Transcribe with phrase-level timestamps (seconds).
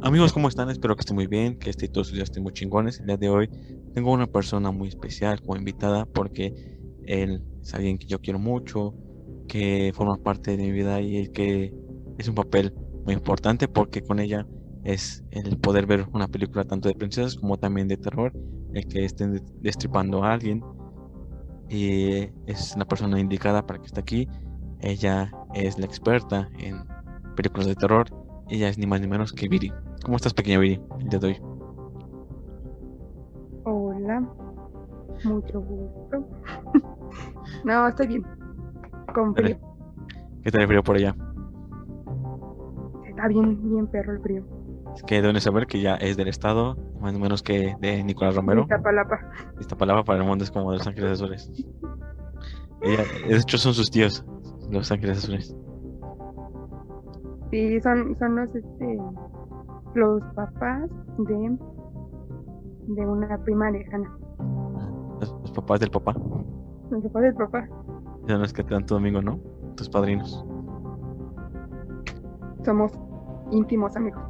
[0.00, 0.70] Amigos, ¿cómo están?
[0.70, 3.00] Espero que estén muy bien, que este, todos sus días estén muy chingones.
[3.00, 3.50] El día de hoy
[3.94, 6.54] tengo una persona muy especial como invitada porque
[7.04, 8.94] él es alguien que yo quiero mucho,
[9.48, 11.74] que forma parte de mi vida y el que
[12.16, 12.72] es un papel
[13.04, 14.46] muy importante porque con ella
[14.84, 18.32] es el poder ver una película tanto de princesas como también de terror,
[18.74, 20.62] el que estén destripando a alguien.
[21.68, 24.28] Y es la persona indicada para que esté aquí.
[24.80, 26.84] Ella es la experta en
[27.34, 28.06] películas de terror.
[28.48, 29.72] Ella es ni más ni menos que Viri.
[30.04, 30.80] ¿Cómo estás, pequeña Viri?
[31.04, 31.40] De hoy.
[33.64, 34.20] Hola,
[35.24, 36.28] mucho gusto.
[37.64, 38.26] no, estoy bien.
[39.14, 39.58] Con frío.
[40.42, 41.14] ¿Qué tal el frío por allá?
[43.08, 44.44] Está bien, bien perro el frío.
[44.94, 48.36] Es que deben saber que ya es del estado, más o menos que de Nicolás
[48.36, 48.62] Romero.
[48.62, 49.18] Iztapalapa.
[49.60, 51.50] Iztapalapa para el mundo es como de Los Ángeles Azules.
[52.82, 54.24] Ella, de hecho son sus tíos,
[54.70, 55.54] Los Ángeles Azules.
[57.50, 58.98] Sí, son, son los, este,
[59.94, 61.58] los papás de,
[62.88, 64.16] de una prima lejana.
[65.20, 66.14] Los, los papás del papá.
[66.90, 67.68] Los papás del papá.
[68.26, 69.38] Son los que te dan tu domingo, ¿no?
[69.76, 70.44] Tus padrinos.
[72.64, 72.92] Somos
[73.50, 74.22] íntimos amigos.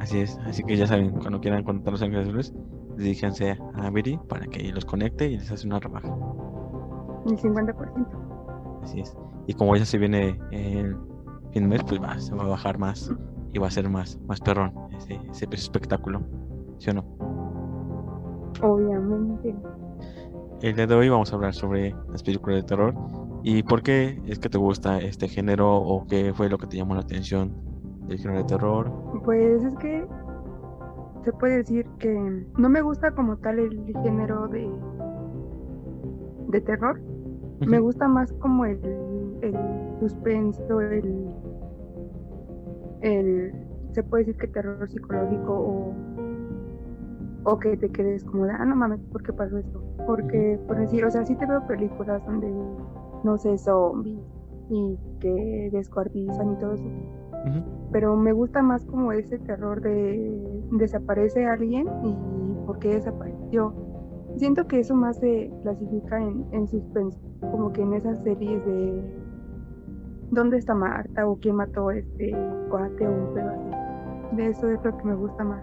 [0.00, 2.54] Así es, así que ya saben, cuando quieran contar los ángeles azules,
[2.96, 6.14] diríjanse a Viri para que los conecte y les hace una rebaja.
[7.26, 8.06] El 50%.
[8.82, 9.16] Así es.
[9.46, 10.96] Y como ya se viene el
[11.52, 13.12] fin de mes, pues va, se va a bajar más
[13.52, 16.22] y va a ser más, más perrón ese, ese espectáculo.
[16.78, 17.04] ¿Sí o no?
[18.62, 19.54] Obviamente.
[20.62, 22.94] El día de hoy vamos a hablar sobre las películas de terror
[23.44, 26.76] y por qué es que te gusta este género o qué fue lo que te
[26.76, 27.52] llamó la atención
[28.08, 28.92] del género de terror.
[29.24, 30.04] Pues es que
[31.24, 34.68] se puede decir que no me gusta como tal el género de,
[36.48, 37.00] de terror.
[37.66, 38.80] Me gusta más como el,
[39.42, 39.54] el
[40.00, 41.28] suspenso, el,
[43.02, 43.52] el,
[43.92, 45.94] se puede decir que terror psicológico o,
[47.44, 49.82] o que te quedes como de, ah, no mames, ¿por qué pasó esto?
[50.06, 52.50] Porque, por decir, o sea, sí te veo películas donde,
[53.24, 54.20] no sé, zombies
[54.70, 56.90] y que descuartizan y todo eso.
[57.92, 62.16] Pero me gusta más como ese terror de desaparece alguien y
[62.66, 63.72] por qué desapareció.
[64.36, 69.02] Siento que eso más se clasifica en, en suspenso, como que en esas series de
[70.30, 72.36] dónde está Marta o quién mató a este
[72.70, 74.36] cuate o un pedo así.
[74.36, 75.62] De eso es lo que me gusta más.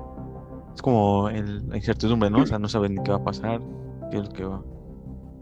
[0.73, 2.39] Es como el, la incertidumbre, ¿no?
[2.39, 3.61] O sea, no saben ni qué va a pasar,
[4.11, 4.61] qué es lo que va,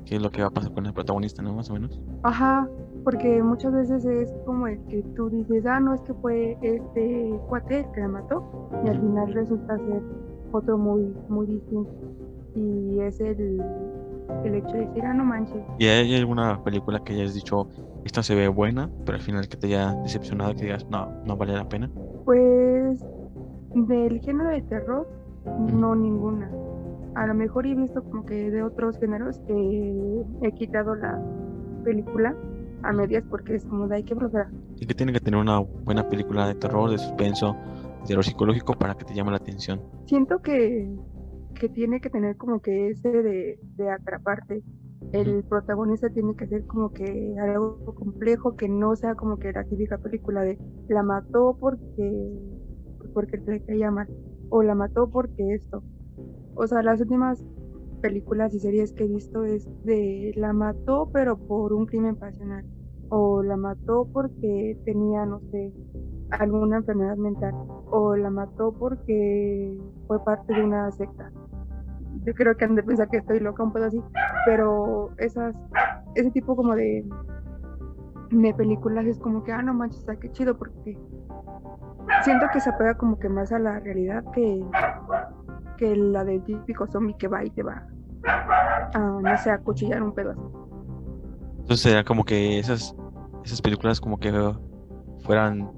[0.05, 1.53] qué es lo que va a pasar con el protagonista, ¿no?
[1.53, 1.99] Más o menos.
[2.23, 2.67] Ajá,
[3.03, 7.39] porque muchas veces es como el que tú dices, ah, no es que fue este
[7.49, 10.01] cuate el que la mató, y al final resulta ser
[10.51, 11.91] otro muy, muy distinto.
[12.55, 13.63] Y es el,
[14.43, 15.61] el hecho de decir, ah, no manches.
[15.79, 17.67] ¿Y hay alguna película que hayas dicho,
[18.05, 21.37] esta se ve buena, pero al final que te haya decepcionado, que digas, no, no
[21.37, 21.89] vale la pena?
[22.25, 23.03] Pues
[23.73, 25.07] del género de terror,
[25.45, 26.49] no ninguna.
[27.15, 31.19] A lo mejor he visto como que de otros géneros eh, he quitado la
[31.83, 32.35] película
[32.83, 34.49] a medias porque es como de hay que flojera.
[34.79, 37.55] Y que tiene que tener una buena película de terror, de suspenso,
[38.01, 39.81] de terror psicológico para que te llame la atención.
[40.05, 40.89] Siento que,
[41.53, 44.63] que tiene que tener como que ese de, de atraparte.
[45.11, 49.63] El protagonista tiene que ser como que algo complejo, que no sea como que la
[49.63, 52.39] típica película de la mató porque
[53.13, 54.07] porque te caía mal
[54.49, 55.83] o la mató porque esto.
[56.55, 57.43] O sea, las últimas
[58.01, 62.65] películas y series que he visto es de la mató pero por un crimen pasional
[63.09, 65.71] o la mató porque tenía, no sé,
[66.31, 67.53] alguna enfermedad mental
[67.91, 69.77] o la mató porque
[70.07, 71.31] fue parte de una secta.
[72.25, 74.01] Yo creo que han de pensar que estoy loca un poco así,
[74.45, 75.55] pero esas,
[76.15, 77.05] ese tipo como de,
[78.31, 80.97] de películas es como que, ah, no manches, qué chido, porque
[82.23, 84.63] siento que se apega como que más a la realidad que,
[85.77, 87.87] que la del típico zombie que va y te va
[88.25, 90.69] a, no sé, a cuchillar un pedazo.
[91.59, 92.95] Entonces sería como que esas,
[93.43, 94.31] esas películas como que
[95.23, 95.71] fueran,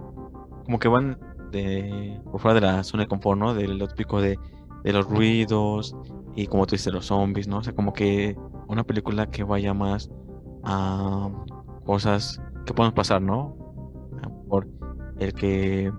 [0.66, 1.18] como que van
[1.52, 3.54] de, por fuera de la zona de confort, ¿no?
[3.54, 4.38] De lo típico de,
[4.86, 5.96] de los ruidos
[6.36, 7.58] y como tú dices, los zombies, ¿no?
[7.58, 8.38] O sea, como que
[8.68, 10.12] una película que vaya más
[10.64, 11.30] a
[11.86, 13.58] cosas que pueden pasar, ¿no?
[14.48, 14.68] Por
[15.18, 15.92] el que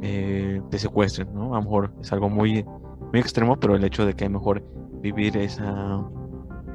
[0.00, 1.54] eh, te secuestren, ¿no?
[1.54, 4.38] A lo mejor es algo muy, muy extremo, pero el hecho de que a lo
[4.38, 4.62] mejor
[5.02, 6.02] vivir esa,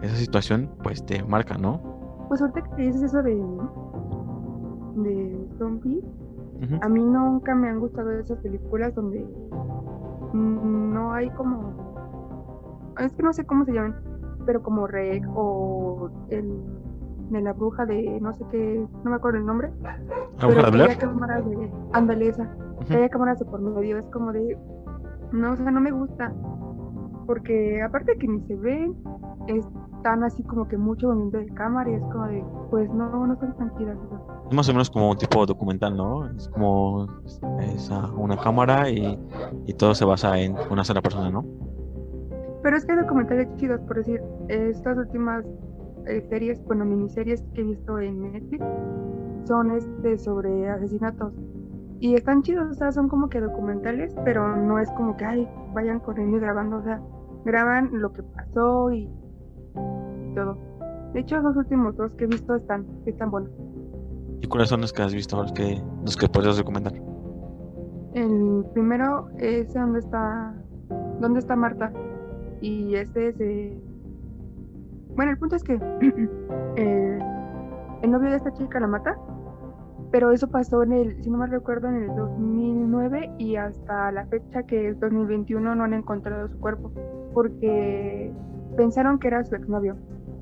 [0.04, 1.82] esa situación, pues te marca, ¿no?
[2.28, 3.36] Pues ahorita que dices eso de,
[4.98, 6.04] de zombies,
[6.82, 9.26] a mí nunca me han gustado esas películas donde
[10.34, 13.96] no hay como, es que no sé cómo se llaman,
[14.46, 16.62] pero como Rec o el
[17.30, 19.72] de la bruja de no sé qué, no me acuerdo el nombre.
[20.40, 20.98] ¿La bruja de Blair?
[20.98, 21.70] cámaras de,
[22.88, 24.58] que haya cámaras de por medio, es como de,
[25.32, 26.34] no, o sea, no me gusta,
[27.26, 28.96] porque aparte que ni se ven,
[29.48, 33.34] están así como que mucho movimiento de cámara y es como de, pues no, no
[33.34, 33.98] están tranquilas.
[34.52, 36.30] Más o menos como un tipo documental, ¿no?
[36.30, 37.08] Es como
[37.62, 39.18] es una cámara y,
[39.66, 41.46] y todo se basa en una sola persona, ¿no?
[42.64, 45.46] Pero es que hay documentales chidos, por decir, estas últimas
[46.08, 48.66] eh, series, bueno, miniseries que he visto en Netflix
[49.46, 51.34] son este sobre asesinatos.
[52.00, 55.48] Y están chidos, o sea, son como que documentales, pero no es como que, ay,
[55.74, 57.00] vayan corriendo y grabando, o sea,
[57.46, 59.10] graban lo que pasó y,
[60.36, 60.58] todo.
[61.14, 63.52] De hecho, los últimos dos que he visto están, están buenos.
[64.42, 66.94] ¿Y cuáles son los que has visto, los que, los que podrías recomendar?
[68.14, 70.54] El primero es donde está,
[71.20, 71.94] ¿dónde está Marta?
[72.60, 73.78] Y este es...
[75.16, 75.74] Bueno, el punto es que
[76.76, 77.20] eh,
[78.02, 79.16] el novio de esta chica la mata,
[80.12, 84.26] pero eso pasó en el, si no me recuerdo, en el 2009 y hasta la
[84.26, 86.92] fecha que es 2021 no han encontrado su cuerpo,
[87.34, 88.34] porque
[88.76, 89.96] pensaron que era su exnovio,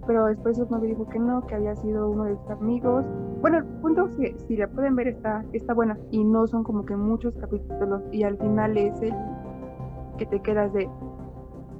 [0.07, 3.05] pero después su novio dijo que no, que había sido uno de sus amigos.
[3.41, 6.63] Bueno, el punto es que si la pueden ver está, está buena y no son
[6.63, 9.13] como que muchos capítulos y al final es el
[10.17, 10.89] que te quedas de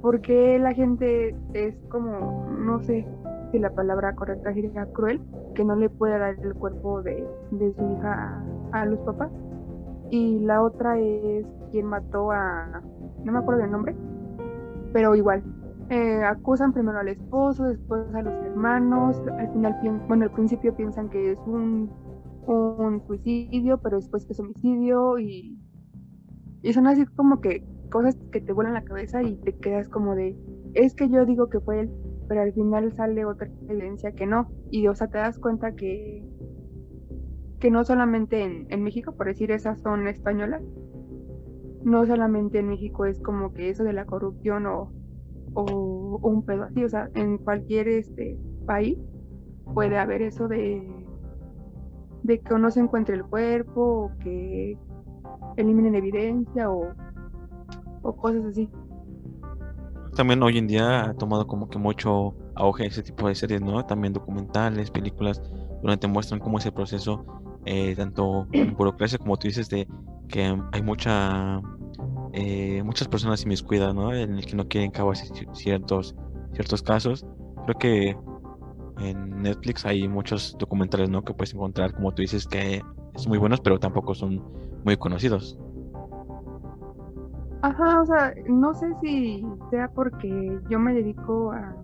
[0.00, 3.06] porque la gente es como, no sé
[3.52, 5.20] si la palabra correcta sería cruel,
[5.54, 8.42] que no le puede dar el cuerpo de, su hija
[8.72, 9.30] a, los papás.
[10.10, 12.82] Y la otra es quien mató a,
[13.24, 13.94] no me acuerdo del nombre,
[14.92, 15.42] pero igual,
[15.90, 19.76] eh, acusan primero al esposo, después a los hermanos, al final,
[20.06, 21.90] bueno, al principio piensan que es un,
[22.46, 25.58] un suicidio, pero después que es homicidio y,
[26.62, 30.14] y son así como que cosas que te vuelan la cabeza y te quedas como
[30.14, 30.36] de,
[30.74, 31.90] es que yo digo que fue él,
[32.28, 34.48] pero al final sale otra evidencia que no.
[34.70, 36.24] Y o sea, te das cuenta que,
[37.58, 40.62] que no solamente en, en México, por decir esas son españolas,
[41.82, 44.92] no solamente en México es como que eso de la corrupción o,
[45.54, 48.98] o, un pedo así, o sea, en cualquier este país
[49.74, 50.86] puede haber eso de,
[52.22, 54.76] de que no se encuentre el cuerpo o que
[55.56, 56.94] eliminen evidencia o
[58.02, 58.68] o cosas así.
[60.16, 63.84] También hoy en día ha tomado como que mucho auge ese tipo de series, ¿no?
[63.84, 65.40] También documentales, películas,
[65.82, 67.24] donde te muestran cómo es el proceso,
[67.64, 69.86] eh, tanto en burocracia como tú dices, de
[70.28, 71.60] que hay mucha
[72.32, 74.14] eh, muchas personas inmiscuidas, ¿no?
[74.14, 76.14] En el que no quieren acabar ciertos,
[76.52, 77.26] ciertos casos.
[77.64, 78.16] Creo que
[79.00, 81.22] en Netflix hay muchos documentales, ¿no?
[81.22, 82.82] Que puedes encontrar, como tú dices, que
[83.16, 84.42] son muy buenos, pero tampoco son
[84.84, 85.58] muy conocidos.
[87.62, 91.74] Ajá, o sea, no sé si sea porque yo me dedico a,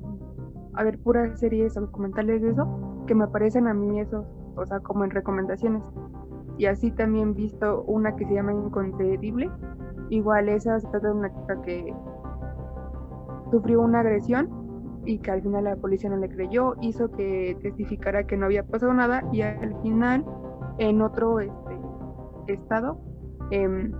[0.74, 4.24] a ver puras series o documentales de eso, que me aparecen a mí esos,
[4.56, 5.82] o sea, como en recomendaciones.
[6.58, 9.50] Y así también visto una que se llama Inconcebible.
[10.10, 11.94] Igual esa se trata de una chica que
[13.50, 14.48] sufrió una agresión
[15.04, 18.64] y que al final la policía no le creyó, hizo que testificara que no había
[18.64, 20.24] pasado nada y al final
[20.78, 21.78] en otro este,
[22.48, 22.98] estado
[23.50, 23.90] eh,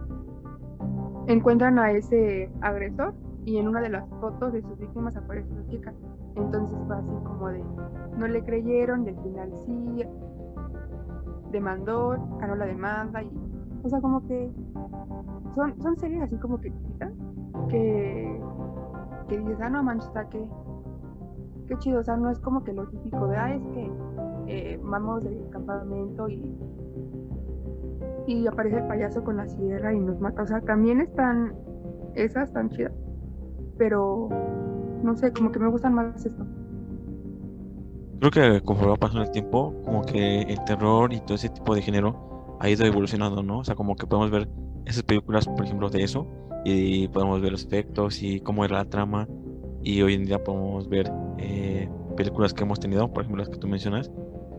[1.28, 3.14] encuentran a ese agresor
[3.44, 5.94] y en una de las fotos de sus víctimas aparece una chica.
[6.34, 7.64] Entonces fue así como de,
[8.18, 10.04] no le creyeron y al final sí,
[11.52, 13.30] demandó, ganó la demanda y,
[13.84, 14.50] o sea, como que
[15.56, 17.12] son, son series así como que chiquitas
[17.68, 18.40] que,
[19.28, 20.48] que dices, ah, no manches, que,
[21.66, 23.90] qué chido, o sea, no es como que lo típico de, ah, es que
[24.46, 26.56] eh, vamos de campamento y
[28.26, 30.42] y aparece el payaso con la sierra y nos mata.
[30.42, 31.54] O sea, también están,
[32.14, 32.92] esas están chidas,
[33.78, 34.28] pero
[35.02, 36.44] no sé, como que me gustan más esto.
[38.18, 41.74] Creo que conforme va pasando el tiempo, como que el terror y todo ese tipo
[41.74, 43.58] de género ha ido evolucionando, ¿no?
[43.58, 44.48] O sea, como que podemos ver
[44.86, 46.26] esas películas, por ejemplo, de eso,
[46.64, 49.28] y podemos ver los efectos y cómo era la trama,
[49.82, 53.58] y hoy en día podemos ver eh, películas que hemos tenido, por ejemplo, las que
[53.58, 54.10] tú mencionas,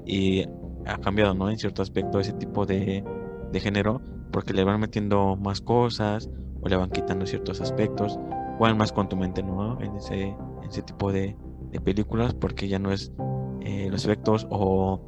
[0.05, 0.45] y
[0.85, 1.49] ha cambiado, ¿no?
[1.49, 3.03] En cierto aspecto ese tipo de,
[3.51, 6.29] de género porque le van metiendo más cosas
[6.61, 8.19] o le van quitando ciertos aspectos,
[8.59, 9.79] van más con tu mente, ¿no?
[9.81, 10.35] En ese,
[10.67, 11.35] ese tipo de,
[11.83, 13.11] películas porque ya no es
[13.61, 14.99] eh, los efectos o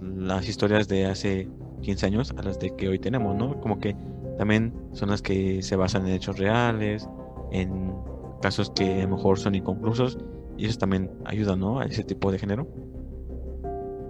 [0.00, 1.48] las historias de hace
[1.82, 3.60] 15 años a las de que hoy tenemos, ¿no?
[3.60, 3.94] Como que
[4.38, 7.08] también son las que se basan en hechos reales,
[7.50, 7.92] en
[8.40, 10.18] casos que a lo mejor son inconclusos
[10.56, 11.80] y eso también ayuda, ¿no?
[11.80, 12.66] A ese tipo de género.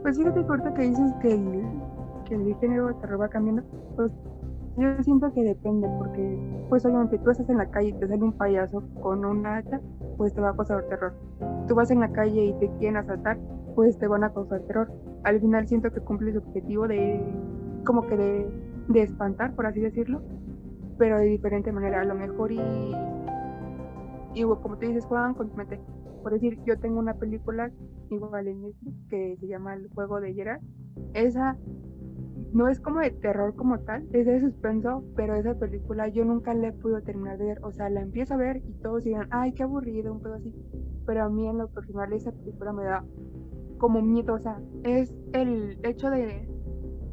[0.02, 1.62] Pues fíjate, corta que dices que el,
[2.26, 3.62] que el género terror va cambiando,
[3.97, 4.12] pues
[4.76, 8.23] Yo siento que depende, porque pues obviamente tú estás en la calle y te sale
[8.23, 9.80] un payaso con una hacha,
[10.16, 11.14] pues te va a causar terror.
[11.66, 13.38] Tú vas en la calle y te quieren asaltar,
[13.75, 14.92] pues te van a causar terror.
[15.25, 17.20] Al final siento que cumple su objetivo de
[17.85, 20.23] como que de, de espantar, por así decirlo,
[20.99, 22.00] pero de diferente manera.
[22.00, 22.61] A lo mejor y,
[24.35, 25.80] y como tú dices, juegan con tu mente.
[26.23, 27.71] Por decir, yo tengo una película
[28.11, 30.61] igual en Netflix que se llama El juego de Gerard.
[31.14, 31.57] Esa
[32.52, 36.54] no es como de terror como tal, es de suspenso, pero esa película yo nunca
[36.54, 37.61] la he podido terminar de ver.
[37.62, 40.54] O sea, la empiezo a ver y todos digan, ay, qué aburrido, un pedo así.
[41.07, 43.04] Pero a mí en lo personal esa película me da
[43.78, 44.35] como miedo.
[44.35, 46.49] O sea, es el hecho de,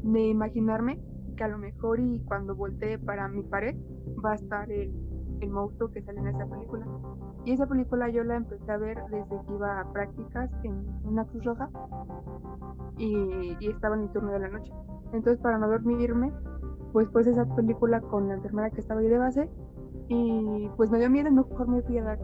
[0.04, 1.00] de imaginarme
[1.36, 3.76] que a lo mejor y cuando voltee para mi pared
[4.24, 4.94] va a estar el,
[5.42, 6.86] el monstruo que sale en esa película.
[7.46, 11.26] Y esa película yo la empecé a ver desde que iba a prácticas en una
[11.26, 11.70] Cruz Roja
[12.98, 14.72] y, y estaba en el turno de la noche.
[15.14, 16.34] Entonces, para no dormirme,
[16.92, 19.50] pues pues esa película con la enfermera que estaba ahí de base
[20.08, 22.20] y pues me dio miedo, mejor me fui a dar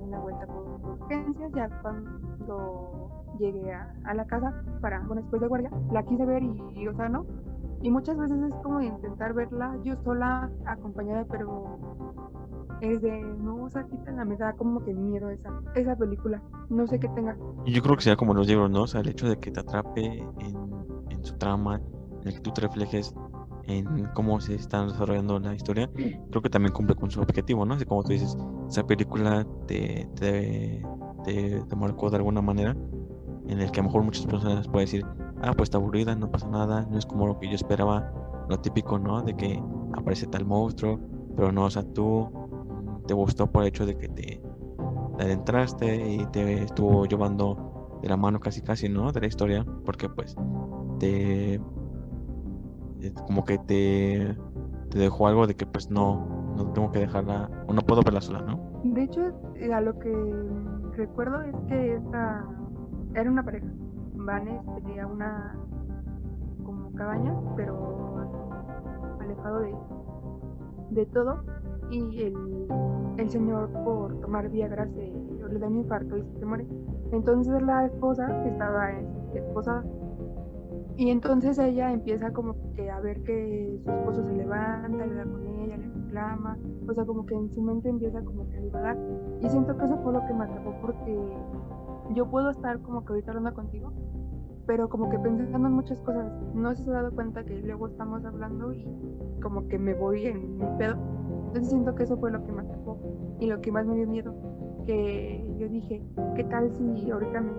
[0.00, 0.66] una vuelta por
[1.00, 6.24] urgencias, ya cuando llegué a, a, la casa para, bueno, después de guardia, la quise
[6.24, 7.26] ver y, o sea, no.
[7.82, 11.78] Y muchas veces es como intentar verla yo sola, acompañada, pero
[12.80, 16.42] es de, no, o sea, quítala, me da como que miedo esa, esa película.
[16.68, 17.36] No sé qué tenga.
[17.66, 18.82] Yo creo que sea como los libros, ¿no?
[18.82, 20.56] O sea, el hecho de que te atrape en,
[21.10, 21.80] en su trama,
[22.22, 23.14] en el que tú te reflejes
[23.68, 27.74] en cómo se está desarrollando la historia, creo que también cumple con su objetivo, ¿no?
[27.74, 28.36] Así como tú dices,
[28.68, 30.82] esa película te, te,
[31.24, 32.74] te, marcó de alguna manera,
[33.46, 35.06] en el que a lo mejor muchas personas pueden decir,
[35.42, 38.12] ah, pues está aburrida, no pasa nada, no es como lo que yo esperaba,
[38.48, 39.22] lo típico, ¿no?
[39.22, 39.62] De que
[39.94, 40.98] aparece tal monstruo,
[41.36, 42.30] pero no, o sea, tú
[43.06, 44.42] te gustó por el hecho de que te,
[45.16, 49.12] te adentraste y te estuvo llevando de la mano casi casi, ¿no?
[49.12, 50.36] De la historia, porque pues
[50.98, 54.36] te eh, como que te,
[54.90, 58.20] te dejó algo de que pues no, no tengo que dejarla, o no puedo verla
[58.20, 58.60] sola, ¿no?
[58.84, 59.20] De hecho,
[59.56, 60.12] eh, a lo que
[60.96, 62.44] recuerdo es que esta
[63.14, 63.66] era una pareja.
[64.18, 65.56] Vanes tenía una
[66.64, 68.16] como cabaña, pero
[69.20, 69.74] alejado de,
[70.90, 71.42] de todo.
[71.90, 75.12] Y el, señor por tomar Viagra se
[75.48, 76.66] le da un infarto y se muere.
[77.12, 78.90] Entonces la esposa estaba
[79.34, 79.84] esposada
[80.98, 85.22] y entonces ella empieza como que a ver que su esposo se levanta, le da
[85.22, 86.58] con ella, le reclama,
[86.88, 88.98] o sea, como que en su mente empieza como que a divagar.
[89.40, 91.16] Y siento que eso fue lo que me atrapó porque
[92.14, 93.92] yo puedo estar como que ahorita hablando contigo,
[94.66, 96.30] pero como que pensando en muchas cosas.
[96.54, 98.86] No se ha dado cuenta que luego estamos hablando y
[99.42, 100.96] como que me voy en mi pedo.
[101.46, 102.98] Entonces siento que eso fue lo que me atrapó
[103.40, 104.34] y lo que más me dio miedo.
[104.86, 106.02] Que yo dije,
[106.34, 107.52] ¿qué tal si ahorita me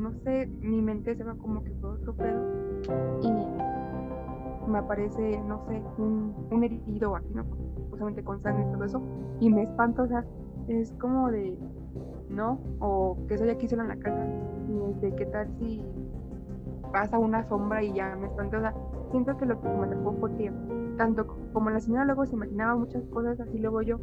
[0.00, 2.40] no sé, mi mente se va como que por otro pedo
[3.22, 7.44] y me aparece, no sé, un, un herido aquí, ¿no?
[7.90, 9.02] Justamente con sangre y todo eso,
[9.40, 10.24] y me espanto, o sea,
[10.68, 11.58] es como de,
[12.30, 12.60] ¿no?
[12.78, 14.24] O que soy aquí solo en la casa,
[14.68, 15.84] y de qué tal si
[16.92, 18.74] pasa una sombra y ya me espanto, o sea,
[19.10, 20.52] siento que lo que me atrapó fue que
[20.96, 23.98] tanto como la señora luego se imaginaba muchas cosas, así luego yo,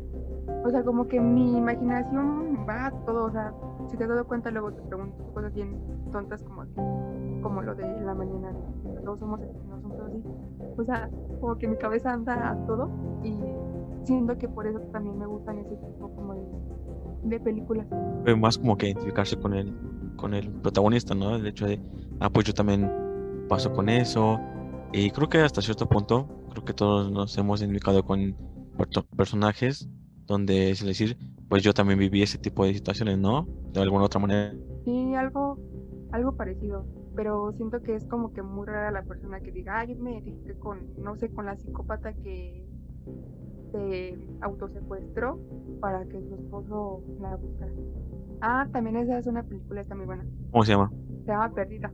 [0.63, 3.53] o sea, como que mi imaginación va a todo, o sea,
[3.87, 5.77] si te has dado cuenta, luego te pregunto cosas bien
[6.11, 6.63] tontas como,
[7.41, 8.53] como lo de la mañana,
[9.15, 9.47] somos no.
[10.77, 12.89] O sea, como que mi cabeza anda a todo
[13.23, 13.37] y
[14.03, 16.41] siento que por eso también me gustan ese tipo como de,
[17.23, 17.87] de películas.
[18.37, 19.73] Más como que identificarse con el,
[20.15, 21.35] con el protagonista, ¿no?
[21.35, 21.81] El hecho de,
[22.19, 22.91] ah, pues yo también
[23.47, 24.39] paso con eso.
[24.93, 28.35] Y creo que hasta cierto punto, creo que todos nos hemos identificado con
[29.15, 29.89] personajes
[30.27, 31.17] donde es decir,
[31.49, 33.47] pues yo también viví ese tipo de situaciones, ¿no?
[33.71, 34.53] De alguna otra manera.
[34.83, 35.57] Sí, algo,
[36.11, 39.95] algo parecido, pero siento que es como que muy rara la persona que diga, ay,
[39.95, 42.65] yo me identifiqué con, no sé, con la psicópata que
[43.71, 45.39] se autosecuestró
[45.79, 47.71] para que su esposo la buscara.
[48.41, 50.25] Ah, también esa es una película, está muy buena.
[50.51, 50.91] ¿Cómo se llama?
[51.25, 51.91] Se llama Perdida.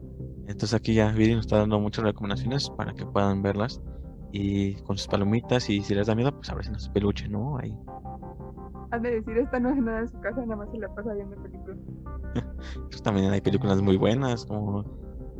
[0.47, 3.81] Entonces aquí ya Viri nos está dando muchas recomendaciones para que puedan verlas
[4.31, 7.29] y con sus palomitas y si les da miedo, pues a ver si nos peluche,
[7.29, 7.57] ¿no?
[7.57, 7.77] Ahí
[9.01, 11.35] de decir, esta no es nada en su casa, nada más se la pasa viendo
[11.37, 11.77] películas.
[12.89, 14.83] pues también hay películas muy buenas, como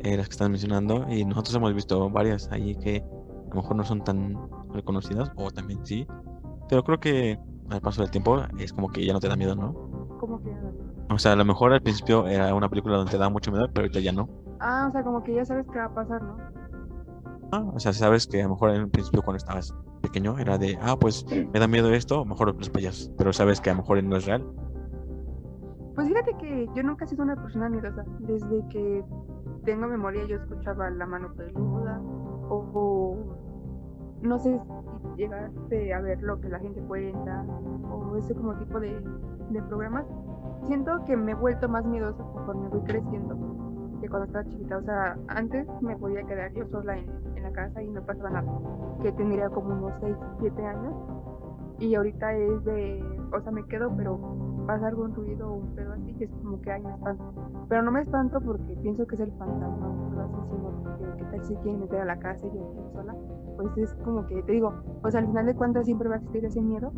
[0.00, 3.76] eh, las que están mencionando, y nosotros hemos visto varias ahí que a lo mejor
[3.76, 4.36] no son tan
[4.74, 6.06] reconocidas, o también sí,
[6.68, 7.38] pero creo que
[7.70, 9.72] al paso del tiempo es como que ya no te da miedo, ¿no?
[10.18, 10.50] ¿Cómo que
[11.10, 13.68] O sea, a lo mejor al principio era una película donde te da mucho miedo,
[13.72, 14.28] pero ahorita ya no.
[14.60, 16.36] Ah, o sea, como que ya sabes qué va a pasar, ¿no?
[17.52, 20.58] Ah, o sea, sabes que a lo mejor en un principio cuando estabas pequeño era
[20.58, 23.82] de, ah, pues me da miedo esto, mejor los payasos, pero sabes que a lo
[23.82, 24.44] mejor no es real.
[25.94, 28.04] Pues fíjate que yo nunca he sido una persona miedosa.
[28.20, 29.04] Desde que
[29.64, 32.00] tengo memoria yo escuchaba la mano peluda
[32.48, 33.16] o,
[34.24, 37.44] no sé si llegaste a ver lo que la gente cuenta
[37.90, 39.00] o ese como tipo de,
[39.68, 40.04] programas.
[40.66, 43.36] Siento que me he vuelto más miedosa conforme voy creciendo
[44.00, 44.78] que cuando estaba chiquita.
[44.78, 48.30] O sea, antes me podía quedar yo sola en, en la casa y no pasaba
[48.30, 48.50] nada.
[49.02, 50.94] Que tendría como unos 6, 7 años.
[51.78, 54.18] Y ahorita es de, o sea, me quedo, pero
[54.66, 57.24] pasa algún ruido o un pedo así, que es como que, ay, me espanto.
[57.68, 61.44] Pero no me espanto porque pienso que es el fantasma, no así, sino que, tal
[61.44, 63.14] si quieren meter a la casa y yo sola.
[63.56, 66.18] Pues es como que, te digo, o sea, al final de cuentas siempre va a
[66.18, 66.92] existir ese miedo,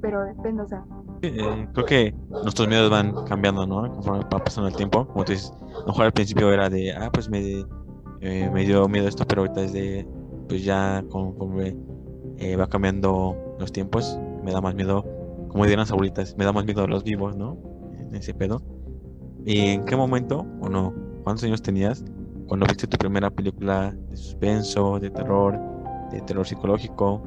[0.00, 0.84] pero depende, o sea,
[1.22, 3.90] Eh, creo que nuestros miedos van cambiando, ¿no?
[3.90, 5.06] Conforme va pasando el tiempo.
[5.06, 7.64] Como tú dices, a lo mejor al principio era de, ah, pues me,
[8.20, 10.06] eh, me dio miedo esto, pero ahorita es de,
[10.48, 11.74] pues ya conforme
[12.36, 15.02] eh, va cambiando los tiempos, me da más miedo,
[15.54, 17.56] como dirían las abuelitas, me da más miedo los vivos, ¿no?
[17.96, 18.60] En ese pedo.
[19.44, 20.92] ¿Y en qué momento, o no,
[21.22, 22.04] cuántos años tenías
[22.48, 25.56] cuando viste tu primera película de suspenso, de terror,
[26.10, 27.22] de terror psicológico?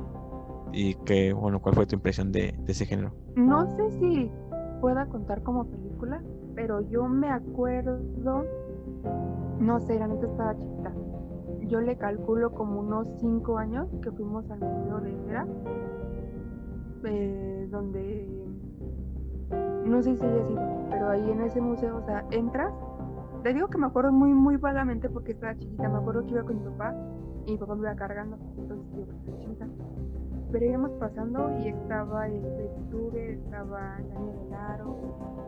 [0.74, 3.14] Y que, bueno, ¿cuál fue tu impresión de, de ese género?
[3.38, 4.30] no sé si
[4.82, 6.22] pueda contar como película,
[6.54, 7.98] pero yo me acuerdo,
[9.58, 10.94] no sé, neta estaba chiquita.
[11.68, 15.48] Yo le calculo como unos 5 años que fuimos al museo de Vera,
[17.04, 18.48] eh, donde
[19.86, 22.74] no sé si haya sido, pero ahí en ese museo, o sea, entras.
[23.44, 25.88] Te digo que me acuerdo muy, muy vagamente porque estaba chiquita.
[25.88, 26.94] Me acuerdo que iba con mi papá
[27.46, 29.68] y mi papá me iba cargando, entonces yo estaba chiquita.
[30.52, 32.42] Pero íbamos pasando y estaba el
[32.90, 34.98] Krueger, estaba la niña del aro,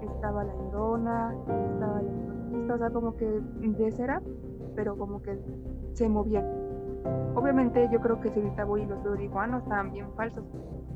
[0.01, 1.35] estaba la llorona,
[1.73, 4.21] estaba el exorcista, o sea, como que de cera,
[4.75, 5.37] pero como que
[5.93, 6.45] se movían.
[7.35, 10.43] Obviamente yo creo que si ahorita voy y los veo estaban bien falsos.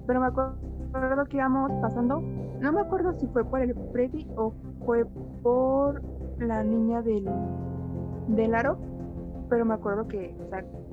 [0.06, 2.22] Pero me acuerdo que íbamos pasando,
[2.60, 4.54] no me acuerdo si fue por el Freddy o
[4.86, 5.06] fue
[5.42, 6.02] por
[6.40, 7.30] la niña del,
[8.28, 8.78] del aro,
[9.50, 10.36] pero me acuerdo que,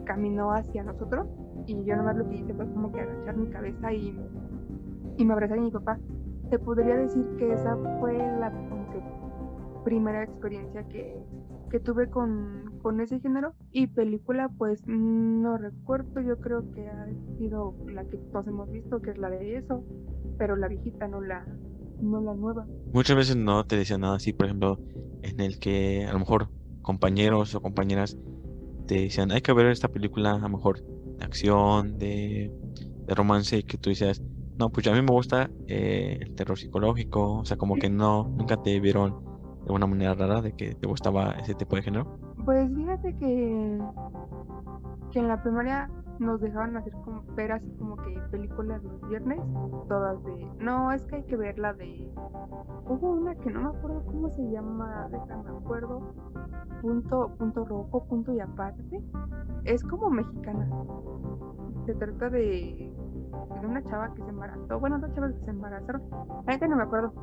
[0.04, 1.28] caminó hacia nosotros
[1.66, 4.18] y yo nomás lo que hice fue como que agachar mi cabeza y,
[5.16, 5.98] y me abrazar a mi papá.
[6.48, 9.00] Te podría decir que esa fue la como que
[9.84, 11.22] primera experiencia que,
[11.70, 17.06] que tuve con, con ese género y película pues no recuerdo, yo creo que ha
[17.38, 19.84] sido la que todos hemos visto, que es la de eso,
[20.38, 21.46] pero la viejita, no la,
[22.00, 22.66] no la nueva.
[22.92, 24.78] Muchas veces no te decían nada así, por ejemplo,
[25.22, 26.48] en el que a lo mejor
[26.82, 28.16] compañeros o compañeras
[28.86, 32.50] te decían, hay que ver esta película a lo mejor de acción, de,
[33.06, 34.22] de romance, y que tú decías,
[34.58, 38.28] no, pues a mí me gusta eh, el terror psicológico, o sea, como que no,
[38.36, 39.22] nunca te vieron
[39.60, 42.18] de alguna manera rara de que te gustaba ese tipo de género.
[42.44, 43.78] Pues fíjate que,
[45.12, 49.40] que en la primaria nos dejaban hacer como, ver así como que películas los viernes,
[49.88, 52.12] todas de, no, es que hay que ver la de,
[52.86, 56.12] hubo una que no me acuerdo cómo se llama, déjame acuerdo,
[56.82, 59.02] punto, punto rojo, punto y aparte,
[59.64, 60.68] es como mexicana,
[61.86, 62.94] se trata de,
[63.60, 66.02] de una chava que se embarazó, bueno, dos chavas que se embarazaron,
[66.46, 67.14] ahorita no me acuerdo,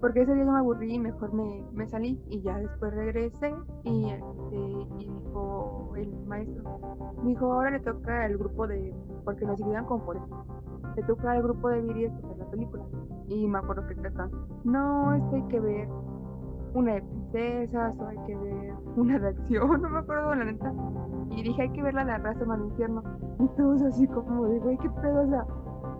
[0.00, 3.54] porque ese día yo me aburrí y mejor me, me salí y ya después regresé
[3.84, 4.56] y, este,
[4.98, 6.80] y dijo el maestro,
[7.24, 10.16] dijo ahora le toca el grupo de, porque nos dividían con por
[10.96, 12.84] le toca al grupo de Viri escoger la película
[13.28, 14.30] y me acuerdo que estaban,
[14.64, 15.88] no, es que hay que ver
[16.74, 20.72] una de princesas o hay que ver una de acción, no me acuerdo la neta,
[21.30, 23.02] y dije hay que ver la de Arrastre al infierno
[23.38, 25.46] y todos así como de, güey, qué pedo, o sea,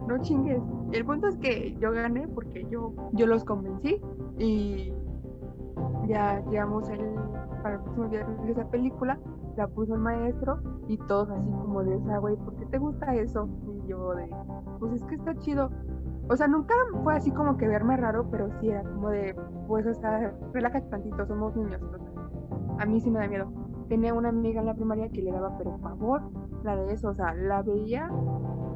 [0.06, 0.62] no chingues.
[0.92, 4.00] El punto es que yo gané porque yo, yo los convencí
[4.38, 4.92] y
[6.06, 7.00] ya llegamos el,
[7.62, 9.18] para el próximo día de esa película,
[9.56, 12.78] la puso el maestro y todos así como de, o sea, güey, ¿por qué te
[12.78, 13.48] gusta eso?
[13.66, 14.28] Y yo de,
[14.78, 15.70] pues es que está chido.
[16.28, 19.34] O sea, nunca fue así como que verme raro, pero sí era como de,
[19.68, 21.80] pues, o sea, relájate tantito, somos niños.
[22.78, 23.46] A mí sí me da miedo.
[23.88, 26.22] Tenía una amiga en la primaria que le daba, pero favor,
[26.64, 28.10] la de eso, o sea, la veía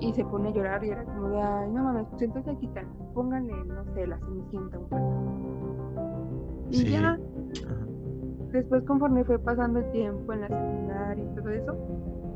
[0.00, 2.82] y se pone a llorar y era como de, ay, no mames, pues entonces está,
[3.14, 6.66] pónganle, no sé, la cenicienta un poco.
[6.70, 6.90] Y Sí.
[6.92, 7.18] ya,
[8.52, 11.76] después conforme fue pasando el tiempo en la secundaria y todo eso,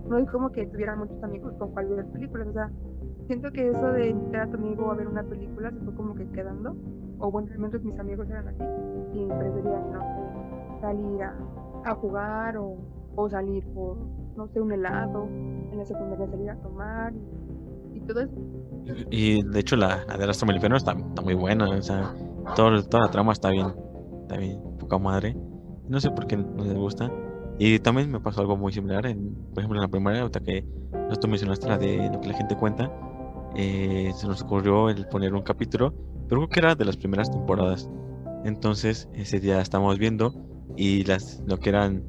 [0.08, 2.70] no es como que tuviera muchos amigos con cual ver películas, o sea,
[3.26, 6.14] siento que eso de invitar a tu amigo a ver una película se fue como
[6.14, 6.76] que quedando,
[7.18, 8.62] o bueno, al menos mis amigos eran así,
[9.14, 11.34] y preferían, no sé, salir a,
[11.84, 12.76] a jugar o,
[13.16, 13.96] o salir por,
[14.36, 17.33] no sé, un helado, en la secundaria salir a tomar y,
[19.10, 22.14] y de hecho la, la de Rastro del Infierno está, está muy buena, o sea,
[22.54, 23.74] todo, toda la trama está bien,
[24.22, 25.36] está bien, poca madre.
[25.88, 27.10] No sé por qué no les gusta.
[27.58, 30.64] Y también me pasó algo muy similar, en, por ejemplo, en la primaria, ahorita que
[31.20, 32.90] tú mencionaste la de lo que la gente cuenta,
[33.54, 35.94] eh, se nos ocurrió el poner un capítulo,
[36.28, 37.88] pero creo que era de las primeras temporadas.
[38.44, 40.34] Entonces, ese día estábamos viendo
[40.76, 42.04] y las, lo que eran,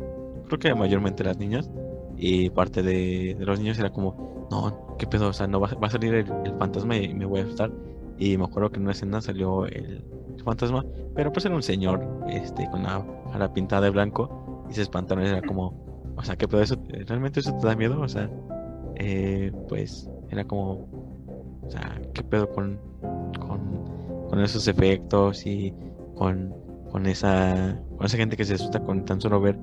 [0.47, 1.69] creo que mayormente las niñas,
[2.17, 5.30] Y parte de, los niños era como, no, ¿qué pedo?
[5.30, 7.71] O sea, no va, a salir el, fantasma y me voy a asustar.
[8.17, 10.04] Y me acuerdo que en una escena salió el,
[10.43, 14.84] fantasma, pero pues era un señor este, con la cara pintada de blanco y se
[14.84, 15.25] espantaron.
[15.25, 16.62] Era como, o sea, ¿qué pedo?
[16.62, 16.75] ¿Eso,
[17.08, 17.99] ¿Realmente eso te da miedo?
[17.99, 18.30] O sea,
[18.95, 20.88] eh, pues era como,
[21.63, 22.80] o sea, ¿qué pedo con,
[23.39, 25.73] con, esos efectos y
[26.15, 26.54] con,
[26.91, 29.58] con, esa, con esa gente que se asusta con tan solo ver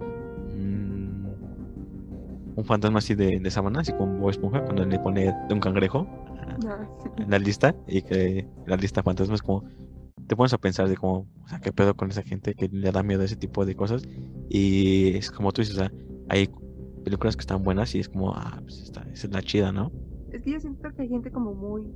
[2.56, 5.60] un fantasma así de, de sabana, así como Bob Esponja, cuando le pone de un
[5.60, 6.06] cangrejo
[7.18, 9.64] en la lista y que la lista de fantasmas como
[10.26, 12.90] te pones a pensar de cómo, o sea, qué pedo con esa gente que le
[12.92, 14.02] da miedo a ese tipo de cosas
[14.48, 15.92] y es como tú dices, o sea,
[16.28, 16.48] hay
[17.04, 19.90] películas que están buenas y es como, ah, pues esta, esa es la chida, ¿no?
[20.30, 21.92] Es que yo siento que hay gente como muy,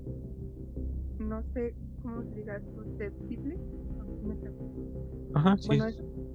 [1.19, 3.59] no sé cómo se diga, susceptible.
[5.35, 5.79] Ajá, sí,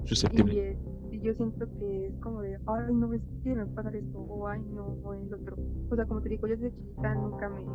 [0.05, 0.77] susceptible
[1.21, 4.61] yo siento que es como de, ay, no, es que me pasar esto, o ay,
[4.73, 5.55] no, o el otro.
[5.89, 7.65] O sea, como te digo, yo desde chiquita nunca me,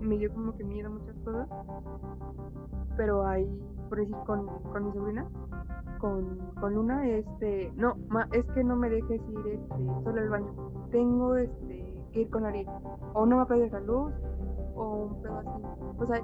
[0.00, 1.48] me dio como que miedo muchas cosas,
[2.96, 3.48] pero ahí,
[3.88, 5.28] por decir, con, con mi sobrina,
[5.98, 10.28] con, con Luna, este, no, ma, es que no me dejes ir este, solo al
[10.28, 10.52] baño,
[10.90, 12.68] tengo este, que ir con Ariel,
[13.14, 14.12] o no me apagues la luz,
[14.76, 15.62] o un pedo así.
[15.98, 16.22] O sea,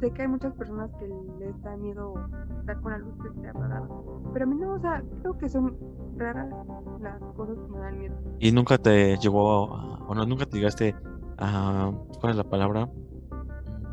[0.00, 1.06] sé que hay muchas personas que
[1.38, 2.14] les da miedo
[2.60, 3.88] estar con la luz que esté apagada.
[4.36, 5.78] Pero a mí no, o sea, creo que son
[6.18, 6.46] raras
[7.00, 8.14] las cosas que me dan miedo.
[8.38, 10.94] ¿Y nunca te llegó, o no, nunca te llegaste
[11.38, 12.86] a, ¿cuál es la palabra?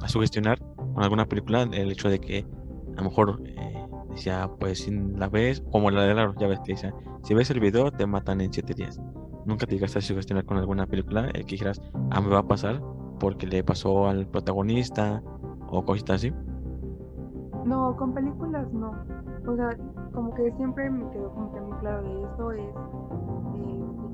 [0.02, 2.46] A sugestionar con alguna película el hecho de que
[2.92, 6.60] a lo mejor eh, decía, pues si la ves, como la de la ya ves
[6.60, 9.00] que dice, si ves el video te matan en siete días.
[9.46, 12.48] ¿Nunca te llegaste a sugestionar con alguna película el que dijeras, ah, me va a
[12.48, 12.82] pasar
[13.18, 15.24] porque le pasó al protagonista
[15.70, 16.34] o cositas así?
[17.66, 18.92] No, con películas no.
[19.48, 19.70] O sea,
[20.14, 22.76] como que siempre me quedó como que muy claro de esto es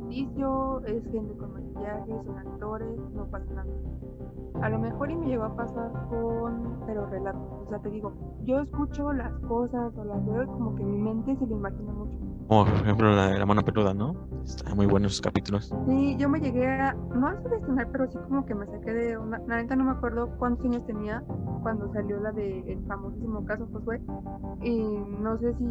[0.09, 3.69] ficticio, es gente con maquillaje, son actores, no pasa nada.
[4.61, 7.41] A lo mejor y me llegó a pasar con, pero relatos.
[7.65, 11.35] O sea, te digo, yo escucho las cosas o las veo como que mi mente
[11.37, 12.17] se lo imagina mucho.
[12.49, 14.15] Como por ejemplo la, la mano peluda, ¿no?
[14.43, 15.71] Está muy buenos esos capítulos.
[15.87, 19.17] Sí, yo me llegué a, no a subestimar, pero sí como que me saqué de
[19.19, 21.23] una, la neta no me acuerdo cuántos años tenía
[21.61, 24.01] cuando salió la del famosísimo caso Josué.
[24.63, 24.81] Y
[25.21, 25.65] no sé si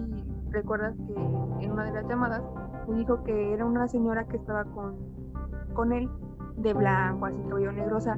[0.50, 2.42] recuerdas que en una de las llamadas
[2.86, 4.94] me dijo que era una señora que estaba con,
[5.74, 6.08] con él
[6.58, 8.16] de blanco, así cabello negrosa.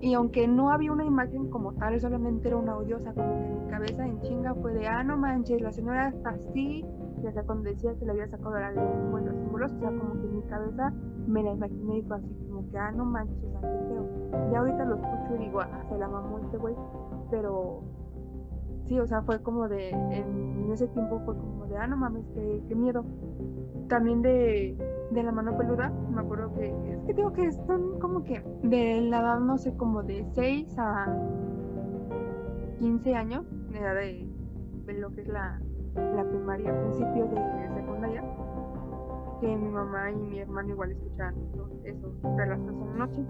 [0.00, 3.70] Y aunque no había una imagen como tal, solamente era una odiosa, como que mi
[3.70, 6.84] cabeza en chinga fue de, ah, no manches, la señora está así,
[7.22, 10.12] y hasta cuando decía que le había sacado la lengua los símbolos, o sea, como
[10.20, 10.92] que en mi cabeza
[11.26, 14.50] me la imaginé y fue así como que, ah, no manches, o sea.
[14.50, 16.74] Ya ahorita lo escucho y digo, ah, se la mamó este güey,
[17.30, 17.82] pero
[18.86, 22.24] sí, o sea, fue como de, en, ese tiempo fue como de, ah, no mames,
[22.34, 23.04] qué miedo.
[23.88, 24.76] También de,
[25.10, 29.02] de la mano peluda, me acuerdo que, es que digo que son como que de
[29.02, 31.14] la edad, no sé, como de 6 a
[32.78, 34.28] 15 años, de edad de,
[34.86, 35.60] de lo que es la,
[35.94, 38.22] la primaria, principios de secundaria,
[39.40, 41.34] que mi mamá y mi hermano igual escuchaban
[41.84, 43.24] esos relatos en la noche.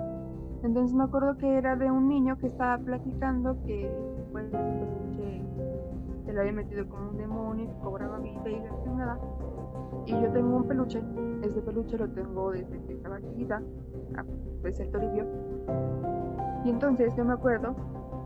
[0.62, 3.90] Entonces me acuerdo que era de un niño que estaba platicando que
[4.30, 5.42] pues que
[6.24, 9.18] se le había metido como un demonio, que cobraba vida y nada.
[10.06, 11.02] Y yo tengo un peluche,
[11.42, 13.60] ese peluche lo tengo desde que estaba chiquita,
[14.60, 15.26] pues el Toribio.
[16.64, 17.74] Y entonces yo me acuerdo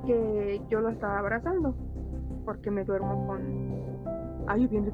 [0.04, 1.74] que yo lo estaba abrazando,
[2.44, 3.65] porque me duermo con
[4.46, 4.90] Ay, bien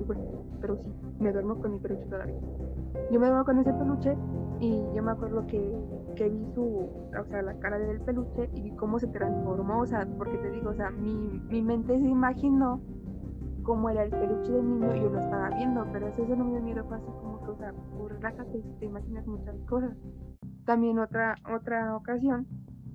[0.61, 2.39] pero sí, me duermo con mi peluche todavía.
[3.11, 4.17] Yo me duermo con ese peluche
[4.61, 5.61] y yo me acuerdo que,
[6.17, 9.87] que vi su, o sea, la cara del peluche y vi cómo se transformó, o
[9.87, 12.81] sea, porque te digo, o sea, mi, mi mente se imaginó
[13.63, 16.53] cómo era el peluche del niño y yo lo estaba viendo, pero eso, no me
[16.53, 19.97] dio miedo, fue como que, o sea, pues, relájate, te imaginas muchas cosas.
[20.65, 22.47] También otra, otra ocasión,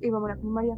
[0.01, 0.77] íbamos a la primaria,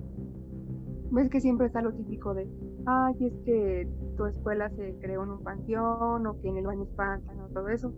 [1.12, 2.48] ves que siempre está lo típico de,
[2.89, 6.84] ay, es que tu escuela se creó en un panteón o que en el baño
[6.84, 7.93] espantan o todo eso.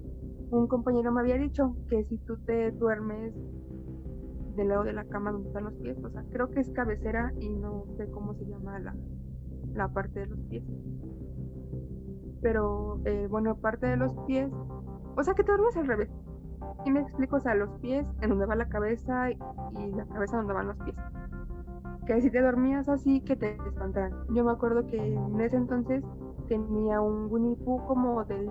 [0.50, 3.34] Un compañero me había dicho que si tú te duermes
[4.56, 7.32] del lado de la cama donde están los pies, o sea, creo que es cabecera
[7.40, 8.96] y no sé cómo se llama la,
[9.74, 10.64] la parte de los pies.
[12.42, 16.10] Pero eh, bueno, parte de los pies, o sea, que te duermes al revés.
[16.86, 19.38] Y me explico, o sea, los pies en donde va la cabeza y
[19.96, 20.96] la cabeza donde van los pies
[22.16, 24.12] que si te dormías así que te espantaran.
[24.34, 26.04] Yo me acuerdo que en ese entonces
[26.50, 28.50] tenía un Winnie como del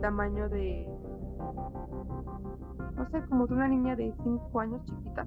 [0.00, 0.86] tamaño de
[2.96, 5.26] no sé, como de una niña de 5 años chiquita,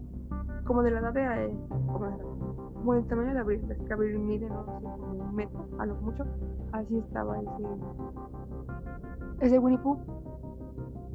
[0.66, 1.54] como de la edad de eh,
[1.92, 5.86] como, del tamaño de Abril, es que Abril mide no sé, como un metro a
[5.86, 6.26] lo mucho,
[6.72, 7.52] así estaba ese
[9.42, 9.80] ese Winnie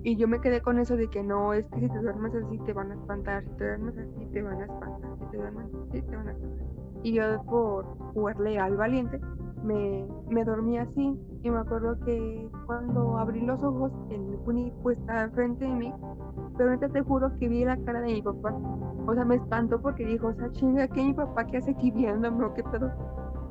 [0.03, 2.59] Y yo me quedé con eso de que no, es que si te duermes así
[2.59, 6.37] te van a espantar, si te duermes así te van a espantar, te van.
[7.03, 9.21] Y yo por jugarle al valiente
[9.65, 14.99] me, me dormí así y me acuerdo que cuando abrí los ojos el Winnie pues
[14.99, 15.93] estaba enfrente de mí,
[16.57, 18.55] pero ahorita te juro que vi la cara de mi papá.
[19.07, 21.91] O sea, me espantó porque dijo, o sea, chinga, ¿qué mi papá qué hace aquí
[21.91, 22.91] viéndome o qué pedo?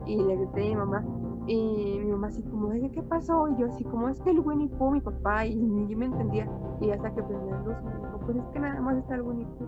[0.06, 1.06] Y le grité a mi mamá,
[1.48, 3.48] y mi mamá así como, ¿qué pasó?
[3.50, 5.56] Y yo así como, es que el Winnie Pooh, mi papá, y
[5.88, 6.48] yo me entendía.
[6.80, 9.22] Y hasta que prendí la luz, me dijo, pues es que nada más está el
[9.22, 9.68] Winnie Pooh.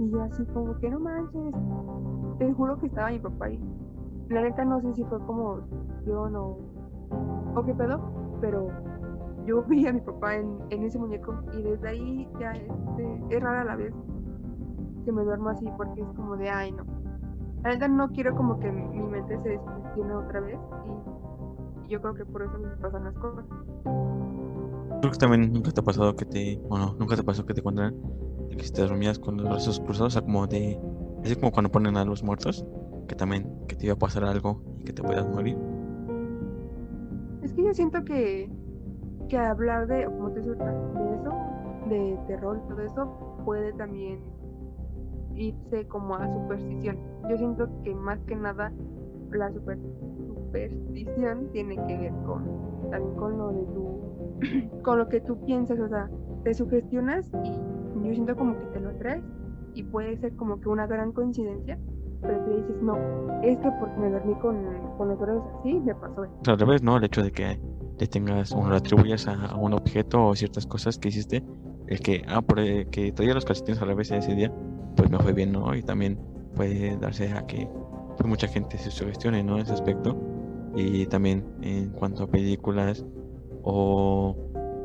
[0.00, 1.54] Y yo así como, que no manches.
[2.38, 3.60] Te juro que estaba mi papá ahí.
[4.28, 5.60] La neta no sé si fue como
[6.06, 6.56] yo no,
[7.54, 8.00] o qué pedo,
[8.40, 8.68] pero
[9.46, 13.64] yo vi a mi papá en, ese muñeco y desde ahí ya este, es rara
[13.64, 13.94] la vez
[15.04, 16.84] que me duermo así porque es como de, ay no.
[17.62, 21.03] La neta no quiero como que mi mente se descuestione otra vez y
[21.88, 23.44] yo creo que por eso me pasan las cosas.
[25.00, 27.62] Creo que también nunca te ha pasado que te, bueno, nunca te pasó que te
[27.62, 27.94] cuentan
[28.56, 30.80] que si te dormías con los brazos cruzados, o sea, como de,
[31.22, 32.64] es como cuando ponen a los muertos,
[33.08, 35.56] que también, que te iba a pasar algo y que te puedas morir.
[37.42, 38.50] Es que yo siento que,
[39.28, 41.32] que hablar de, como te de eso,
[41.88, 44.20] de terror y todo eso, puede también
[45.34, 46.98] irse como a superstición.
[47.28, 48.72] Yo siento que más que nada
[49.30, 50.13] la superstición
[50.54, 52.44] superstición tiene que ver con
[52.90, 56.08] también con lo de tu con lo que tú piensas, o sea,
[56.44, 59.24] te sugestionas y yo siento como que te lo atraes
[59.74, 61.78] y puede ser como que una gran coincidencia,
[62.20, 62.96] pero tú dices, no,
[63.42, 64.56] es que porque me dormí con,
[64.96, 66.26] con los brazos así, me pasó.
[66.46, 66.96] Al revés, ¿no?
[66.96, 67.58] El hecho de que
[67.98, 71.42] le tengas o lo atribuyas a, un objeto o ciertas cosas que hiciste,
[71.88, 72.58] el que, ah, por
[72.90, 74.52] que traía los calcetines al revés ese día,
[74.96, 75.74] pues me fue bien, ¿no?
[75.74, 76.18] Y también
[76.54, 77.68] puede darse a que
[78.16, 79.56] pues, mucha gente se sugestione, ¿no?
[79.56, 80.16] En ese aspecto
[80.76, 83.04] y también en cuanto a películas
[83.62, 84.36] o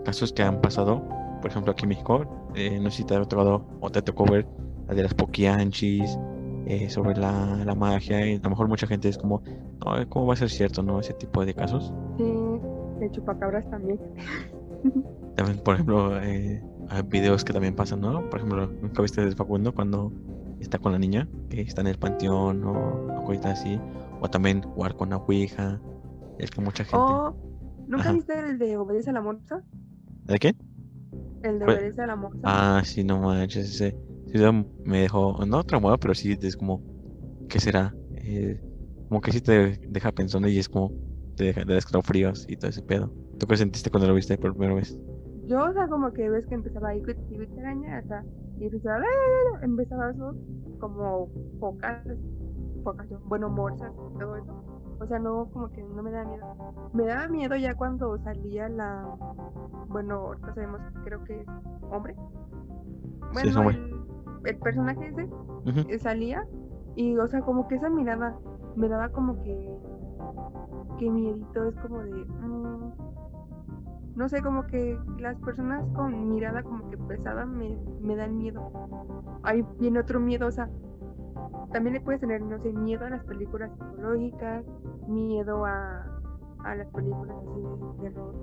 [0.06, 1.04] casos que han pasado,
[1.42, 4.26] por ejemplo aquí en México, eh, no sé si te ha tocado o te tocó
[4.26, 4.48] ver
[4.88, 6.18] la de las poquianchis,
[6.66, 9.42] eh, sobre la, la, magia, y a lo mejor mucha gente es como,
[9.84, 11.00] no, ¿cómo va a ser cierto, no?
[11.00, 11.92] Ese tipo de casos.
[12.18, 12.32] Sí,
[13.00, 14.00] de chupacabras también.
[15.36, 18.30] También, por ejemplo, eh, hay videos que también pasan, ¿no?
[18.30, 20.12] Por ejemplo, nunca viste de Facundo cuando
[20.60, 23.80] está con la niña, que está en el panteón o, o cosas así,
[24.20, 25.80] o también jugar con la Ouija.
[26.38, 26.98] Es que mucha gente.
[26.98, 27.36] Oh,
[27.88, 29.62] ¿Nunca viste el de Obedece a la Morsa?
[30.26, 30.56] ¿De qué?
[31.44, 32.40] El de Obedece a la Morsa.
[32.44, 33.82] Ah, sí, no manches.
[33.82, 33.96] Ese,
[34.84, 36.82] me dejó, no traumado, pero sí es como,
[37.50, 37.96] ¿qué será?
[38.16, 38.62] Eh,
[39.08, 40.92] como que sí te deja pensando y es como,
[41.36, 43.12] te deja de escalofríos y todo ese pedo.
[43.40, 44.96] ¿Tú qué sentiste cuando lo viste por primera vez?
[45.48, 47.02] Yo, o sea, como que ves que empezaba ahí,
[47.32, 48.24] y araña, o sea,
[48.60, 49.04] y empezaba,
[49.64, 50.36] empezaba eso,
[50.80, 51.28] como
[52.80, 54.54] pocas bueno, morsas y todo eso.
[55.00, 56.46] O sea, no, como que no me da miedo.
[56.94, 59.08] Me daba miedo ya cuando salía la,
[59.88, 61.48] bueno, no sabemos, creo que es
[61.90, 62.16] hombre.
[63.34, 63.70] Bueno,
[64.46, 65.30] El, personaje ese
[65.88, 66.46] eh, salía
[66.96, 68.36] y, o sea, como que esa mirada
[68.76, 69.78] me daba como que,
[70.98, 72.92] que miedito, es como de, mm,
[74.16, 78.72] no sé, como que las personas con mirada como que pesada me, me dan miedo.
[79.44, 80.70] Ahí viene otro miedo, o sea,
[81.72, 84.66] también le puedes tener, no sé, miedo a las películas psicológicas,
[85.08, 86.06] miedo a,
[86.64, 88.34] a las películas así de terror,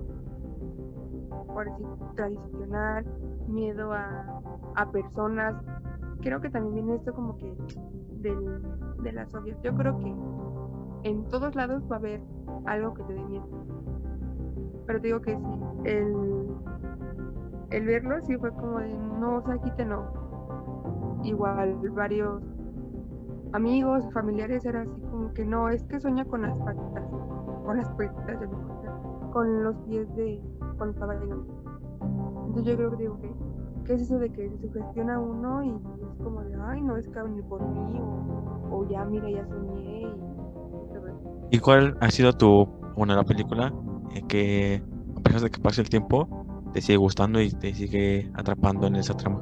[1.47, 1.67] por
[2.15, 3.05] tradicional,
[3.47, 4.41] miedo a,
[4.75, 5.55] a personas.
[6.21, 7.53] Creo que también viene esto como que
[8.21, 8.61] del,
[9.03, 9.57] de las obvias.
[9.61, 10.13] Yo creo que
[11.09, 12.21] en todos lados va a haber
[12.65, 13.45] algo que te dé miedo.
[14.85, 16.47] Pero te digo que sí, el,
[17.71, 21.21] el verlo sí fue como de, no, o sea, no.
[21.23, 22.41] Igual varios
[23.53, 27.03] amigos, familiares, era así como que no, es que sueña con las patitas,
[27.65, 28.55] con las patitas de mi
[29.31, 30.41] con los pies de
[30.77, 31.45] cuando estaba llegando.
[32.47, 33.31] Entonces yo creo que digo que,
[33.85, 37.07] ¿qué es eso de que se sugestiona uno y es como de, ay, no es
[37.07, 38.01] que venir por mí,
[38.71, 40.27] o, ya, mira, ya soñé y
[41.49, 43.73] ¿Y cuál ha sido tu, bueno, la película
[44.13, 44.83] eh, que,
[45.15, 46.27] a pesar de que pase el tiempo,
[46.73, 49.41] te sigue gustando y te sigue atrapando en esa trama?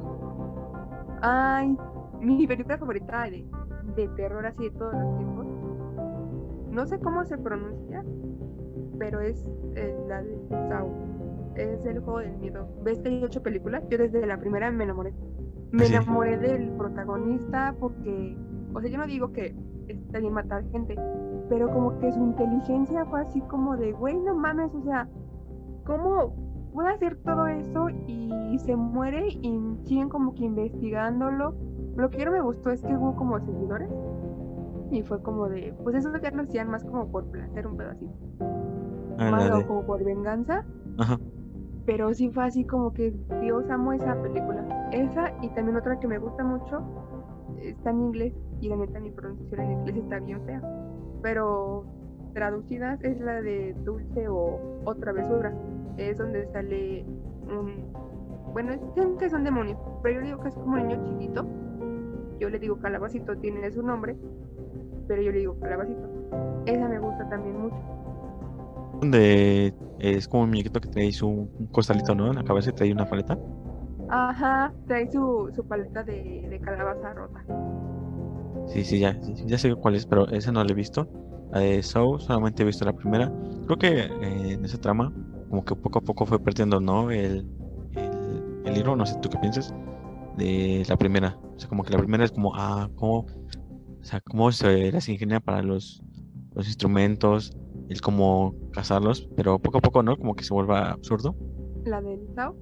[1.22, 1.76] Ay,
[2.20, 3.48] mi película favorita de
[3.96, 5.46] de terror así de todos los tiempos.
[6.70, 8.04] No sé cómo se pronuncia,
[8.98, 10.88] pero es eh, la de Saw.
[11.54, 12.68] Es el juego del miedo.
[12.84, 13.82] ¿Ves que hay ocho películas?
[13.88, 15.14] Yo desde la primera me enamoré.
[15.72, 18.36] Me enamoré del protagonista porque,
[18.74, 19.56] o sea, yo no digo que
[19.88, 20.94] está bien matar gente,
[21.48, 25.08] pero como que su inteligencia fue así como de, güey, no mames, o sea,
[25.84, 26.34] ¿cómo
[26.72, 31.54] puede hacer todo eso y se muere y siguen como que investigándolo?
[31.96, 33.90] Lo que no me gustó es que hubo como seguidores
[34.90, 38.12] y fue como de, pues eso ya lo hacían más como por placer, un pedacito.
[39.18, 40.64] Ah, más como por venganza.
[40.98, 41.18] Ajá.
[41.86, 44.88] pero sí fue así como que Dios amo esa película.
[44.92, 46.82] Esa y también otra que me gusta mucho,
[47.60, 50.62] está en inglés y la neta mi pronunciación en inglés está bien fea,
[51.22, 51.84] pero
[52.34, 55.54] traducidas es la de Dulce o Otra Travesura,
[55.96, 57.04] es donde sale
[57.48, 57.92] un...
[58.52, 61.46] Bueno, dicen que son demonios, pero yo digo que es como un niño chiquito.
[62.38, 64.16] Yo le digo calabacito, tiene su nombre,
[65.08, 66.08] pero yo le digo calabacito.
[66.66, 67.76] Esa me gusta también mucho.
[69.00, 72.28] Donde es como un muñequito que trae su un costalito, ¿no?
[72.28, 73.38] En la cabeza trae una paleta.
[74.08, 77.44] Ajá, trae su, su paleta de, de calabaza rota.
[78.68, 81.08] Sí, sí, ya, ya sé cuál es, pero esa no la he visto.
[81.52, 83.32] La de Saw solamente he visto la primera.
[83.66, 85.12] Creo que eh, en esa trama,
[85.48, 87.10] como que poco a poco fue perdiendo, ¿no?
[87.10, 87.46] El,
[87.94, 89.74] el, el libro, no sé tú qué piensas,
[90.36, 91.38] de la primera.
[91.56, 93.26] O sea, como que la primera es como, ah, cómo,
[94.00, 96.02] o sea, cómo se las ingenia para los,
[96.54, 97.56] los instrumentos,
[97.88, 100.16] el cómo cazarlos, pero poco a poco, ¿no?
[100.16, 101.34] Como que se vuelve absurdo.
[101.84, 102.54] ¿La del Saw?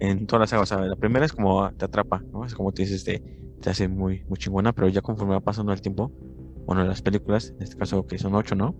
[0.00, 2.44] En todas las sagas, o sea, la primera es como te atrapa, ¿no?
[2.44, 3.22] Es como te dices, te,
[3.60, 6.10] te hace muy, muy chingona, pero ya conforme va pasando el tiempo,
[6.66, 8.74] bueno, las películas, en este caso que son ocho, ¿no?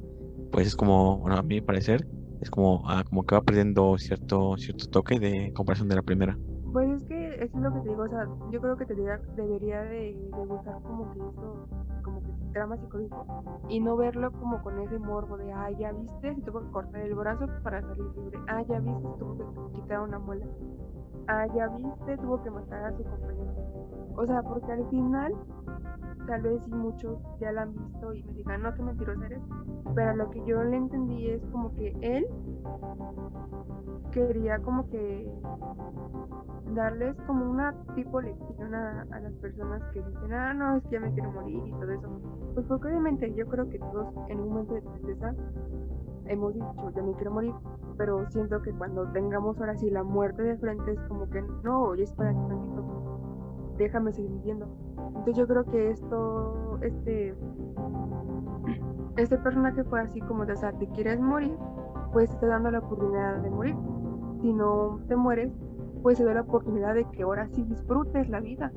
[0.51, 2.07] Pues es como, bueno, a mi parecer,
[2.41, 6.37] es como, ah, como que va perdiendo cierto, cierto toque de comparación de la primera.
[6.73, 9.83] Pues es que es lo que te digo, o sea, yo creo que te debería,
[9.83, 11.69] de, de, gustar como que eso,
[12.03, 13.27] como que drama psicológico,
[13.69, 17.03] y no verlo como con ese morbo de, ah, ya viste, se tuvo que cortar
[17.03, 20.47] el brazo para salir libre, ah, ya viste, se tuvo que quitar una muela,
[21.29, 23.53] ah, ya viste, tuvo que matar a su compañero.
[24.17, 25.35] O sea, porque al final
[26.27, 29.43] tal vez y muchos ya la han visto y me digan, no, que mentiroso eres,
[29.95, 32.27] pero lo que yo le entendí es como que él
[34.13, 35.31] quería como que
[36.75, 41.01] darles como una tipo lección a, las personas que dicen, ah, no, es que ya
[41.01, 42.09] me quiero morir y todo eso.
[42.55, 45.35] Pues porque obviamente yo creo que todos en un momento de tristeza
[46.27, 47.55] hemos dicho, ya me quiero morir,
[47.97, 51.83] pero siento que cuando tengamos ahora sí la muerte de frente es como que, no,
[51.83, 52.93] oye, espera un
[53.77, 54.69] déjame seguir viviendo
[55.23, 57.35] entonces yo creo que esto, este,
[59.17, 61.57] este personaje fue así como de, o sea, te quieres morir,
[62.13, 63.77] pues te está dando la oportunidad de morir.
[64.41, 65.53] Si no te mueres,
[66.03, 68.73] pues te da la oportunidad de que ahora sí disfrutes la vida.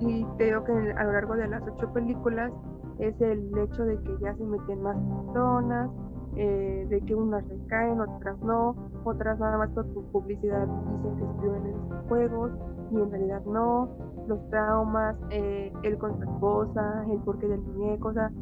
[0.00, 2.52] Y te digo que a lo largo de las ocho películas
[2.98, 5.90] es el hecho de que ya se meten más personas,
[6.36, 11.66] eh, de que unas recaen, otras no, otras nada más por publicidad dicen que estuvieron
[11.66, 12.52] en los juegos
[12.90, 13.88] y en realidad no,
[14.26, 18.32] los traumas, eh, el con su esposa, el porqué del muñeco, o sea,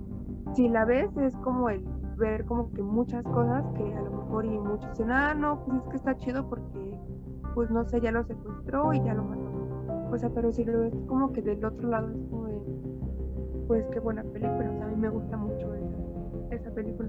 [0.54, 1.84] si la ves es como el
[2.16, 5.78] ver como que muchas cosas que a lo mejor y muchos dicen, ah, no, pues
[5.78, 6.98] es que está chido porque,
[7.54, 10.10] pues no sé, ya lo secuestró y ya lo mató.
[10.12, 12.60] O sea, pero si lo ves como que del otro lado es como de,
[13.66, 17.08] pues qué buena película, o sea, a mí me gusta mucho esa, esa película.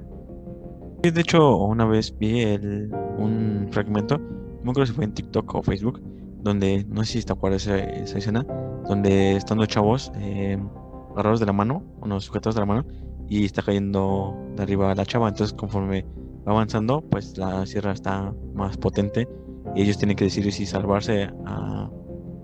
[1.01, 4.17] De hecho, una vez vi el, un fragmento,
[4.63, 6.01] no creo si fue en TikTok o Facebook,
[6.41, 8.45] donde, no sé si te acuerdas esa, esa escena,
[8.87, 10.57] donde están dos chavos eh,
[11.11, 12.85] agarrados de la mano, unos sujetados de la mano,
[13.27, 15.27] y está cayendo de arriba la chava.
[15.27, 16.05] Entonces, conforme
[16.47, 19.27] va avanzando, pues la sierra está más potente
[19.75, 21.89] y ellos tienen que decidir si salvarse a,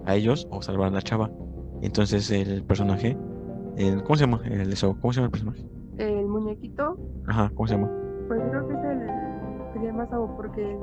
[0.06, 1.30] a ellos o salvar a la chava.
[1.82, 3.18] Entonces, el personaje,
[3.78, 4.42] el, ¿cómo se llama?
[4.46, 5.66] El, eso, ¿Cómo se llama el personaje?
[5.98, 6.98] El muñequito.
[7.28, 7.92] Ajá, ¿cómo se llama?
[8.28, 9.00] Pues creo que es el
[9.74, 10.78] que se llama Sabo porque,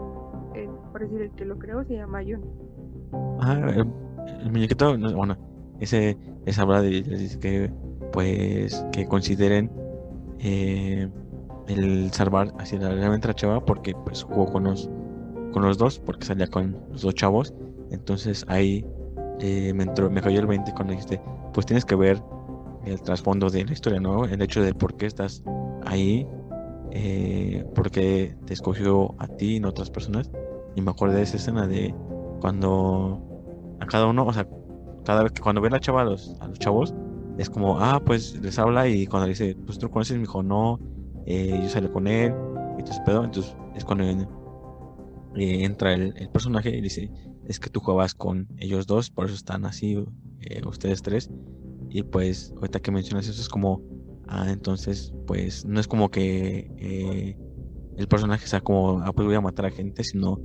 [0.55, 2.43] el, por decir, el que lo creo se llama Jun.
[3.41, 3.71] Ah,
[4.41, 5.37] el, muñequito, bueno,
[5.81, 7.03] ese, esa habla de,
[7.41, 7.71] que,
[8.13, 9.71] pues, que consideren
[10.39, 11.09] eh,
[11.69, 14.91] el salvar hacia realmente la chava porque, pues, jugó con los,
[15.53, 17.55] con los dos, porque salía con los dos chavos.
[17.91, 18.85] Entonces ahí
[19.41, 21.21] eh, me, entró, me cayó el 20 cuando dijiste,
[21.53, 22.23] pues tienes que ver
[22.85, 24.25] el trasfondo de la historia, ¿no?
[24.25, 25.43] El hecho de por qué estás
[25.85, 26.27] ahí,
[26.93, 30.31] eh, por qué te escogió a ti y no otras personas.
[30.75, 31.95] Y me acordé de esa escena de
[32.41, 33.21] cuando
[33.81, 34.47] a cada uno, o sea,
[35.05, 36.95] cada vez que cuando ve a chava a los, chavos,
[37.39, 40.43] es como, ah, pues les habla y cuando le dice, pues tú conoces, me dijo,
[40.43, 40.79] no,
[41.27, 42.35] eh, yo salí con él,
[42.77, 44.05] y entonces pedo, entonces es cuando
[45.37, 47.11] eh, entra el, personaje y dice,
[47.47, 50.05] es que tú jugabas con ellos dos, por eso están así,
[50.41, 51.31] eh, ustedes tres,
[51.89, 53.83] y pues ahorita que mencionas eso es como,
[54.27, 57.37] ah, entonces, pues no es como que
[57.97, 60.41] el personaje sea como, ah, pues voy a matar a gente, sino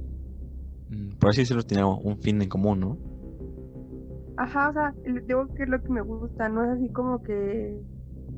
[0.92, 2.98] Mm, por así decirlo, tiene un fin en común, ¿no?
[4.38, 4.94] Ajá, o sea,
[5.26, 7.80] digo que es lo que me gusta, no es así como que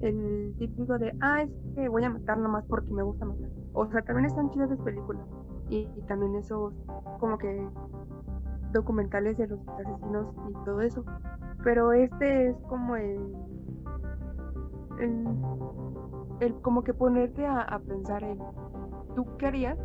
[0.01, 3.49] el típico de, ah, es que voy a matar nomás porque me gusta matar.
[3.73, 5.25] O sea, también están chidas las películas
[5.73, 6.73] y, también esos
[7.19, 7.67] como que
[8.71, 11.03] documentales de los asesinos y todo eso.
[11.63, 13.35] Pero este es como el,
[14.99, 15.25] el,
[16.41, 18.39] el como que ponerte a, pensar en,
[19.15, 19.77] ¿tú qué harías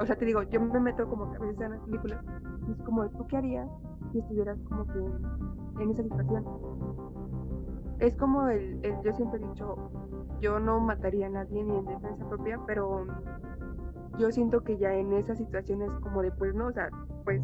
[0.00, 2.24] o sea, te digo, yo me meto como que a veces en las películas,
[2.68, 3.68] es como, ¿tú qué harías
[4.10, 4.98] si estuvieras como que
[5.82, 6.44] en, esa situación?
[8.00, 9.76] Es como el, yo siempre he dicho,
[10.40, 13.06] yo no mataría a nadie ni en defensa propia, pero
[14.18, 16.88] yo siento que ya en esas situaciones como de, pues no, o sea,
[17.24, 17.40] pues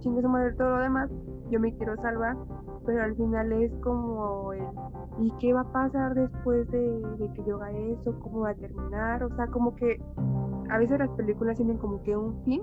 [0.00, 1.10] chingue su madre todo lo demás,
[1.50, 2.36] yo me quiero salvar,
[2.84, 4.62] pero al final es como el,
[5.18, 8.18] ¿y qué va a pasar después de, que yo haga eso?
[8.20, 9.22] ¿Cómo va a terminar?
[9.22, 10.00] O sea, como que
[10.70, 12.62] a veces las películas tienen como que un fin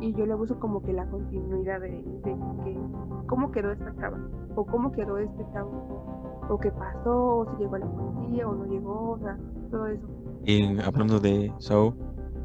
[0.00, 2.78] y yo le uso como que la continuidad de, de que
[3.26, 4.18] cómo quedó esta chava
[4.56, 8.54] o cómo quedó este chavo o qué pasó o si llegó a la policía o
[8.54, 9.38] no llegó, o sea,
[9.70, 10.06] todo eso.
[10.44, 11.94] Y hablando de Saw,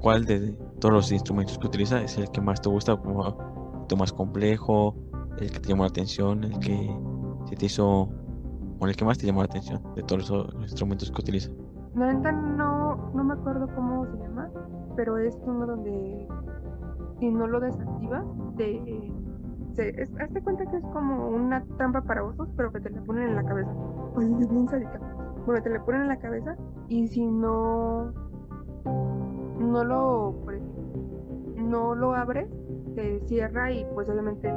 [0.01, 3.25] ¿cuál de todos los instrumentos que utiliza es el que más te gusta, como
[3.89, 4.95] el más complejo,
[5.39, 6.95] el que te llamó la atención, el que
[7.45, 8.09] se te hizo,
[8.79, 11.49] o el que más te llamó la atención de todos los instrumentos que utiliza?
[11.95, 14.49] La no, no me acuerdo cómo se llama,
[14.95, 16.27] pero es uno donde
[17.19, 18.23] si no lo desactivas,
[18.55, 19.11] te,
[19.73, 23.29] se, hazte cuenta que es como una trampa para osos, pero que te la ponen
[23.29, 23.71] en la cabeza.
[24.13, 24.67] Pues es bien
[25.45, 26.55] Bueno, te la ponen en la cabeza
[26.87, 28.13] y si no
[29.69, 30.35] no lo
[31.55, 32.49] no lo abres,
[32.95, 34.51] se cierra y pues obviamente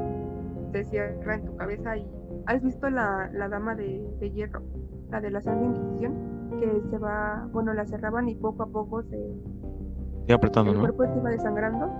[0.72, 2.06] se cierra en tu cabeza y
[2.46, 4.62] ¿has visto la, la dama de, de, hierro?
[5.10, 6.14] La de la Santa Inquisición,
[6.58, 10.32] que se va, bueno, la cerraban y poco a poco se...
[10.32, 11.90] apretando, el cuerpo se va desangrando.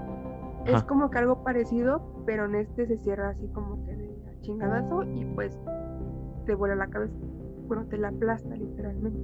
[0.64, 5.02] Es como que algo parecido, pero en este se cierra así como que de chingadazo
[5.02, 5.58] y pues
[6.46, 7.14] te vuela la cabeza.
[7.66, 9.20] Bueno, te la aplasta literalmente.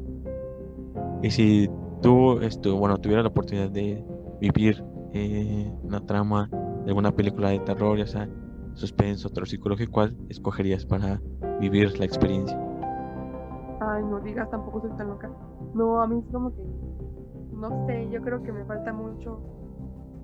[1.23, 1.71] Y si
[2.01, 4.05] tú, esto, bueno, tuvieras la oportunidad de
[4.41, 6.49] vivir eh, una trama
[6.85, 8.29] de alguna película de terror, ya sea
[8.75, 11.21] suspenso, terror psicológico, ¿cuál escogerías para
[11.61, 12.57] vivir la experiencia?
[13.81, 15.31] Ay, no digas, tampoco soy tan loca.
[15.75, 16.63] No, a mí es como que,
[17.53, 19.41] no sé, yo creo que me falta mucho,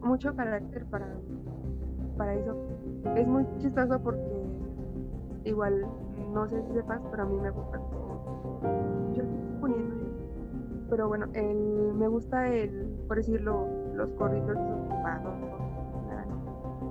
[0.02, 1.08] mucho carácter para,
[2.16, 2.56] para eso.
[3.16, 4.20] Es muy chistoso porque
[5.44, 5.86] igual,
[6.32, 7.80] no sé si sepas, pero a mí me gusta
[9.14, 10.03] yo estoy poniendo
[10.94, 13.66] pero bueno, el, me gusta el, por decirlo,
[13.96, 15.34] los corridos ocupados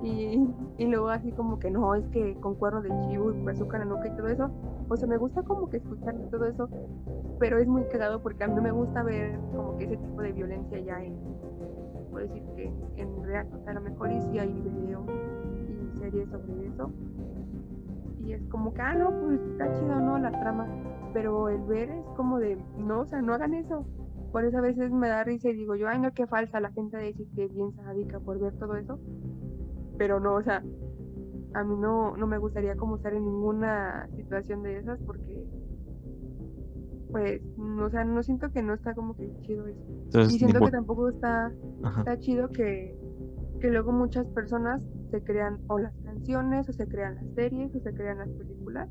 [0.02, 0.46] y,
[0.76, 3.88] y luego así como que no, es que con cuerno de chivo y azúcar en
[3.88, 4.50] la nuca y todo eso,
[4.90, 6.68] o sea, me gusta como que escuchar todo eso,
[7.38, 10.32] pero es muy cagado porque a mí me gusta ver como que ese tipo de
[10.32, 11.16] violencia ya en,
[12.10, 15.06] puedo decir que en real, o sea, a lo mejor y si hay videos
[15.94, 16.90] y series sobre eso,
[18.22, 20.18] y es como que, ah, no, pues está chido, ¿no?
[20.18, 20.66] La trama,
[21.14, 23.86] pero el ver es como de, no, o sea, no hagan eso.
[24.32, 26.72] Por eso a veces me da risa y digo yo, ay, no, qué falsa la
[26.72, 28.98] gente dice que bien sádica por ver todo eso.
[29.96, 30.62] Pero no, o sea,
[31.54, 35.46] a mí no, no me gustaría como estar en ninguna situación de esas porque,
[37.12, 37.40] pues,
[37.80, 40.20] o sea, no siento que no está como que chido eso.
[40.20, 41.52] y siento que tampoco está,
[41.98, 42.98] está chido que,
[43.60, 47.78] que luego muchas personas se crean o las canciones, o se crean las series, o
[47.78, 48.88] se crean las películas.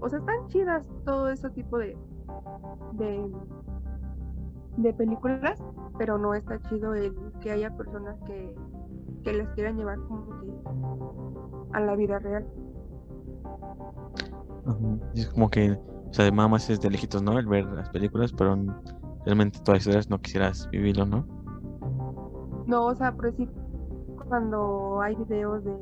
[0.00, 1.96] O sea, están chidas todo ese tipo de,
[2.92, 3.32] de,
[4.76, 5.62] de películas,
[5.98, 8.54] pero no está chido el que haya personas que,
[9.24, 12.46] que las quieran llevar como que a la vida real.
[15.14, 17.38] Es como que, o sea, más es de lejitos, ¿no?
[17.38, 18.56] El ver las películas, pero
[19.24, 21.24] realmente todas esas no quisieras vivirlo, ¿no?
[22.66, 23.48] No, o sea, por sí,
[24.28, 25.74] cuando hay videos de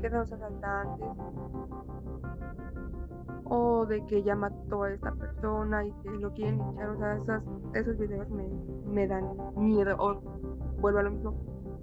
[0.00, 1.06] que los asaltantes
[3.54, 7.16] o de que ya mató a esta persona y que lo quieren linchar, o sea,
[7.16, 7.42] esas,
[7.74, 8.48] esos videos me,
[8.86, 9.24] me dan
[9.56, 10.22] miedo, o
[10.80, 11.34] vuelvo a lo mismo,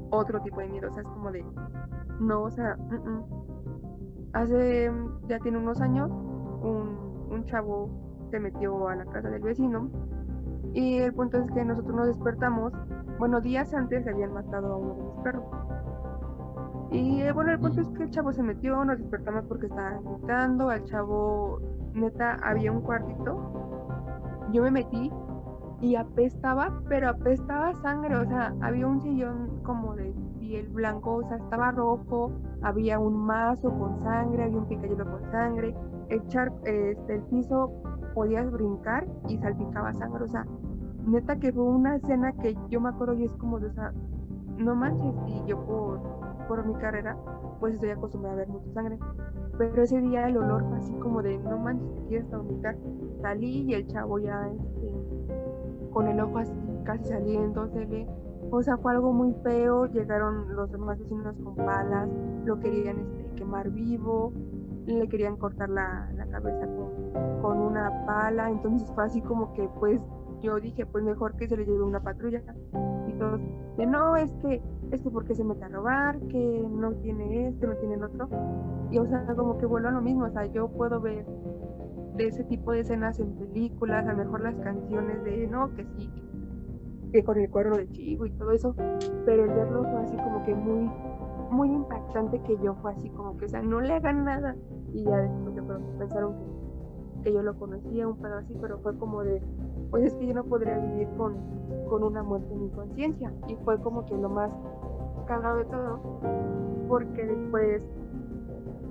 [0.10, 1.46] otro tipo de miedo, o sea, es como de,
[2.20, 2.76] no, o sea,
[4.34, 4.92] hace,
[5.28, 7.88] ya tiene unos años, un, un chavo
[8.32, 9.92] se metió a la casa del vecino
[10.74, 12.74] y el punto es que nosotros nos despertamos,
[13.20, 15.46] bueno, días antes habían matado a uno de mis perros.
[16.92, 20.00] Y eh, bueno, el punto es que el chavo se metió, nos despertamos porque estaba
[20.00, 21.60] gritando, al chavo,
[21.94, 25.12] neta, había un cuartito, yo me metí
[25.82, 31.28] y apestaba, pero apestaba sangre, o sea, había un sillón como de piel blanco, o
[31.28, 32.32] sea, estaba rojo,
[32.64, 35.76] había un mazo con sangre, había un picayelo con sangre,
[36.10, 37.72] el, este, el piso
[38.16, 40.46] podías brincar y salpicaba sangre, o sea,
[41.06, 43.94] neta que fue una escena que yo me acuerdo y es como de, o sea,
[44.58, 46.19] no manches, y yo por
[46.50, 47.16] por mi carrera,
[47.60, 48.98] pues estoy acostumbrada a ver mucha sangre.
[49.58, 52.76] Pero ese día el olor así como de, no manches, te quieres vomitar.
[53.22, 54.94] Salí y el chavo ya, este,
[55.94, 56.52] con el ojo así
[56.84, 58.08] casi saliéndosele.
[58.52, 59.86] O sea, fue algo muy feo.
[59.86, 62.10] Llegaron los demás vecinos con palas,
[62.46, 64.34] lo querían este, quemar vivo,
[64.88, 66.68] le querían cortar la, cabeza
[67.42, 68.50] con una pala.
[68.50, 70.02] Entonces fue así como que, pues,
[70.42, 72.42] yo dije, pues mejor que se le lleve una patrulla.
[73.08, 73.42] Y gritos
[73.78, 74.62] de no, es que,
[74.92, 78.30] es que porque se mete a robar, que no tiene esto, no tiene el otro.
[78.92, 81.26] Y o sea, como que vuelvo a lo mismo, o sea, yo puedo ver
[82.16, 85.86] de ese tipo de escenas en películas, a lo mejor las canciones de no, que
[85.86, 86.12] sí,
[87.12, 88.76] que con el cuerno de chivo y todo eso,
[89.26, 90.92] pero el verlo fue así como que muy,
[91.52, 94.56] muy impactante que yo fue así como que, o sea, no le hagan nada.
[94.94, 98.80] Y ya después de pronto pensaron que, que yo lo conocía, un pedo así, pero
[98.80, 99.42] fue como de,
[99.90, 101.36] pues es que yo no podría vivir con,
[101.90, 103.34] con una muerte en mi conciencia.
[103.48, 104.52] Y fue como que lo más
[105.28, 106.00] cagado de todo,
[106.88, 107.82] porque después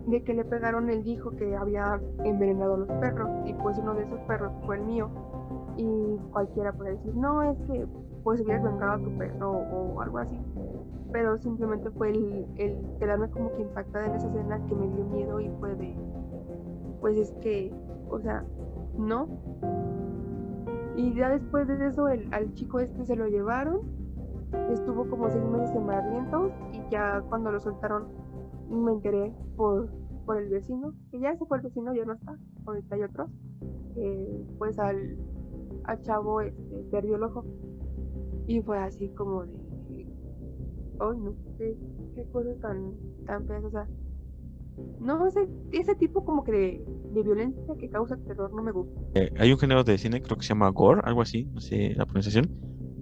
[0.06, 3.94] de que le pegaron, él dijo que había envenenado a los perros, y pues uno
[3.94, 5.10] de esos perros fue el mío.
[5.76, 7.86] Y cualquiera puede decir, no, es que
[8.24, 10.40] pues hubieras vengado a tu perro o algo así.
[11.12, 15.04] Pero simplemente fue el, el quedarme como que impactada en esa escena que me dio
[15.04, 15.96] miedo y fue de,
[17.00, 17.72] pues es que,
[18.10, 18.44] o sea,
[18.98, 19.28] no,
[20.98, 23.82] y ya después de eso, el, al chico este se lo llevaron.
[24.72, 28.08] Estuvo como seis meses en Barrientos y ya cuando lo soltaron
[28.68, 29.88] me enteré por,
[30.26, 32.36] por el vecino, que ya se fue el vecino, ya no está,
[32.66, 33.30] ahorita hay otros.
[34.58, 35.16] pues al,
[35.84, 37.44] al chavo este, perdió el ojo.
[38.48, 40.04] Y fue así como de,
[40.98, 41.78] ay no, qué,
[42.16, 42.94] qué cosas tan,
[43.24, 43.86] tan feas, o sea,
[45.00, 49.00] no sé, ese tipo como que de, violencia que causa terror no me gusta.
[49.14, 51.94] Eh, hay un género de cine, creo que se llama gore, algo así, no sé
[51.96, 52.48] la pronunciación.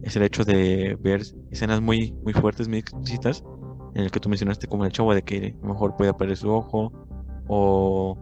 [0.03, 3.45] Es el hecho de ver escenas muy, muy fuertes, muy explícitas,
[3.95, 6.37] en el que tú mencionaste como el chavo de que a lo mejor puede perder
[6.37, 6.93] su ojo,
[7.49, 8.16] o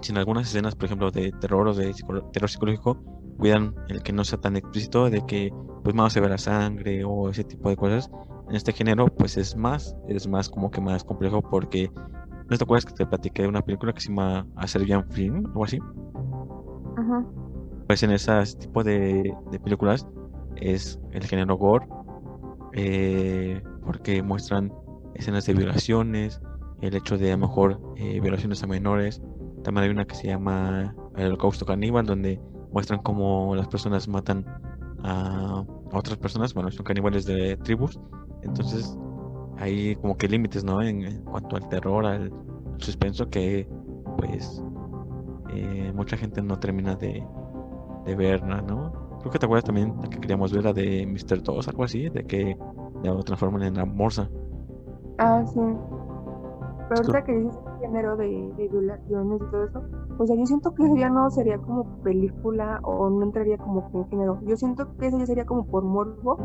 [0.00, 1.94] si en algunas escenas, por ejemplo, de terror o de
[2.32, 3.02] terror psicológico,
[3.36, 5.52] cuidan el que no sea tan explícito, de que
[5.82, 8.10] pues más se ve la sangre o ese tipo de cosas.
[8.48, 11.90] En este género, pues es más, es más como que más complejo porque
[12.48, 15.46] ¿No te acuerdas que te platiqué de una película que se llama A Serbian Film,
[15.46, 15.78] algo así?
[16.96, 17.24] Ajá.
[17.86, 20.06] Pues en ese tipo de, películas
[20.56, 21.86] es el género gore,
[22.72, 24.72] eh, porque muestran
[25.14, 26.40] escenas de violaciones,
[26.82, 29.22] el hecho de a lo mejor eh, violaciones a menores.
[29.64, 32.40] También hay una que se llama El Holocausto Caníbal, donde
[32.72, 34.44] muestran cómo las personas matan
[35.02, 37.98] a, otras personas, bueno, son caníbales de tribus.
[38.42, 38.96] Entonces
[39.58, 40.82] hay como que límites, ¿no?
[40.82, 42.32] En, cuanto al terror, al,
[42.78, 43.66] suspenso que
[44.18, 44.62] pues
[45.50, 47.26] eh, mucha gente no termina de,
[48.04, 48.92] de ver, ¿no?
[49.20, 51.42] Creo que te acuerdas también que queríamos ver la de Mr.
[51.42, 52.56] 2, algo así, de que
[53.02, 54.28] la transforman en la morsa.
[55.18, 55.60] Ah, sí.
[56.88, 59.82] Pero ahorita que dices género de, de, violaciones y todo eso,
[60.18, 63.90] o sea, yo siento que eso ya no sería como película o no entraría como
[63.92, 64.38] en género.
[64.46, 66.38] Yo siento que eso ya sería como por morbo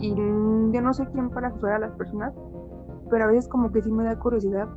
[0.00, 2.34] y yo no sé quién para juzgar a las personas,
[3.10, 4.68] pero a veces como que sí me da curiosidad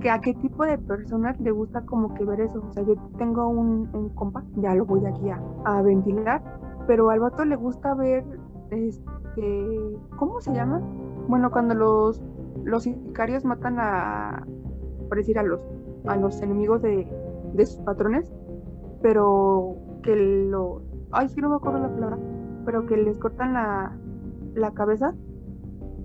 [0.00, 2.62] que a qué tipo de personas le gusta como que ver eso.
[2.66, 6.42] O sea, yo tengo un, compa, ya lo voy aquí a, a, ventilar,
[6.86, 8.24] pero al vato le gusta ver,
[8.70, 10.80] este, ¿cómo se llama?
[11.28, 12.22] Bueno, cuando los,
[12.64, 14.46] los sicarios matan a,
[15.08, 15.60] por decir, a los,
[16.06, 17.06] a los enemigos de,
[17.52, 18.32] de sus patrones,
[19.02, 22.18] pero que lo, ay, es que no me acuerdo la palabra,
[22.64, 23.96] pero que les cortan la,
[24.54, 25.14] la cabeza,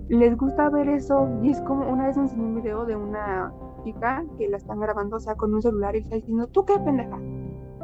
[0.08, 3.52] les gusta ver eso y es como una vez me enseñó un video de una
[3.82, 6.78] chica que la están grabando, o sea, con un celular y está diciendo, ¿tú qué
[6.78, 7.18] pendeja?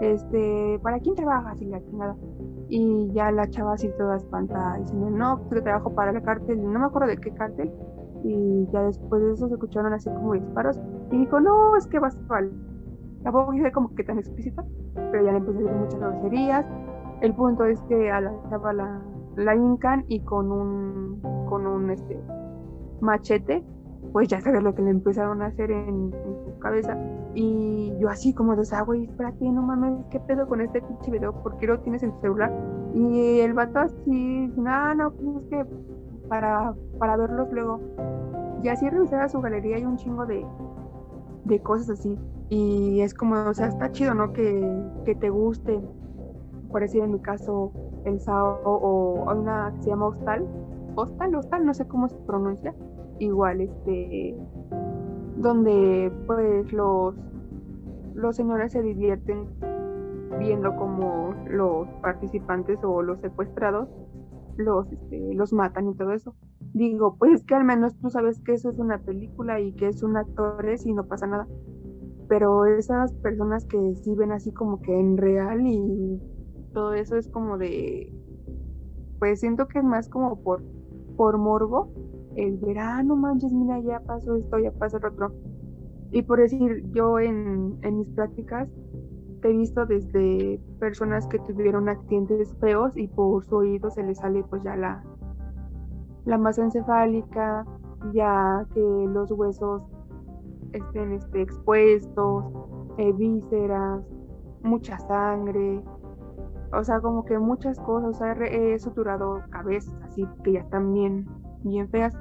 [0.00, 1.60] Este, ¿para quién trabajas?
[1.60, 2.16] Y la chingada.
[2.68, 6.78] Y ya la chava así toda espanta diciendo, no, yo trabajo para la cárcel, no
[6.78, 7.72] me acuerdo de qué cárcel.
[8.24, 10.80] Y ya después de eso se escucharon así como disparos.
[11.10, 12.52] Y dijo, no, es que vas mal.
[13.22, 16.66] Tampoco hice como que tan explícita, pero ya le empecé a decir muchas groserías.
[17.20, 19.00] El punto es que a la chava la,
[19.36, 22.18] la hincan y con un con un este
[23.00, 23.64] machete
[24.12, 26.12] pues ya sabes lo que le empezaron a hacer en,
[26.44, 26.96] su cabeza.
[27.34, 31.10] Y yo así como de esa güey espérate no mames qué pedo con este pinche
[31.10, 32.52] video ¿por qué lo tienes en celular?
[32.94, 35.66] y el vato así no no pues es que
[36.28, 37.80] para para verlos luego
[38.62, 40.44] y así revisaba su galería hay un chingo de
[41.44, 42.16] de cosas así.
[42.50, 44.62] Y es como o sea está chido no que,
[45.06, 45.80] que te guste
[46.70, 47.72] por decir en mi caso
[48.05, 50.46] el SAO o una que se llama Hostal,
[50.94, 52.74] Hostal, Hostal, no sé cómo se pronuncia,
[53.18, 54.36] igual este,
[55.36, 57.14] donde pues los,
[58.14, 59.46] los señores se divierten
[60.38, 63.88] viendo como los participantes o los secuestrados
[64.57, 66.34] los, este, los matan y todo eso.
[66.74, 70.03] Digo, pues que al menos tú sabes que eso es una película y que es
[70.03, 71.46] un actor y no pasa nada.
[72.28, 76.20] Pero esas personas que sí ven así como que en real y
[76.72, 78.12] todo eso es como de,
[79.18, 80.62] pues siento que es más como por,
[81.16, 81.92] por morbo,
[82.36, 85.32] el verano, manches, mira, ya pasó esto, ya pasó el otro.
[86.10, 88.68] Y por decir, yo en, en mis prácticas
[89.42, 94.44] he visto desde personas que tuvieron accidentes feos y por su oído se les sale
[94.44, 95.02] pues ya la,
[96.24, 97.66] la masa encefálica,
[98.12, 99.82] ya que los huesos
[100.72, 102.44] estén este, expuestos,
[102.98, 104.02] eh, vísceras,
[104.62, 105.82] mucha sangre,
[106.72, 110.92] o sea, como que muchas cosas, o sea, he suturado cabezas así que ya están
[110.92, 111.26] bien,
[111.62, 112.16] bien feas.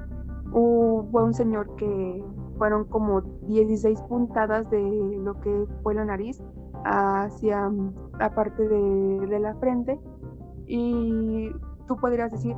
[0.52, 2.24] Hubo un señor que
[2.58, 6.42] fueron como 16 puntadas de lo que fue la nariz
[6.84, 7.70] hacia
[8.18, 9.98] la parte de, de la frente
[10.66, 11.50] y
[11.86, 12.54] tú podrías decir,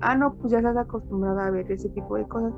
[0.00, 2.52] ah, no, pues ya estás acostumbrada a ver ese tipo de cosas.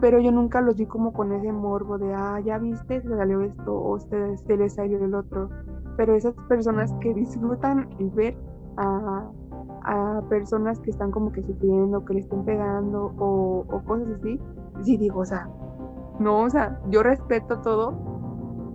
[0.00, 3.40] Pero yo nunca los vi como con ese morbo de, ah, ya viste, se salió
[3.40, 5.48] esto o se, se le salió el otro.
[5.96, 8.36] Pero esas personas que disfrutan el ver
[8.76, 9.30] a,
[9.82, 14.40] a personas que están como que sufriendo, que le estén pegando o, cosas así,
[14.82, 15.48] sí digo, o sea,
[16.18, 17.94] no, o sea, yo respeto todo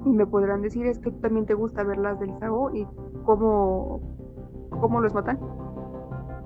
[0.06, 2.88] y me podrán decir es que también te gusta verlas del sago y
[3.26, 4.02] cómo,
[4.80, 5.38] cómo los matan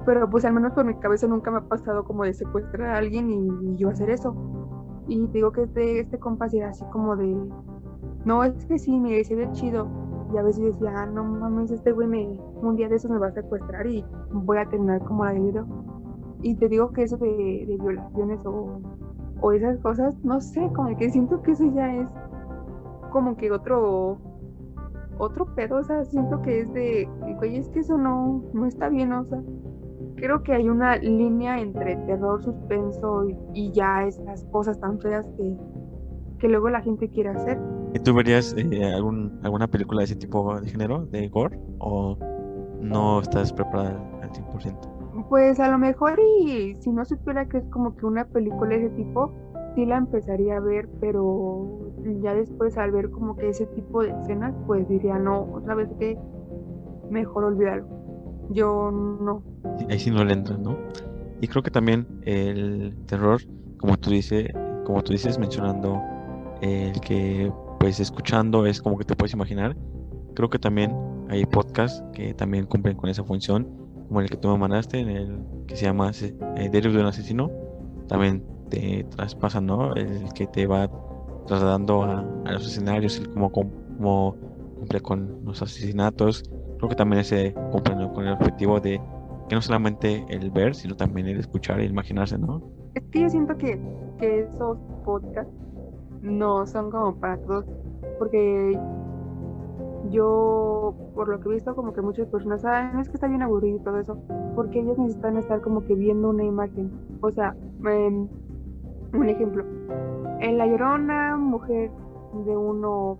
[0.05, 2.97] pero pues al menos por mi cabeza nunca me ha pasado como de secuestrar a
[2.97, 4.35] alguien y, yo hacer eso.
[5.07, 6.19] Y digo que este, este
[6.53, 7.35] era así como de,
[8.23, 9.87] no, es que sí, mire, se ve chido.
[10.35, 13.19] Y a veces decía, ah, no mames, este güey me, un día de esos me
[13.19, 15.65] va a secuestrar y voy a terminar como la video.
[16.41, 18.81] Y te digo que eso de, de violaciones o,
[19.39, 22.09] o esas cosas, no sé, como que siento que eso ya es
[23.11, 24.17] como que otro
[25.19, 27.07] otro pedo, o sea, siento que es de,
[27.37, 29.41] güey, es que eso no, no está bien, o sea,
[30.15, 35.55] creo que hay una línea entre terror, suspenso y, ya esas cosas tan feas que,
[36.39, 37.57] que luego la gente quiere hacer.
[37.95, 42.17] ¿Y tú verías eh, algún, alguna película de ese tipo de género, de gore, o
[42.81, 45.27] no estás preparada al 100%?
[45.29, 48.87] Pues a lo mejor y si no supiera que es como que una película de
[48.87, 49.33] ese tipo,
[49.75, 51.89] sí la empezaría a ver, pero
[52.21, 56.19] ya después al ver como que ese tipo de escenas, pues diría, no, ¿sabes qué?
[57.09, 57.87] Mejor olvidarlo.
[58.49, 59.41] Yo no.
[59.89, 60.77] Ahí sí no le entran, ¿no?
[61.39, 63.39] Y creo que también el terror,
[63.77, 64.49] como tú dices,
[64.83, 66.01] como tú dices, mencionando
[66.61, 67.51] el que
[67.85, 69.77] pues escuchando es como que te puedes imaginar.
[70.33, 70.91] Creo que también
[71.29, 73.67] hay podcasts que también cumplen con esa función,
[74.07, 77.05] como el que tú me mandaste, en el que se llama eh, Diario de un
[77.05, 77.51] asesino.
[78.07, 79.93] También te traspasan, ¿no?
[79.93, 80.89] El que te va
[81.45, 84.35] trasladando a, los escenarios, el cómo, cómo
[84.79, 86.43] cumple con los asesinatos,
[86.79, 88.99] creo que también ese cumple con el objetivo de
[89.47, 92.63] que no solamente el ver, sino también el escuchar e imaginarse, ¿no?
[92.95, 93.79] Es que yo siento que,
[94.17, 95.53] que esos podcasts
[96.25, 97.65] no son como para todos,
[98.19, 98.77] porque
[100.09, 103.41] yo, por lo que he visto, como que muchas personas saben, es que está bien
[103.41, 104.17] aburrido y todo eso,
[104.55, 106.91] porque ellos necesitan estar como que viendo una imagen.
[107.21, 107.55] O sea,
[109.13, 109.63] un ejemplo,
[110.41, 111.91] en La Llorona, mujer
[112.45, 113.17] de uno,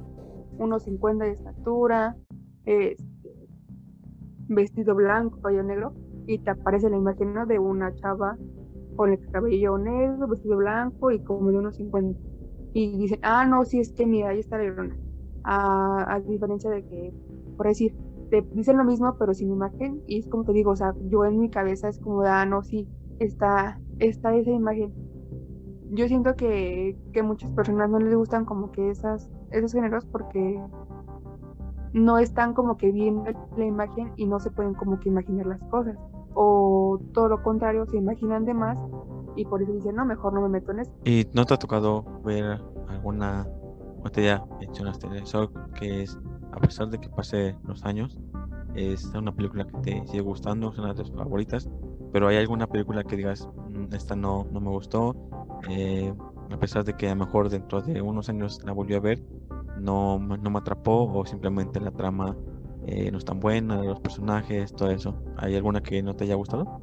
[0.58, 2.16] 1,50 de estatura,
[2.66, 2.96] eh,
[4.48, 5.94] vestido blanco, cabello negro,
[6.28, 8.38] y te aparece la imagen de una chava
[8.96, 12.20] con el cabello negro, vestido blanco y como de unos 50.
[12.76, 14.98] Y dicen, ah, no, sí, es que mira, ahí está la llorona.
[15.46, 17.14] A, a diferencia de que,
[17.56, 17.96] por decir,
[18.30, 21.24] te dicen lo mismo, pero sin imagen, y es como te digo, o sea, yo
[21.24, 22.86] en mi cabeza es como, ah, no, sí,
[23.20, 24.94] está, está esa imagen.
[25.92, 30.62] Yo siento que, que muchas personas no les gustan como que esas, esos géneros porque
[31.94, 33.24] no están como que viendo
[33.56, 35.98] la imagen y no se pueden como que imaginar las cosas.
[36.34, 38.78] O todo lo contrario, se imaginan de más
[39.36, 40.92] y por eso dicen, no, mejor no me meto en eso.
[41.04, 43.48] ¿Y no te ha tocado ver alguna,
[44.12, 46.18] te ya mencionaste eso, que es,
[46.52, 48.20] a pesar de que pase los años,
[48.76, 51.70] es una película que te sigue gustando, es una de tus favoritas,
[52.12, 55.16] pero hay alguna película que digas, mm, esta no, no me gustó,
[55.70, 56.14] eh,
[56.52, 59.24] a pesar de que a lo mejor dentro de unos años la volvió a ver,
[59.80, 62.36] no, no me atrapó o simplemente la trama
[62.88, 65.16] eh, no es tan buena, los personajes, todo eso.
[65.38, 66.80] ¿Hay alguna que no te haya gustado?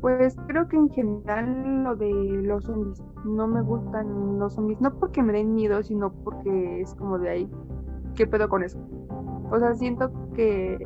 [0.00, 3.02] Pues creo que en general lo de los zombies.
[3.24, 7.28] No me gustan los zombies, no porque me den miedo, sino porque es como de
[7.28, 7.50] ahí.
[8.14, 8.78] ¿Qué pedo con eso?
[9.50, 10.78] O sea, siento que.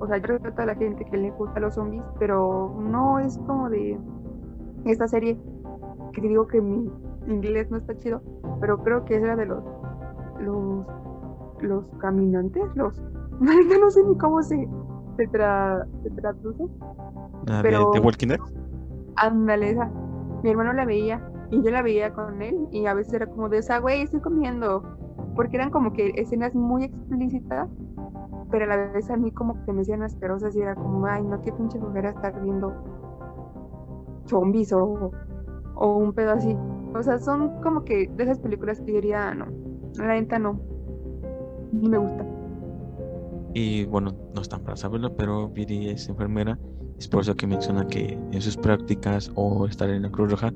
[0.00, 3.38] O sea, yo respeto a la gente que le gusta los zombies, pero no es
[3.38, 3.98] como de
[4.84, 5.38] esta serie
[6.12, 6.90] que digo que mi
[7.26, 8.22] inglés no está chido,
[8.60, 9.62] pero creo que era de los
[10.40, 10.86] los
[11.60, 13.00] los caminantes, los
[13.40, 14.68] no sé ni cómo se
[15.18, 16.64] se, traduce.
[17.50, 18.40] Ah, pero, ¿De Walking Dead?
[19.16, 19.90] Ándale, esa.
[20.42, 21.20] Mi hermano la veía
[21.50, 24.20] y yo la veía con él y a veces era como de esa, güey, estoy
[24.20, 24.82] comiendo.
[25.34, 27.68] Porque eran como que escenas muy explícitas,
[28.50, 31.22] pero a la vez a mí como que me hacían asquerosas y era como, ay,
[31.22, 32.72] no, qué pinche mujer estar viendo
[34.26, 35.12] zombies o,
[35.74, 36.56] o un pedo así.
[36.94, 39.46] O sea, son como que de esas películas que diría, no,
[39.96, 40.60] la neta no,
[41.72, 42.26] no me gusta.
[43.54, 46.58] Y bueno, no están para saberlo, pero Viri es enfermera
[46.98, 50.52] Es por eso que menciona que en sus prácticas o estar en la Cruz Roja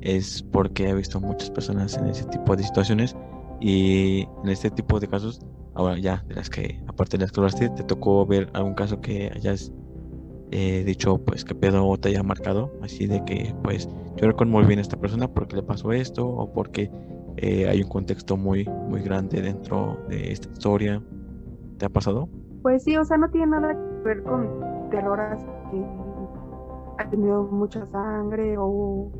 [0.00, 3.16] es porque ha visto muchas personas en ese tipo de situaciones
[3.60, 5.40] y en este tipo de casos,
[5.74, 9.00] ahora ya, de las que, aparte de las que hablaste, te tocó ver algún caso
[9.00, 9.72] que hayas
[10.50, 14.64] eh, dicho, pues, que pedo te haya marcado, así de que, pues, yo recuerdo muy
[14.64, 16.90] bien a esta persona porque le pasó esto o porque
[17.36, 21.02] eh, hay un contexto muy, muy grande dentro de esta historia.
[21.78, 22.28] ¿Te ha pasado?
[22.62, 25.20] Pues sí, o sea, no tiene nada que ver con terror
[26.98, 29.10] ha tenido mucha sangre o,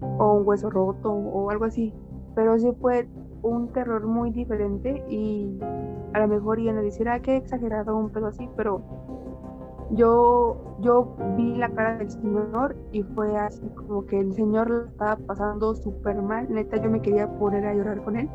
[0.00, 1.92] o un hueso roto o algo así,
[2.34, 3.08] pero sí fue
[3.42, 5.58] un terror muy diferente y
[6.12, 8.82] a lo mejor iban a decir, ah, qué exagerado un pedo así, pero
[9.92, 14.84] yo, yo vi la cara del señor y fue así como que el señor lo
[14.84, 18.28] estaba pasando súper mal, neta yo me quería poner a llorar con él.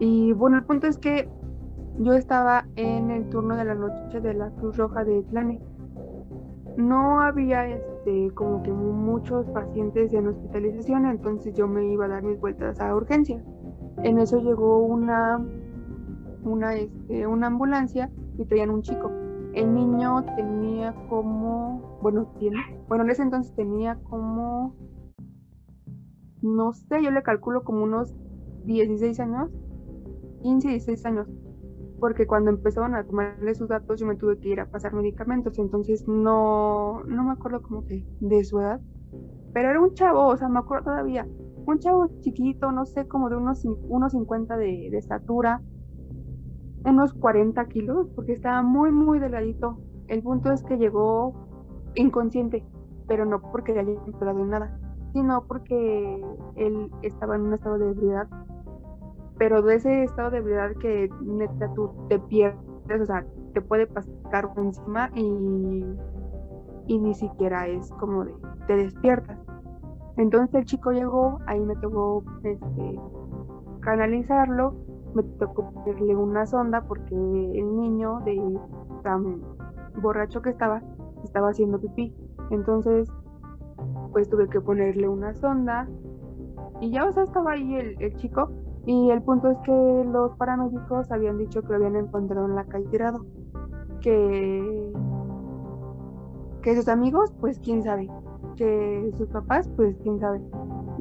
[0.00, 1.28] Y bueno, el punto es que
[1.98, 5.60] yo estaba en el turno de la noche de la Cruz Roja de Tlane.
[6.78, 12.22] No había este como que muchos pacientes en hospitalización, entonces yo me iba a dar
[12.22, 13.42] mis vueltas a urgencia.
[14.04, 15.44] En eso llegó una,
[16.44, 19.10] una, este, una ambulancia y traían un chico.
[19.54, 24.76] El niño tenía como, bueno, tiene, bueno, en ese entonces tenía como,
[26.42, 28.14] no sé, yo le calculo como unos
[28.66, 29.50] 16 años,
[30.42, 31.28] 15, 16 años,
[32.00, 35.58] porque cuando empezaron a tomarle sus datos yo me tuve que ir a pasar medicamentos,
[35.58, 38.80] entonces no, no me acuerdo como que de su edad,
[39.52, 41.26] pero era un chavo, o sea, me acuerdo todavía,
[41.66, 45.62] un chavo chiquito, no sé, como de unos, unos 50 de, de estatura,
[46.84, 49.78] unos 40 kilos, porque estaba muy, muy delgadito.
[50.06, 51.34] El punto es que llegó
[51.94, 52.64] inconsciente,
[53.06, 54.78] pero no porque le haya empezado en nada,
[55.12, 56.24] sino porque
[56.56, 58.28] él estaba en un estado de ebriedad.
[59.38, 63.24] Pero de ese estado de ebriedad que neta tú te pierdes, o sea,
[63.54, 65.84] te puede pasar encima y,
[66.86, 68.34] y ni siquiera es como de
[68.66, 69.38] te despiertas.
[70.16, 73.00] Entonces el chico llegó, ahí me tocó este,
[73.80, 74.74] canalizarlo,
[75.14, 78.58] me tocó ponerle una sonda porque el niño de
[79.02, 79.40] tan
[80.02, 80.82] borracho que estaba,
[81.24, 82.14] estaba haciendo pipí.
[82.50, 83.08] Entonces,
[84.12, 85.88] pues tuve que ponerle una sonda
[86.80, 88.50] y ya, o sea, estaba ahí el, el chico.
[88.88, 92.64] Y el punto es que los paramédicos habían dicho que lo habían encontrado en la
[92.64, 93.24] calle tirado.
[94.00, 94.92] Que,
[96.62, 98.08] que sus amigos, pues quién sabe
[98.58, 100.40] que sus papás, pues quién sabe.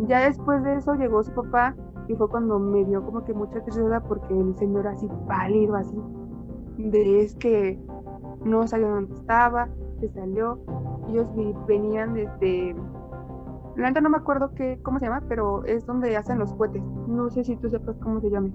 [0.06, 1.76] Ya después de eso llegó su papá
[2.08, 5.98] y fue cuando me dio como que mucha tristeza porque el señor así pálido, así,
[6.78, 7.80] de es que
[8.46, 9.68] no sabía dónde estaba,
[10.00, 10.60] se salió,
[11.10, 11.28] ellos
[11.68, 12.76] venían desde,
[13.78, 16.82] la neta no me acuerdo qué, cómo se llama, pero es donde hacen los cohetes,
[17.08, 18.52] no sé si tú sepas cómo se llame.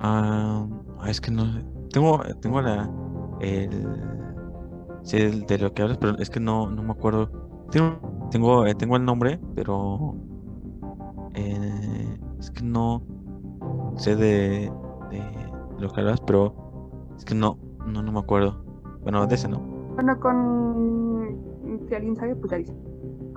[0.00, 0.66] Ah,
[1.06, 1.44] es que no,
[1.92, 2.88] tengo, tengo la,
[3.40, 3.86] el,
[5.02, 7.48] sé de lo que hablas, pero es que no, no me acuerdo
[8.30, 10.14] tengo, eh, tengo, el nombre, pero
[11.34, 13.02] eh, es que no
[13.96, 14.72] sé de,
[15.78, 16.54] lo que hablas, pero
[17.16, 18.64] es que no, no, no me acuerdo.
[19.02, 19.60] Bueno, de ese no.
[19.94, 21.38] Bueno, con.
[21.88, 22.74] Si alguien sabe, pues dice.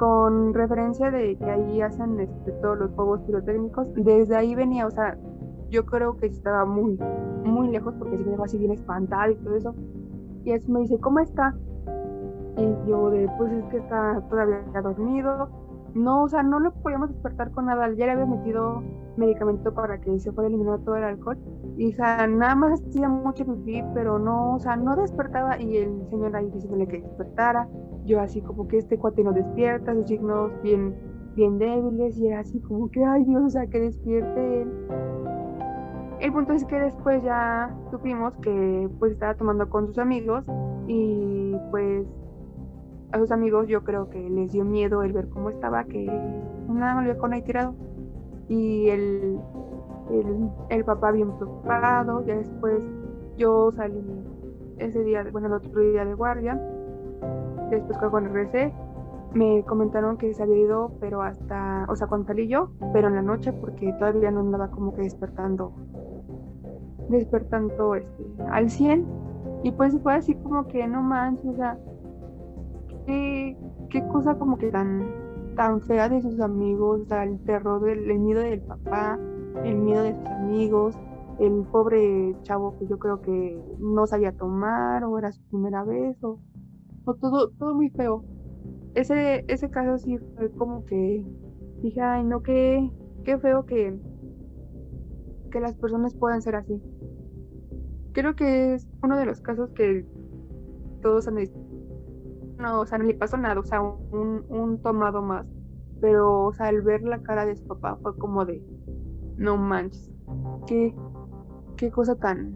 [0.02, 4.90] Con referencia de que ahí hacen este, todos los juegos pirotécnicos, desde ahí venía, o
[4.90, 5.16] sea,
[5.70, 6.98] yo creo que estaba muy,
[7.46, 9.76] muy lejos porque si me dejó así bien espantado y todo eso.
[10.44, 11.56] Y eso me dice, ¿cómo está?
[12.58, 15.50] Y yo de, pues es que está todavía dormido.
[15.94, 17.88] No, o sea, no lo podíamos despertar con nada.
[17.94, 18.82] Ya le había metido
[19.18, 21.38] medicamento para que se fuera eliminado todo el alcohol.
[21.78, 25.62] Y, o sea, nada más hacía mucho pipí, pero no, o sea, no despertaba.
[25.62, 27.68] Y el señor ahí diciéndole que despertara.
[28.06, 30.96] Yo así como que este cuate no despierta, sus signos bien,
[31.36, 32.18] bien débiles.
[32.18, 34.72] Y era así como que, ay Dios, o sea, que despierte él.
[36.20, 40.46] El punto es que después ya supimos que pues estaba tomando con sus amigos
[40.88, 42.06] y pues
[43.12, 46.06] a sus amigos yo creo que les dio miedo el ver cómo estaba, que
[46.70, 47.74] nada más lo con ahí tirado.
[48.48, 49.40] Y el,
[50.70, 52.84] el, papá bien preocupado, ya después
[53.38, 54.04] yo salí
[54.78, 56.62] ese día, bueno, el otro día de guardia,
[57.76, 58.74] después cuando regresé,
[59.34, 63.16] me comentaron que se había ido, pero hasta, o sea, cuando salí yo, pero en
[63.16, 65.74] la noche, porque todavía no andaba como que despertando,
[67.10, 69.06] despertando este, al 100.
[69.64, 71.78] Y pues fue así como que no manches, o sea,
[73.06, 73.58] qué,
[73.90, 75.08] qué cosa como que tan,
[75.56, 79.20] tan fea de sus amigos, el terror del miedo del papá,
[79.64, 80.98] el miedo de sus amigos,
[81.40, 86.22] el pobre chavo que yo creo que no sabía tomar o era su primera vez
[86.24, 86.40] o,
[87.16, 88.24] todo, todo muy feo.
[88.94, 91.26] Ese, ese caso sí fue como que
[91.82, 92.90] dije, ay no, qué,
[93.24, 93.98] qué feo que,
[95.52, 96.82] que las personas puedan ser así.
[98.14, 100.06] Creo que es uno de los casos que
[101.02, 101.38] todos han
[102.58, 105.48] no, o sea, no le pasó nada, o sea, un, un tomado más.
[106.00, 108.64] Pero, o sea, al ver la cara de su papá fue como de,
[109.38, 110.12] no manches,
[110.68, 110.96] qué,
[111.78, 112.54] qué cosa tan,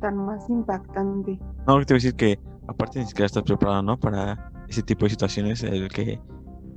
[0.00, 1.38] tan más impactante.
[1.66, 3.98] No, te voy a decir que aparte ni siquiera estás preparado, ¿no?
[3.98, 6.20] Para ese tipo de situaciones, el que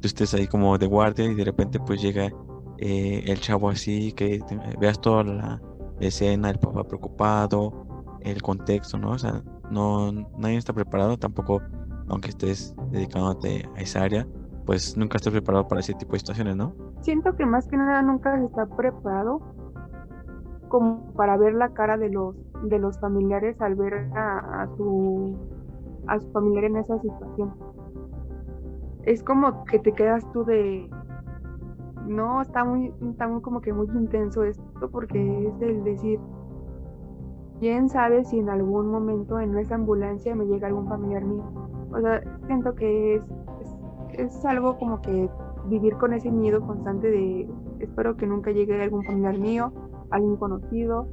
[0.01, 2.29] tú estés ahí como de guardia y de repente pues llega
[2.77, 4.41] eh, el chavo así, que
[4.79, 5.61] veas toda la
[5.99, 7.85] escena, el papá preocupado,
[8.21, 9.11] el contexto, ¿no?
[9.11, 11.61] O sea, no, nadie está preparado, tampoco,
[12.07, 14.27] aunque estés dedicándote a esa área,
[14.65, 16.73] pues nunca estás preparado para ese tipo de situaciones, ¿no?
[17.01, 19.41] Siento que más que nada nunca se está preparado
[20.69, 25.35] como para ver la cara de los de los familiares al ver a, su
[26.09, 27.53] a su familiar en esa situación.
[29.03, 30.89] Es como que te quedas tú de
[32.07, 36.19] no, está muy, está muy como que muy intenso esto porque es el decir,
[37.59, 41.43] quién sabe si en algún momento en esa ambulancia me llega algún familiar mío.
[41.91, 43.23] O sea, siento que es,
[44.13, 45.29] es, algo como que
[45.65, 47.49] vivir con ese miedo constante de
[47.79, 49.71] espero que nunca llegue algún familiar mío,
[50.09, 51.07] alguien conocido.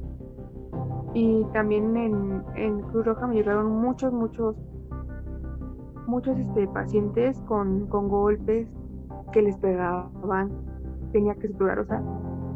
[1.13, 4.55] Y también en, en Cruz Roja me llegaron muchos, muchos,
[6.07, 8.67] muchos este, pacientes con, con golpes
[9.31, 10.51] que les pegaban,
[11.11, 12.01] tenía que suturar, o sea,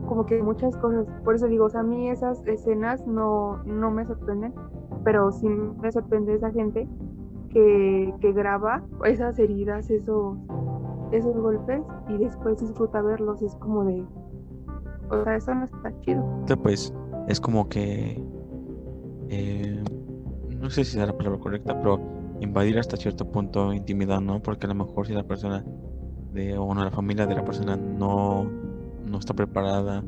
[0.08, 1.06] como que muchas cosas.
[1.24, 4.54] Por eso digo, o sea, a mí esas escenas no, no me sorprenden,
[5.04, 6.88] pero sí me sorprende esa gente
[7.50, 10.38] que, que graba esas heridas, esos,
[11.12, 13.42] esos golpes y después disfruta verlos.
[13.42, 14.04] Es como de,
[15.10, 16.24] o sea, eso no está chido.
[16.62, 16.94] Pues
[17.28, 18.24] es como que,
[19.30, 19.84] eh,
[20.60, 22.00] no sé si es la palabra correcta, pero
[22.42, 24.42] invadir hasta cierto punto intimidad, ¿no?
[24.42, 25.64] Porque a lo mejor si la persona
[26.34, 28.50] de, o bueno, la familia de la persona no
[29.06, 30.04] no está preparada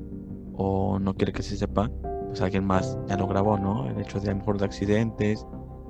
[0.56, 1.92] o no quiere que se sepa,
[2.28, 3.90] pues alguien más ya lo grabó, ¿no?
[3.90, 5.46] El hecho de a lo mejor de accidentes,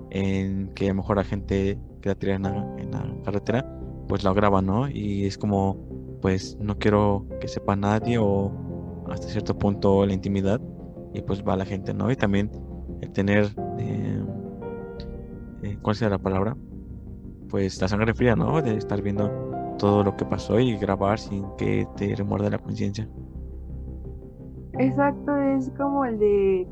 [0.09, 3.65] en que a lo mejor la gente que la tira en la, carretera,
[4.07, 4.89] pues lo graba, ¿no?
[4.89, 5.77] Y es como,
[6.21, 8.51] pues no quiero que sepa nadie o
[9.09, 10.61] hasta cierto punto la intimidad
[11.13, 12.11] y pues va la gente, ¿no?
[12.11, 12.51] Y también
[13.01, 14.23] el tener, eh,
[15.63, 16.55] eh, ¿cuál sea la palabra?
[17.49, 18.61] Pues la sangre fría, ¿no?
[18.61, 19.29] De estar viendo
[19.77, 23.07] todo lo que pasó y grabar sin que te remuerda la conciencia.
[24.79, 26.67] Exacto, es como el de,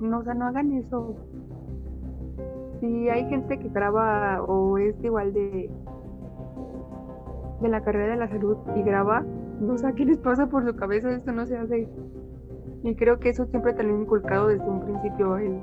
[0.00, 1.16] no, o no hagan eso.
[2.80, 5.70] Si hay gente que graba o es igual de
[7.60, 9.24] de la carrera de la salud y graba,
[9.60, 11.88] no sé qué les pasa por su cabeza, esto no se hace.
[12.84, 15.60] Y creo que eso siempre te lo he inculcado desde un principio, el,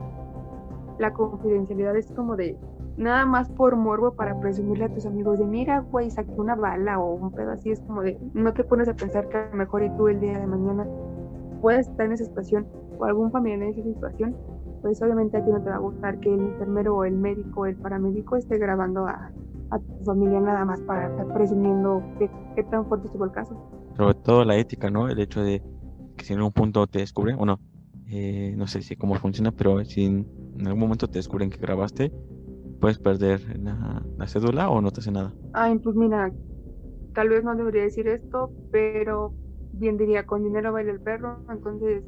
[1.00, 2.58] la confidencialidad es como de,
[2.98, 7.00] nada más por morbo para presumirle a tus amigos de mira, güey, saqué una bala
[7.00, 9.56] o un pedo así, es como de no te pones a pensar que a lo
[9.56, 10.88] mejor y tú el día de mañana
[11.62, 12.68] puedes estar en esa situación
[12.98, 14.36] o algún familiar en esa situación,
[14.82, 17.62] pues obviamente a ti no te va a gustar que el enfermero o el médico
[17.62, 19.32] o el paramédico esté grabando a,
[19.72, 23.58] tu familia nada más para estar presumiendo qué tan fuerte estuvo el caso.
[23.98, 25.10] Sobre todo la ética, ¿no?
[25.10, 25.62] El hecho de
[26.16, 27.60] que si en un punto te descubren, o no,
[28.08, 30.26] eh, no sé si cómo funciona, pero si en
[30.66, 32.12] algún momento te descubren que grabaste,
[32.80, 35.34] puedes perder la, cédula o no te hace nada.
[35.54, 36.32] Ay, pues mira,
[37.14, 39.34] tal vez no debería decir esto, pero
[39.74, 42.04] bien diría, con dinero baila el perro, entonces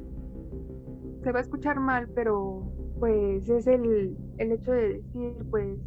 [1.22, 2.62] se va a escuchar mal, pero
[3.00, 5.78] pues es el, el hecho de decir, pues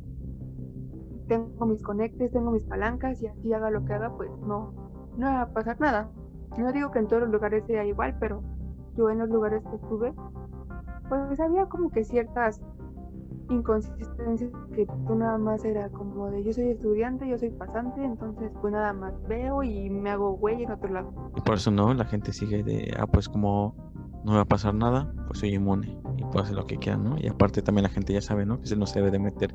[1.27, 4.73] tengo mis conectes, tengo mis palancas y así haga lo que haga, pues no,
[5.17, 6.11] no va a pasar nada.
[6.57, 8.43] No digo que en todos los lugares sea igual, pero
[8.97, 10.13] yo en los lugares que estuve,
[11.09, 12.61] pues había como que ciertas
[13.49, 18.51] inconsistencia que tú nada más era como de yo soy estudiante, yo soy pasante, entonces
[18.61, 21.11] pues nada más veo y me hago güey en otro lado.
[21.35, 23.75] Y por eso no, la gente sigue de, ah, pues como
[24.23, 27.17] no va a pasar nada, pues soy inmune y puedo hacer lo que quiera, ¿no?
[27.17, 28.59] Y aparte también la gente ya sabe, ¿no?
[28.59, 29.51] Que se no se debe de meter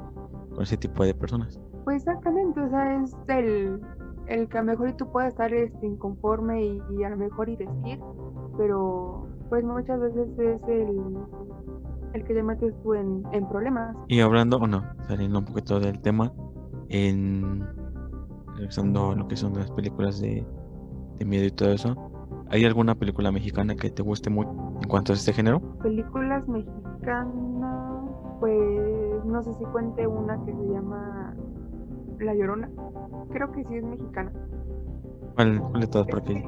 [0.54, 1.60] con ese tipo de personas.
[1.84, 3.80] Pues exactamente, o sea, es el,
[4.26, 7.48] el que a lo mejor tú puedas estar este, inconforme y, y a lo mejor
[7.48, 8.00] y decir,
[8.56, 11.16] pero pues muchas veces es el
[12.16, 13.94] el que te metes tú en, problemas.
[14.08, 16.32] Y hablando, bueno, saliendo un poquito del tema,
[16.88, 17.66] en
[18.54, 20.46] regresando a lo que son las películas de,
[21.24, 21.94] miedo y todo eso,
[22.48, 24.50] ¿hay alguna película mexicana que te guste mucho
[24.82, 25.60] en cuanto a este género?
[25.82, 28.02] Películas mexicanas,
[28.40, 31.34] pues no sé si cuente una que se llama
[32.18, 32.70] La Llorona.
[33.30, 34.32] Creo que sí es mexicana.
[35.34, 36.42] ¿Cuál, de todas por aquí?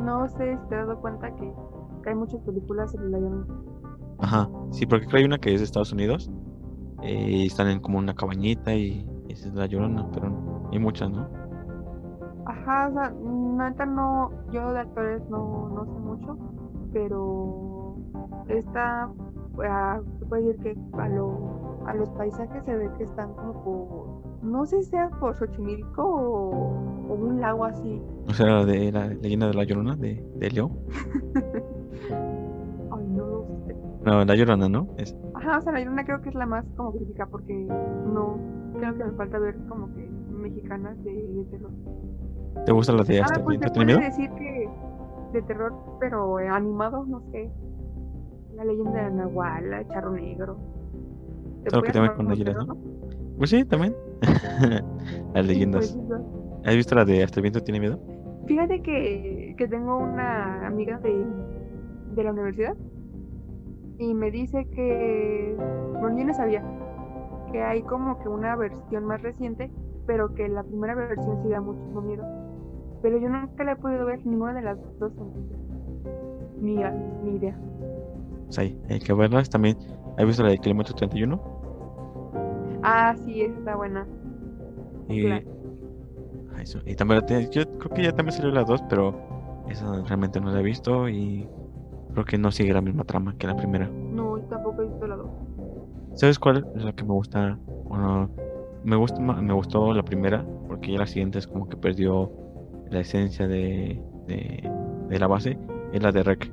[0.00, 1.52] No sé si te has dado cuenta que,
[2.02, 3.46] que hay muchas películas sobre La Llorona.
[4.18, 6.30] Ajá, sí, porque hay una que es de Estados Unidos.
[7.02, 11.10] Eh, y están en como una cabañita y esa es la llorona, pero hay muchas,
[11.10, 11.26] ¿no?
[12.44, 16.38] Ajá, o sea, neta no, yo de actores no, no sé mucho,
[16.92, 17.96] pero
[18.48, 19.08] esta,
[19.54, 19.70] pues,
[20.18, 24.09] se puede decir que a, lo, a los paisajes se ve que están como
[24.42, 26.50] no sé si sea por Xochimilco o,
[27.08, 28.00] o un lago así.
[28.28, 30.78] O sea, de la leyenda de la Llorona de, de León.
[32.90, 33.76] Ay, no lo sé.
[34.04, 34.88] No, la Llorona, ¿no?
[34.96, 38.38] Es, Ajá, o sea, la Llorona creo que es la más como crítica porque no,
[38.78, 41.70] creo que me falta ver como que mexicanas de, de terror.
[42.64, 44.00] ¿Te gusta la de Hasta Ah, pues puede miedo?
[44.00, 44.68] decir que
[45.32, 47.50] de terror, pero animado, no sé.
[48.56, 50.56] La leyenda de Nahual, el charro negro.
[51.62, 52.76] ¿Te Claro que también con terror, ¿no?
[53.38, 53.94] Pues sí, también.
[55.34, 55.92] Las Sí, leyendas.
[55.92, 56.24] pues, eso.
[56.64, 58.00] ¿Has visto la de Hasta el viento tiene miedo?
[58.46, 61.26] Fíjate que, que tengo una amiga de,
[62.14, 62.76] de la universidad
[63.98, 65.54] y me dice que,
[66.00, 66.64] bueno, yo no sabía,
[67.52, 69.70] que hay como que una versión más reciente,
[70.06, 72.24] pero que la primera versión sí da muchísimo miedo.
[73.02, 75.12] Pero yo nunca la he podido ver ninguna de las dos,
[76.56, 76.76] ni,
[77.22, 77.60] ni idea.
[78.46, 79.78] Pues ahí, hay que verlas también.
[80.16, 81.40] ¿Has visto la de Kilómetro 31?
[82.82, 84.06] Ah, sí, está buena.
[85.08, 85.46] Y, Claro.
[86.60, 86.78] Eso.
[86.84, 89.14] y también yo creo que ya también salió la 2, pero
[89.68, 91.48] esa realmente no la he visto y
[92.12, 93.88] creo que no sigue la misma trama que la primera.
[93.88, 95.30] No, tampoco he visto la dos.
[96.14, 97.58] ¿Sabes cuál es la que me gusta?
[97.88, 98.28] Bueno,
[98.84, 102.30] me gusta, me gustó la primera porque ya la siguiente es como que perdió
[102.90, 104.70] la esencia de, de,
[105.08, 105.58] de la base.
[105.92, 106.52] Es la de Rec.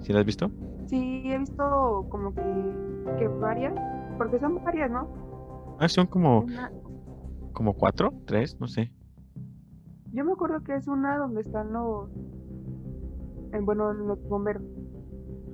[0.00, 0.50] ¿Sí la has visto?
[0.86, 2.42] Sí, he visto como que,
[3.18, 3.74] que varias,
[4.18, 5.08] porque son varias, ¿no?
[5.78, 6.70] Ah, son como, Una,
[7.52, 8.92] como cuatro, tres, no sé.
[10.12, 12.10] Yo me acuerdo que es una donde están los,
[13.52, 14.62] eh, bueno, los bomberos.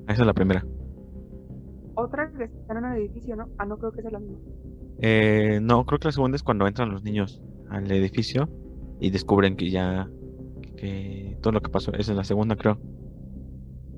[0.07, 0.65] Ah, Esa es la primera.
[1.95, 3.49] Otra que están en un edificio, ¿no?
[3.59, 4.39] Ah, no creo que sea la misma.
[5.01, 8.49] Eh, no, creo que la segunda es cuando entran los niños al edificio
[9.01, 10.09] y descubren que ya
[10.77, 11.93] que todo lo que pasó.
[11.93, 12.79] Esa es la segunda, creo.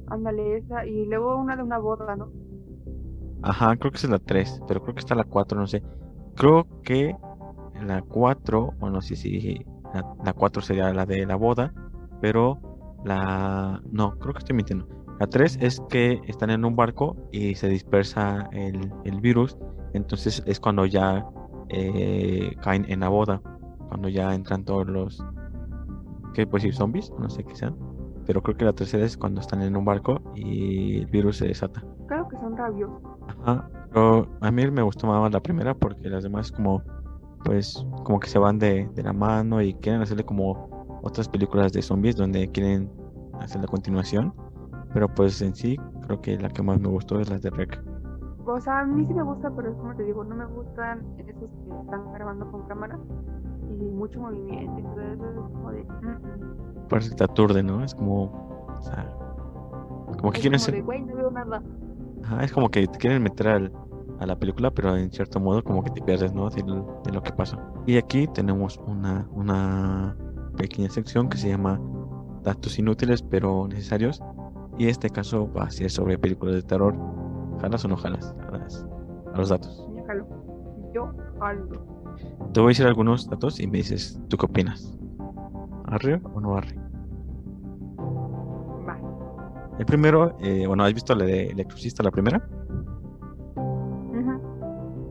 [0.08, 0.84] Ándale, esa.
[0.86, 2.30] Y luego una de una boda, ¿no?
[3.42, 5.82] Ajá, creo que esa es la 3, pero creo que está la 4, no sé.
[6.41, 7.14] Creo que
[7.86, 9.62] la 4, o no sé si
[9.93, 11.74] la, la 4 sería la de la boda,
[12.22, 12.59] pero
[13.05, 13.82] la...
[13.93, 14.88] No, creo que estoy mintiendo.
[15.18, 19.59] La 3 es que están en un barco y se dispersa el, el virus,
[19.93, 21.26] entonces es cuando ya
[21.68, 23.43] eh, caen en la boda,
[23.88, 25.22] cuando ya entran todos los...
[26.32, 26.74] ¿Qué puede decir?
[26.74, 27.12] ¿Zombies?
[27.18, 27.76] No sé qué sean.
[28.24, 31.49] Pero creo que la tercera es cuando están en un barco y el virus se
[31.49, 31.84] desata.
[32.07, 33.03] Creo que son rabiosos.
[33.28, 36.82] Ajá, pero a mí me gustó más la primera porque las demás como,
[37.45, 41.72] pues, como que se van de, de la mano y quieren hacerle como otras películas
[41.72, 42.91] de zombies donde quieren
[43.41, 44.32] hacer la continuación.
[44.93, 47.80] Pero pues en sí, creo que la que más me gustó es la de Rec.
[48.45, 51.05] O sea, a mí sí me gusta, pero es como te digo, no me gustan
[51.18, 52.99] esos que están grabando con cámara
[53.68, 55.24] y mucho movimiento eso.
[55.26, 55.84] Es como de.
[55.84, 56.88] mm, mm.
[56.88, 57.84] Parece que te aturde, ¿no?
[57.84, 58.24] Es como,
[58.76, 59.14] o sea,
[60.18, 61.62] como que Es quieren como ser, de, güey, no veo nada.
[62.24, 63.72] Ajá, es como que te quieren meter al,
[64.18, 66.48] a la película, pero en cierto modo como que te pierdes, ¿no?
[66.50, 67.58] De, lo- de lo que pasó.
[67.86, 70.16] Y aquí tenemos una, una
[70.56, 71.80] pequeña sección que se llama
[72.42, 74.20] datos inútiles pero necesarios.
[74.78, 76.94] Y este caso va a ser sobre películas de terror.
[77.60, 78.34] ¿Jalas o no jalas?
[78.50, 78.86] A, las-
[79.34, 79.86] a los datos.
[79.94, 80.26] Yo jalo.
[80.94, 82.00] Yo jalo.
[82.52, 84.98] Te voy a decir algunos datos y me dices, ¿tú qué opinas?
[85.86, 86.74] ¿Arre o no arre?
[89.80, 92.46] El primero, eh, bueno, ¿has visto la de El Exorcista, la primera?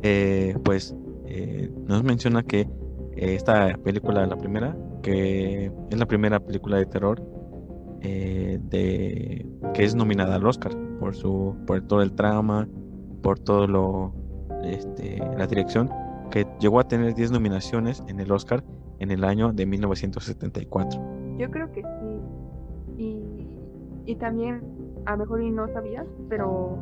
[0.03, 0.95] Eh, pues
[1.26, 6.86] eh, nos menciona que eh, esta película, la primera, que es la primera película de
[6.86, 7.20] terror
[8.01, 9.43] eh, de,
[9.74, 12.67] que es nominada al Oscar por su por todo el trama,
[13.24, 14.13] por todo lo
[14.63, 15.89] este, la dirección,
[16.30, 18.63] que llegó a tener 10 nominaciones en el Oscar
[18.99, 21.01] en el año de 1974.
[21.39, 23.03] Yo creo que sí.
[23.03, 23.59] Y,
[24.10, 24.64] y también,
[25.05, 26.76] a lo mejor y no sabías, pero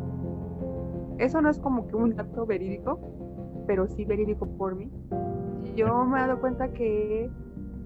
[1.17, 3.01] eso no es como que un dato verídico,
[3.67, 4.89] pero sí verídico por mí.
[5.75, 7.29] Yo me he dado cuenta que,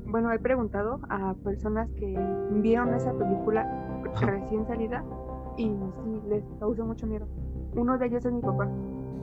[0.05, 2.15] bueno, he preguntado a personas que
[2.51, 3.67] vieron esa película
[4.21, 5.03] recién salida
[5.57, 5.69] y
[6.03, 7.25] sí, les causó mucho miedo.
[7.75, 8.69] Uno de ellos es mi papá.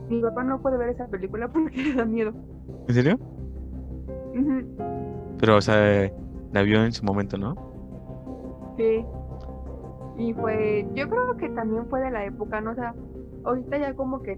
[0.08, 2.32] Mi papá no puede ver esa película porque le da miedo.
[2.88, 3.20] ¿En serio?
[5.38, 6.10] Pero, o sea,
[6.50, 7.54] la vio en su momento, ¿no?
[8.76, 9.06] Sí.
[10.18, 12.72] Y fue, yo creo que también fue de la época, ¿no?
[12.72, 12.94] O sea,
[13.44, 14.36] ahorita ya como que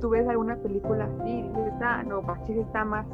[0.00, 3.06] tú ves alguna película así y dices, ah, no, Pachis está más,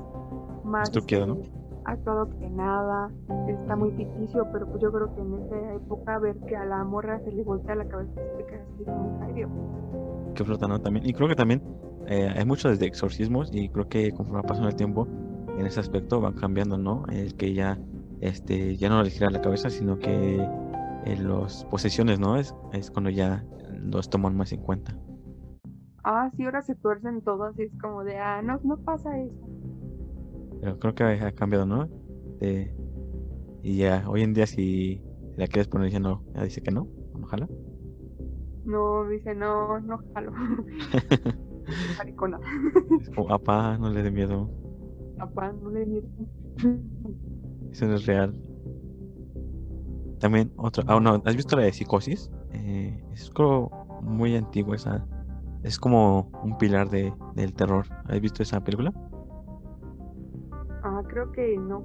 [0.65, 1.35] más Estuqueado, ¿no?
[1.41, 1.53] este,
[1.85, 3.11] actuado que nada,
[3.49, 6.83] está muy ficticio, pero pues yo creo que en esa época ver que a la
[6.85, 9.51] morra se le voltea la cabeza te quedas así como, ay Dios.
[10.35, 10.81] que flota, ¿no?
[10.81, 11.07] También.
[11.07, 11.63] Y creo que también
[12.07, 15.07] eh, hay mucho desde exorcismos y creo que conforme pasando el tiempo,
[15.59, 17.05] en ese aspecto van cambiando, ¿no?
[17.13, 17.79] El que ya,
[18.21, 20.47] este, ya no les gira la cabeza, sino que
[21.05, 22.37] en las posesiones, ¿no?
[22.37, 23.45] Es, es cuando ya
[23.83, 24.97] los toman más en cuenta.
[26.03, 29.49] Ah, sí, ahora se tuercen todos y es como de, ah, no, no pasa eso.
[30.61, 31.89] Pero creo que ha cambiado, ¿no?
[32.41, 32.75] De-
[33.63, 35.03] y ya, hoy en día si
[35.37, 36.87] la quieres poner ya no, ya dice que no,
[37.23, 37.49] ojalá.
[38.65, 40.33] No, dice, no, no jalo.
[41.99, 42.39] Maricona.
[43.01, 44.51] Es como, apá, no le dé miedo,
[45.19, 46.09] Papá, no le miedo.
[47.73, 48.35] eso no es real.
[50.19, 52.31] También otro, ah, no, ¿has visto la de Psicosis?
[52.53, 55.05] Eh, es como muy antiguo esa,
[55.63, 57.87] es como un pilar de, del terror.
[58.07, 58.93] ¿Has visto esa película?
[60.83, 61.81] Ah, creo que no.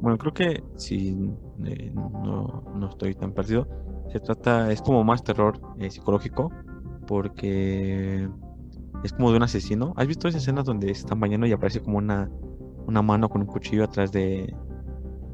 [0.00, 1.32] Bueno, creo que si
[1.64, 3.68] eh, no, no estoy tan perdido,
[4.12, 6.50] se trata, es como más terror eh, psicológico,
[7.06, 8.28] porque
[9.04, 9.92] es como de un asesino.
[9.96, 12.28] ¿Has visto esa escena donde se están bañando y aparece como una,
[12.86, 14.54] una mano con un cuchillo atrás de,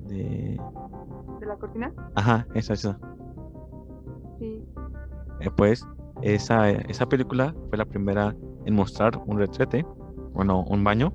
[0.06, 0.60] de...
[1.46, 1.92] ¿De la cortina?
[2.16, 2.98] Ajá, esa, esa.
[4.40, 4.64] Sí.
[5.40, 5.86] Eh, pues
[6.22, 8.34] esa, esa película fue la primera
[8.64, 9.86] en mostrar un retrete,
[10.34, 11.12] bueno, un baño,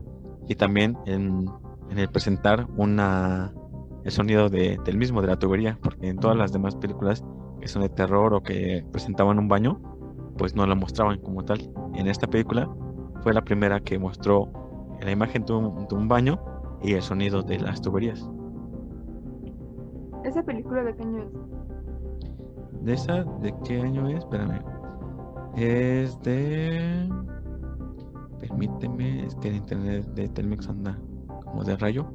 [0.47, 1.49] y también en,
[1.89, 3.53] en el presentar una,
[4.05, 7.23] el sonido de- del mismo, de la tubería, porque en todas las demás películas
[7.59, 9.81] que son de terror o que presentaban un baño,
[10.37, 11.59] pues no lo mostraban como tal.
[11.93, 12.69] En esta película
[13.21, 14.47] fue la primera que mostró
[15.01, 16.39] la imagen de un, de un baño
[16.81, 18.30] y el sonido de las tuberías.
[20.23, 21.31] ¿Esa película de qué año es?
[22.83, 23.23] ¿De esa?
[23.41, 24.19] ¿De qué año es?
[24.19, 24.61] Espérame.
[25.55, 27.09] Es de.
[28.39, 30.97] Permíteme, es que el internet de Telmex anda
[31.45, 32.05] como de rayo.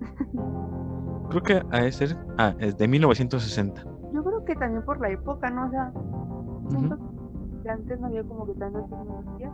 [1.30, 2.16] Creo que a de ser.
[2.38, 3.84] Ah, es de 1960.
[4.12, 5.66] Yo creo que también por la época, ¿no?
[5.66, 5.92] O sea,
[6.68, 6.98] siento
[7.62, 9.52] que antes no había como que tanta tecnología.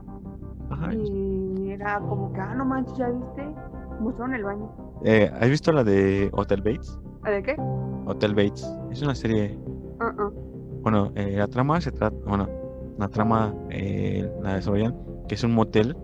[0.71, 0.95] Ajá.
[0.95, 3.55] Y era como que, ah, no manches, ya viste.
[4.01, 4.86] Mostraron el baño.
[5.05, 6.99] Eh, ¿has visto la de Hotel Bates?
[7.25, 7.57] ¿A de qué?
[8.07, 8.67] Hotel Bates.
[8.91, 9.59] Es una serie.
[10.01, 10.31] Ah, ah.
[10.83, 12.17] Bueno, eh, la trama se trata.
[12.27, 12.49] Bueno,
[12.99, 14.95] la trama eh, la desarrollan
[15.29, 15.97] que es un motel,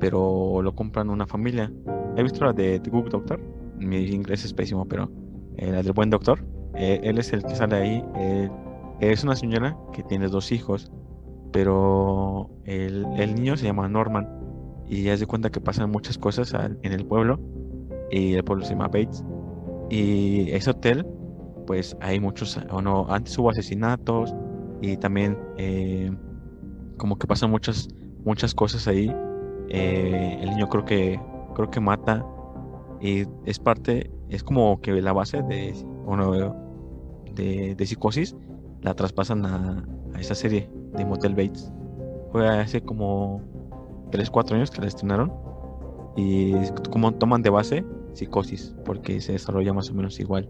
[0.00, 1.72] pero lo compran una familia.
[2.16, 3.40] ¿Has visto la de The Good Doctor?
[3.78, 5.10] Mi inglés es pésimo, pero
[5.56, 6.44] eh, la del buen doctor.
[6.74, 8.04] eh, él es el que sale ahí.
[9.00, 10.90] es una señora que tiene dos hijos,
[11.52, 14.28] pero el, el niño se llama Norman
[14.88, 17.38] y ya se cuenta que pasan muchas cosas al- en el pueblo
[18.10, 19.24] y el pueblo se llama Bates.
[19.90, 21.06] Y ese hotel,
[21.66, 24.34] pues hay muchos, o no, antes hubo asesinatos
[24.80, 26.10] y también eh,
[26.96, 27.88] como que pasan muchas,
[28.24, 29.14] muchas cosas ahí.
[29.70, 31.20] Eh, el niño creo que,
[31.54, 32.24] creo que mata
[33.00, 36.32] y es parte, es como que la base de, bueno,
[37.34, 38.34] de, de psicosis
[38.82, 39.84] la traspasan a,
[40.14, 41.72] a esa serie de Motel Bates.
[42.32, 43.42] Fue hace como
[44.10, 45.32] 3, 4 años que la estrenaron
[46.16, 46.52] y
[46.90, 47.84] como toman de base
[48.18, 50.48] psicosis porque se desarrolla más o menos igual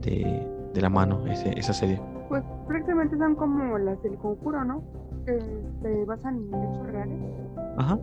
[0.00, 2.00] de, de la mano ese- esa serie.
[2.28, 4.82] Pues prácticamente son como las del conjuro, ¿no?
[5.26, 5.38] Que
[5.82, 7.18] se basan en hechos reales.
[7.76, 7.98] Ajá.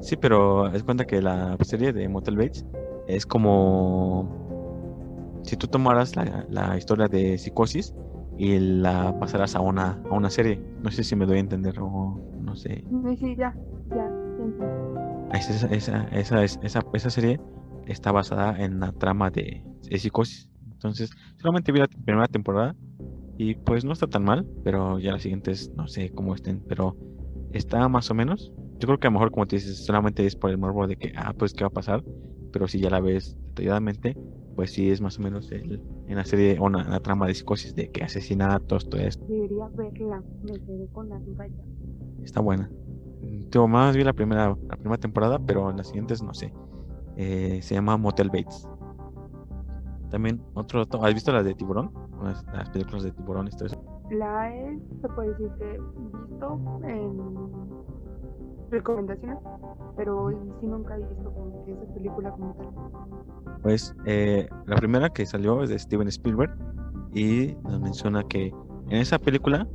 [0.00, 2.64] Sí, pero es cuenta que la serie de Motel Bates
[3.08, 4.28] es como
[5.42, 7.94] si tú tomaras la, la historia de psicosis
[8.36, 10.60] y la pasaras a una, a una serie.
[10.82, 12.84] No sé si me doy a entender o no sé.
[13.04, 13.56] Sí, sí, ya,
[13.90, 14.10] ya.
[15.32, 17.40] Esa, esa, esa, es- esa, esa serie
[17.86, 20.50] está basada en la trama de, de psicosis.
[20.72, 22.74] Entonces, solamente vi la primera temporada
[23.38, 26.96] y pues no está tan mal, pero ya las siguientes no sé cómo estén, pero
[27.52, 28.52] está más o menos.
[28.78, 30.96] Yo creo que a lo mejor, como te dices, solamente es por el morbo de
[30.96, 32.04] que, ah, pues, ¿qué va a pasar?
[32.52, 34.16] Pero si ya la ves detalladamente,
[34.54, 37.34] pues sí es más o menos el, en la serie, o en la trama de
[37.34, 39.24] psicosis de que asesinatos, todo esto.
[39.26, 40.22] Debería verla.
[40.42, 42.24] Me quedé con la duda ya.
[42.24, 42.70] Está buena.
[43.50, 46.52] Yo más vi la primera, la primera temporada, pero en las siguientes no sé.
[47.16, 48.68] Eh, se llama Motel Bates.
[50.10, 51.90] También otro, ¿has visto las de tiburón?
[52.22, 53.82] Las, las películas de tiburón todo eso.
[54.10, 55.80] La he, se puede decir que
[56.28, 59.38] visto en recomendaciones,
[59.96, 60.30] pero
[60.60, 63.60] sí nunca he visto como que esa película como tal.
[63.62, 66.56] Pues eh, la primera que salió es de Steven Spielberg
[67.12, 68.52] y nos menciona que
[68.88, 69.66] en esa película,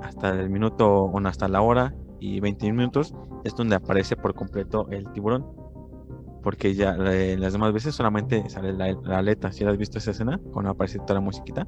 [0.00, 3.14] hasta el minuto, bueno, hasta la hora y 21 minutos,
[3.44, 5.44] es donde aparece por completo el tiburón.
[6.44, 9.50] Porque ya eh, las demás veces solamente sale la, la aleta.
[9.50, 11.66] Si has visto esa escena, cuando aparece toda la musiquita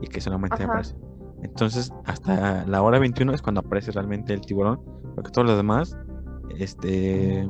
[0.00, 0.64] y que solamente Ajá.
[0.64, 0.96] aparece.
[1.42, 4.80] Entonces, hasta la hora 21 es cuando aparece realmente el tiburón,
[5.16, 5.96] porque todos los demás,
[6.56, 7.48] este,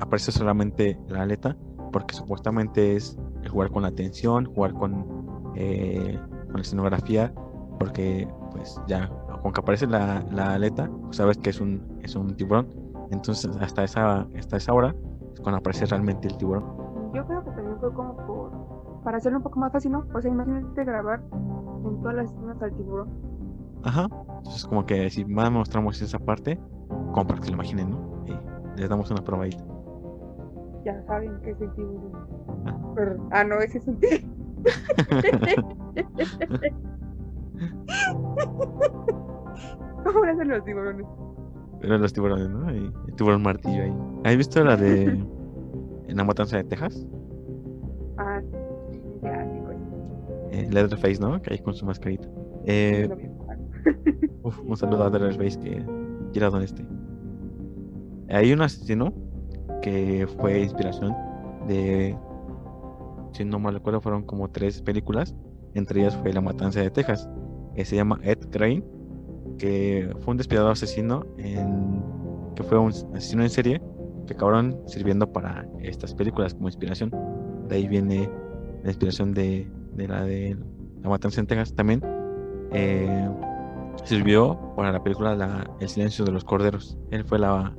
[0.00, 1.56] aparece solamente la aleta,
[1.92, 3.18] porque supuestamente es
[3.50, 7.32] jugar con la tensión, jugar con, eh, con la escenografía,
[7.78, 9.08] porque pues ya,
[9.42, 12.68] con que aparece la, la aleta, pues sabes que es un, es un tiburón.
[13.10, 14.94] Entonces, hasta esa, hasta esa hora
[15.38, 16.64] es cuando aparece realmente el tiburón.
[17.14, 20.04] Yo creo que también fue como por, para hacerlo un poco más fácil, ¿no?
[20.12, 23.08] O sea, imagínate grabar en todas las escenas al tiburón.
[23.84, 24.08] Ajá.
[24.38, 26.58] Entonces, como que si más mostramos esa parte,
[26.88, 28.24] como para que se lo imaginen, ¿no?
[28.26, 28.36] Y
[28.80, 29.64] les damos una probadita.
[30.84, 32.12] ya saben que es el tiburón.
[32.94, 34.26] Pero- ah, no, ese es un tigre.
[40.04, 41.06] ¿Cómo hacen los tiburones?
[41.82, 42.70] Eran los tiburones, ¿no?
[42.74, 43.94] Y el tiburón martillo ahí.
[44.24, 45.04] ¿Has visto la de
[46.08, 47.06] en la matanza de Texas?
[48.16, 48.40] Ah,
[48.90, 49.78] sí, ese.
[50.50, 51.40] Eh, Leatherface, ¿no?
[51.40, 52.28] Que ahí con su mascarita.
[52.64, 53.08] Eh,
[54.42, 55.84] uf, un saludo a Leatherface que
[56.32, 56.84] quiera donde esté.
[58.30, 59.12] Hay un asesino
[59.82, 61.14] que fue inspiración
[61.66, 62.16] de,
[63.32, 65.34] si no mal recuerdo, fueron como tres películas.
[65.74, 67.28] Entre ellas fue La Matanza de Texas.
[67.74, 68.82] que se llama Ed Crane,
[69.58, 72.02] que fue un despiadado asesino en,
[72.54, 73.82] que fue un asesino en serie
[74.26, 77.10] que acabaron sirviendo para estas películas como inspiración.
[77.68, 78.30] De ahí viene
[78.82, 80.56] la inspiración de, de la de
[81.02, 82.00] La Matanza en también.
[82.72, 83.28] eh,
[84.04, 86.96] sirvió para la película la- El silencio de los corderos.
[87.10, 87.74] Él fue la,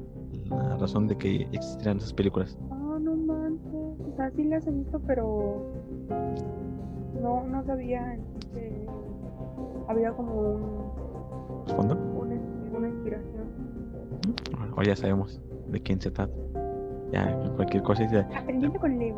[0.80, 2.57] razón de que existieran esas películas.
[2.72, 3.72] Ah, no manches.
[3.72, 5.72] O sea, sí las he visto, pero
[7.22, 8.18] no, no sabía
[8.53, 8.85] que
[9.88, 10.99] había como un,
[11.76, 11.96] ¿Fondo?
[11.96, 12.36] una,
[12.78, 13.44] una inspiración.
[14.72, 16.34] Ahora ya sabemos de quién se trata.
[17.12, 19.18] Ya, cualquier cosa ya Aprendiendo con Leo.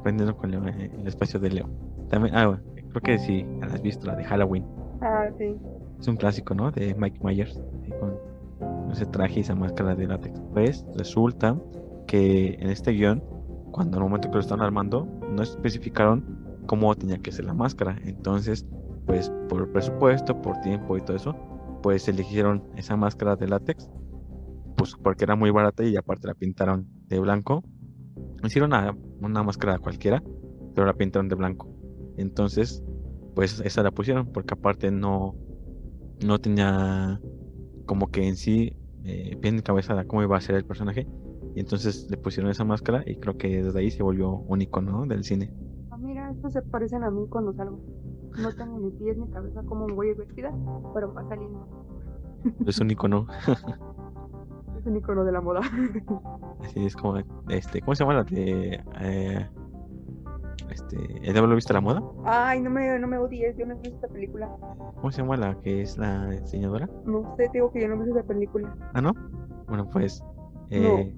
[0.00, 1.68] aprendiendo con Leo, eh, el espacio de Leo.
[2.08, 4.64] También, ah, bueno, creo que sí, la has visto, la de Halloween.
[5.02, 5.54] Ah, sí.
[6.00, 6.70] Es un clásico, ¿no?
[6.70, 7.60] De Mike Myers,
[8.00, 10.40] con ese traje y esa máscara de látex.
[10.52, 11.56] Pues resulta
[12.06, 13.22] que en este guion,
[13.72, 16.24] cuando en el momento que lo estaban armando, no especificaron
[16.66, 17.98] cómo tenía que ser la máscara.
[18.04, 18.66] Entonces,
[19.06, 21.34] pues por presupuesto, por tiempo y todo eso,
[21.82, 23.88] pues eligieron esa máscara de látex,
[24.76, 27.62] pues porque era muy barata y aparte la pintaron de blanco.
[28.42, 30.22] Hicieron una, una máscara cualquiera,
[30.74, 31.68] pero la pintaron de blanco.
[32.16, 32.82] Entonces,
[33.34, 35.34] pues esa la pusieron porque aparte no,
[36.24, 37.20] no tenía
[37.86, 41.06] como que en sí eh, bien encabezada cómo iba a ser el personaje.
[41.54, 44.92] Y entonces le pusieron esa máscara y creo que desde ahí se volvió un icono
[44.92, 45.06] ¿no?
[45.06, 45.52] del cine.
[45.90, 47.80] Ah, mira, estos se parecen a mí cuando salgo.
[48.42, 50.52] No tengo ni pies ni cabeza como voy vestida,
[50.94, 51.66] pero va saliendo.
[52.66, 53.26] Es un icono.
[54.78, 55.60] Es un icono de la moda.
[56.62, 57.16] Así es como,
[57.48, 58.82] este, ¿cómo se llama la de...
[59.00, 59.48] eh,
[60.70, 60.96] este,
[61.26, 62.02] ¿El diablo viste la moda?
[62.24, 64.48] Ay, no me, no me odies, yo no he visto esta película.
[64.96, 66.88] ¿Cómo se llama la que es la diseñadora?
[67.06, 68.76] No sé, digo que yo no he visto esta película.
[68.94, 69.14] Ah, ¿no?
[69.66, 70.22] Bueno, pues...
[70.70, 71.14] eh,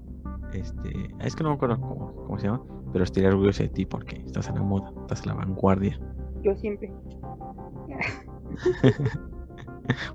[0.53, 0.89] Este,
[1.19, 2.61] es que no me acuerdo cómo, cómo se llama,
[2.91, 5.97] pero estoy orgulloso de ti porque estás en la moda, estás en la vanguardia.
[6.41, 6.91] Yo siempre.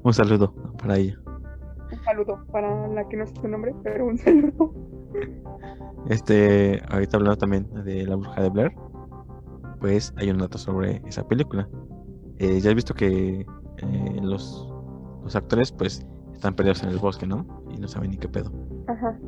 [0.03, 1.19] Un saludo para ella.
[1.93, 4.74] Un saludo para la que no sé su nombre, pero un saludo.
[6.09, 8.73] Este, ahorita hablando también de La Bruja de Blair,
[9.81, 11.69] pues hay un dato sobre esa película.
[12.39, 14.73] Eh, ya has visto que eh, los,
[15.23, 17.47] los actores pues están perdidos en el bosque, ¿no?
[17.70, 18.53] Y no saben ni qué pedo.
[18.89, 19.19] Ajá.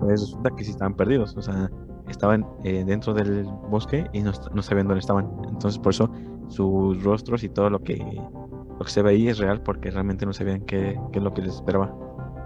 [0.00, 1.70] Pues resulta que sí estaban perdidos, o sea,
[2.08, 5.30] estaban eh, dentro del bosque y no, no sabían dónde estaban.
[5.48, 6.10] Entonces por eso
[6.48, 10.26] sus rostros y todo lo que, lo que se ve ahí es real porque realmente
[10.26, 11.94] no sabían qué, qué es lo que les esperaba.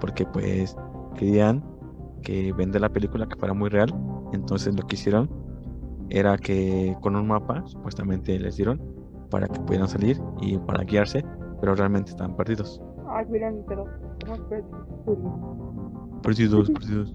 [0.00, 0.76] Porque pues
[1.16, 1.64] querían
[2.22, 3.94] que vender la película que fuera muy real.
[4.32, 5.30] Entonces lo que hicieron
[6.10, 8.80] era que con un mapa supuestamente les dieron
[9.30, 11.24] para que pudieran salir y para guiarse,
[11.60, 12.82] pero realmente estaban perdidos.
[13.08, 13.86] Ay, miren, pero
[14.18, 14.40] estamos
[16.22, 16.70] perdidos.
[16.70, 17.14] Perdidos, perdidos.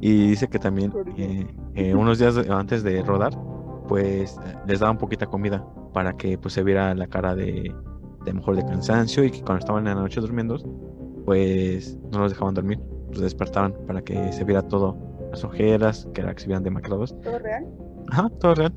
[0.00, 3.32] Y dice que también eh, eh, unos días antes de rodar,
[3.88, 7.74] pues les daban poquita comida para que pues se viera la cara de,
[8.24, 10.58] de mejor de cansancio y que cuando estaban en la noche durmiendo,
[11.24, 12.80] pues no los dejaban dormir,
[13.12, 14.96] los despertaban para que se viera todo,
[15.30, 17.18] las ojeras, que, era, que se vieran demacrados.
[17.22, 17.66] ¿Todo real?
[18.10, 18.74] Ajá, todo real.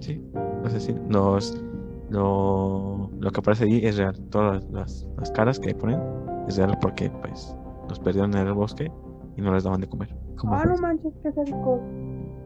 [0.00, 1.62] Sí, entonces sí, los,
[2.10, 4.18] lo, lo que aparece ahí es real.
[4.30, 6.00] Todas las, las, las caras que ponen
[6.48, 7.54] es real porque pues
[7.88, 8.90] los perdieron en el bosque
[9.36, 10.14] y no les daban de comer.
[10.48, 11.80] Ah, no manches, qué sádico.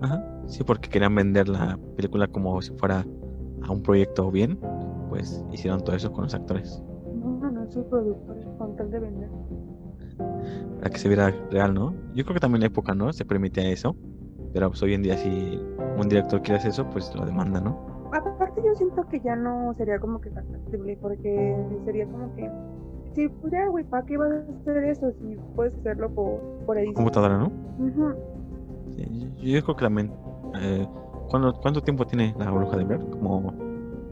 [0.00, 3.04] Ajá, sí, porque querían vender la película como si fuera
[3.62, 4.58] a un proyecto bien,
[5.08, 6.82] pues hicieron todo eso con los actores,
[7.14, 9.28] No, no, no, soy productor, con tal de vender.
[10.78, 11.92] para que se viera real, ¿no?
[12.14, 13.12] Yo creo que también en la época, ¿no?
[13.12, 13.94] Se permitía eso,
[14.54, 15.60] pero pues hoy en día si
[15.98, 17.78] un director quiere hacer eso, pues lo demanda, ¿no?
[18.12, 22.50] Aparte yo siento que ya no sería como que tan factible, porque sería como que...
[23.14, 26.78] Sí, pues ya, güey, ¿para qué vas a hacer eso si puedes hacerlo por, por
[26.78, 26.92] ahí?
[26.94, 27.46] Computadora, ¿no?
[27.78, 28.14] Ujú.
[28.96, 29.28] Sí, yo,
[29.58, 30.12] yo creo que también.
[30.60, 30.86] Eh,
[31.28, 33.00] ¿cuándo- ¿Cuánto tiempo tiene la bruja de Blair?
[33.10, 33.52] ¿Como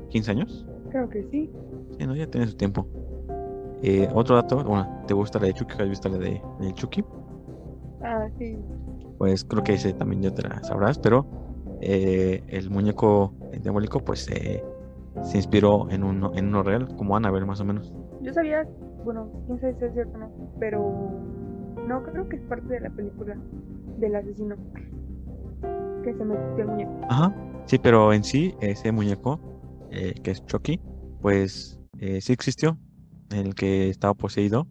[0.09, 0.67] 15 años?
[0.91, 1.51] Creo que sí.
[1.99, 2.87] Sí, no, ya tiene su tiempo.
[3.83, 5.75] Eh, otro dato, bueno, ¿te gusta la de Chucky?
[5.83, 7.05] ¿Has visto la de, de Chucky?
[8.03, 8.59] Ah, sí.
[9.19, 11.27] Pues creo que ese también ya te la sabrás, pero
[11.81, 14.65] eh, el muñeco diabólico pues eh,
[15.23, 17.93] se inspiró en uno, en uno real, como Annabelle más o menos.
[18.23, 18.67] Yo sabía,
[19.09, 20.31] bueno, quién sabe si es cierto o no,
[20.61, 20.83] pero
[21.87, 23.39] no creo que es parte de la película
[23.99, 24.55] del asesino.
[26.05, 26.93] que se metió el muñeco.
[27.09, 29.41] Ajá, sí, pero en sí, ese muñeco,
[29.91, 30.79] eh, que es Chucky,
[31.23, 32.77] pues eh, sí existió.
[33.31, 34.67] El que estaba poseído,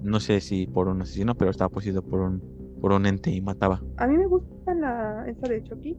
[0.00, 2.40] no sé si por un asesino, pero estaba poseído por un,
[2.80, 3.82] por un ente y mataba.
[3.96, 5.98] A mí me gusta la esa de Chucky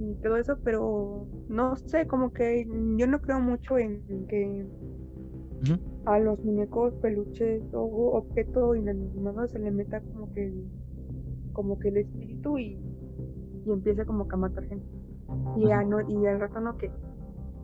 [0.00, 2.66] y todo eso, pero no sé, como que
[2.98, 4.66] yo no creo mucho en que
[6.06, 10.64] A los muñecos, peluches o objeto inanimado se le meta como que el,
[11.52, 12.78] como que el espíritu y,
[13.64, 14.86] y empiece como que a matar gente.
[15.56, 16.90] Y, a no, y al rato no que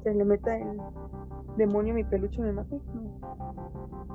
[0.02, 0.78] se le meta el
[1.56, 2.80] demonio a mi peluche me mate.
[2.94, 3.18] No.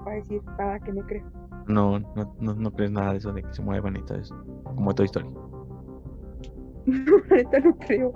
[0.05, 1.23] Va a decir, para que me crea.
[1.67, 4.35] No, no, no, no crees nada de eso, de que se muevan y todo eso.
[4.63, 5.27] Como Toy Story.
[7.31, 8.13] Ahorita no creo.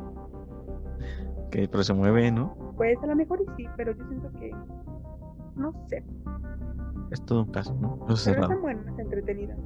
[1.51, 2.55] Que, pero se mueve, ¿no?
[2.75, 4.51] Pues a lo mejor y sí, pero yo siento que
[5.57, 6.03] no sé.
[7.11, 7.99] Es todo un caso, ¿no?
[8.05, 9.57] Eso es Pero están buenas, entretenidas.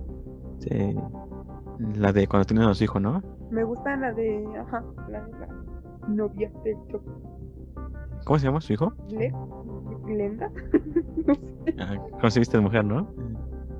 [0.60, 0.96] Sí.
[1.96, 3.22] La de cuando tienen a los hijos, ¿no?
[3.50, 5.48] Me gusta la de, ajá, la de la
[6.08, 7.10] novia del Chucky.
[8.26, 8.94] ¿Cómo se llama su hijo?
[9.10, 9.34] Gle-
[10.06, 10.50] Glenda.
[11.28, 11.76] no sé.
[11.80, 13.08] Ah, de mujer, ¿no?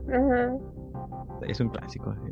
[0.10, 0.58] Ajá.
[1.48, 2.14] Es un clásico.
[2.26, 2.32] sí.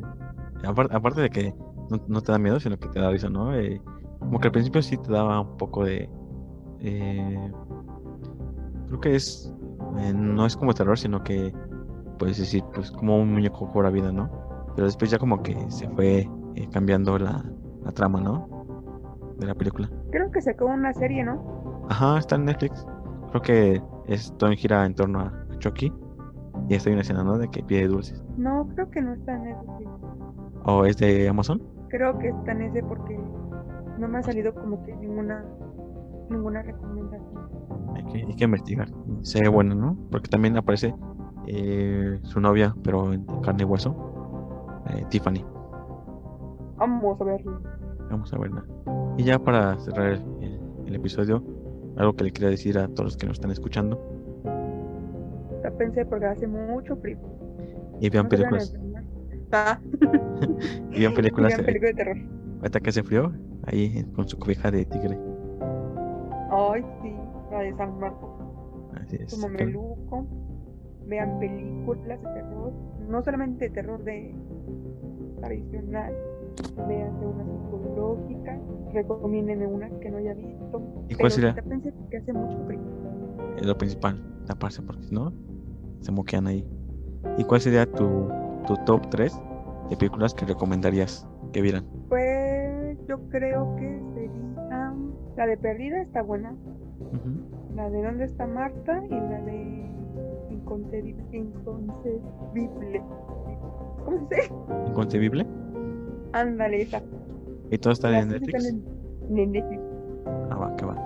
[0.64, 1.54] Apar- aparte de que
[1.90, 3.54] no, no te da miedo, sino que te da risa, ¿no?
[3.54, 3.80] Eh,
[4.18, 6.08] como que al principio sí te daba un poco de...
[6.80, 7.52] eh,
[8.88, 9.54] creo que es...
[9.98, 11.52] eh, no es como terror, sino que
[12.18, 14.30] puedes decir, pues como un muñeco cobra vida, ¿no?
[14.74, 17.44] Pero después ya como que se fue eh, cambiando la,
[17.82, 18.48] la trama, ¿no?
[19.38, 19.90] De la película.
[20.10, 21.86] Creo que sacó una serie, ¿no?
[21.88, 22.86] Ajá, está en Netflix.
[23.30, 25.92] Creo que esto gira en torno a Chucky.
[26.68, 27.38] Y está hay una escena, ¿no?
[27.38, 28.22] De que pide dulces.
[28.36, 29.88] No, creo que no está en ese.
[30.64, 31.62] ¿O es de Amazon?
[31.88, 33.18] Creo que está en ese porque
[33.98, 35.44] no me ha salido como que ninguna
[36.30, 37.50] ninguna recomendación.
[38.06, 38.88] Hay que, hay que investigar.
[39.22, 39.96] Se ve buena, ¿no?
[40.10, 40.94] Porque también aparece
[41.46, 43.94] eh, su novia, pero en carne y hueso.
[44.90, 45.44] eh, Tiffany.
[46.76, 47.60] Vamos a verlo.
[48.10, 48.64] Vamos a verla.
[49.18, 51.44] Y ya para cerrar el, el episodio,
[51.96, 54.00] algo que le quería decir a todos los que nos están escuchando.
[55.62, 57.18] Ya pensé porque hace mucho frío.
[58.00, 58.74] Y vean No películas.
[59.52, 59.80] Ah,
[60.92, 61.56] Y vean películas.
[61.56, 62.16] vean eh, películas de terror.
[62.60, 63.32] ahorita que hace frío.
[63.64, 65.20] Ahí eh, con su cobija de tigre.
[66.50, 67.19] Ay, sí,
[67.50, 68.30] la de San Marcos.
[69.00, 69.34] Así es.
[69.34, 70.26] como Meluco,
[71.06, 72.72] vean películas de terror,
[73.08, 74.34] no solamente de terror de
[75.40, 76.14] tradicional,
[76.88, 78.58] vean de una psicológica,
[78.92, 81.32] recomiéndenme unas que no haya visto, ¿Y cuál
[81.68, 82.80] pensé que hace mucho frío.
[83.56, 85.32] Es lo principal, taparse porque si no,
[86.00, 86.66] se moquean ahí.
[87.38, 88.28] ¿Y cuál sería tu,
[88.66, 89.40] tu top 3
[89.90, 91.84] de películas que recomendarías que vieran?
[92.08, 94.94] Pues yo creo que sería
[95.36, 96.54] la de Perdida está buena,
[97.74, 99.02] La de ¿Dónde está Marta?
[99.06, 99.90] y la de
[100.50, 101.24] Inconcebible.
[101.32, 103.02] Inconcebible.
[104.04, 104.52] ¿Cómo se dice?
[104.88, 105.46] ¿Inconcebible?
[106.32, 107.02] Ándale, esa.
[107.70, 108.64] ¿Y todo está en Netflix?
[108.64, 108.82] están
[109.30, 109.82] en- en Netflix.
[110.50, 110.96] Ah, va, que va.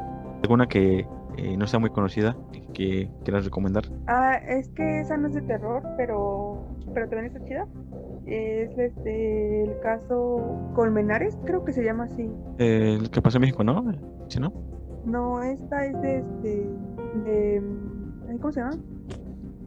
[0.42, 1.06] ¿Alguna que
[1.36, 3.84] eh, no sea muy conocida que, que quieras recomendar?
[4.06, 6.58] Ah, es que esa no es de terror, pero,
[6.92, 7.66] pero también está chida.
[8.26, 12.30] Es este, el caso Colmenares, creo que se llama así.
[12.58, 13.84] Eh, el que pasó en México, ¿no?
[14.28, 14.52] ¿Sí, no?
[15.04, 16.70] No, esta es de, este,
[17.24, 17.62] de,
[18.40, 18.76] ¿cómo se llama?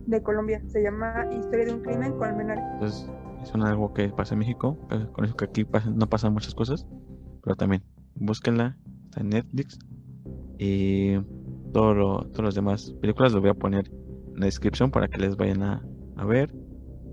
[0.07, 0.61] De Colombia.
[0.67, 2.63] Se llama Historia de un crimen Colmenares.
[2.73, 3.09] Entonces,
[3.43, 4.77] es algo que pasa en México.
[5.13, 6.87] Con eso que aquí no pasan muchas cosas.
[7.43, 7.83] Pero también,
[8.15, 8.77] búsquenla.
[9.05, 9.77] Está en Netflix.
[10.57, 11.17] Y
[11.73, 13.87] todo lo- todos los demás películas los voy a poner
[14.33, 15.85] en la descripción para que les vayan a,
[16.15, 16.53] a ver.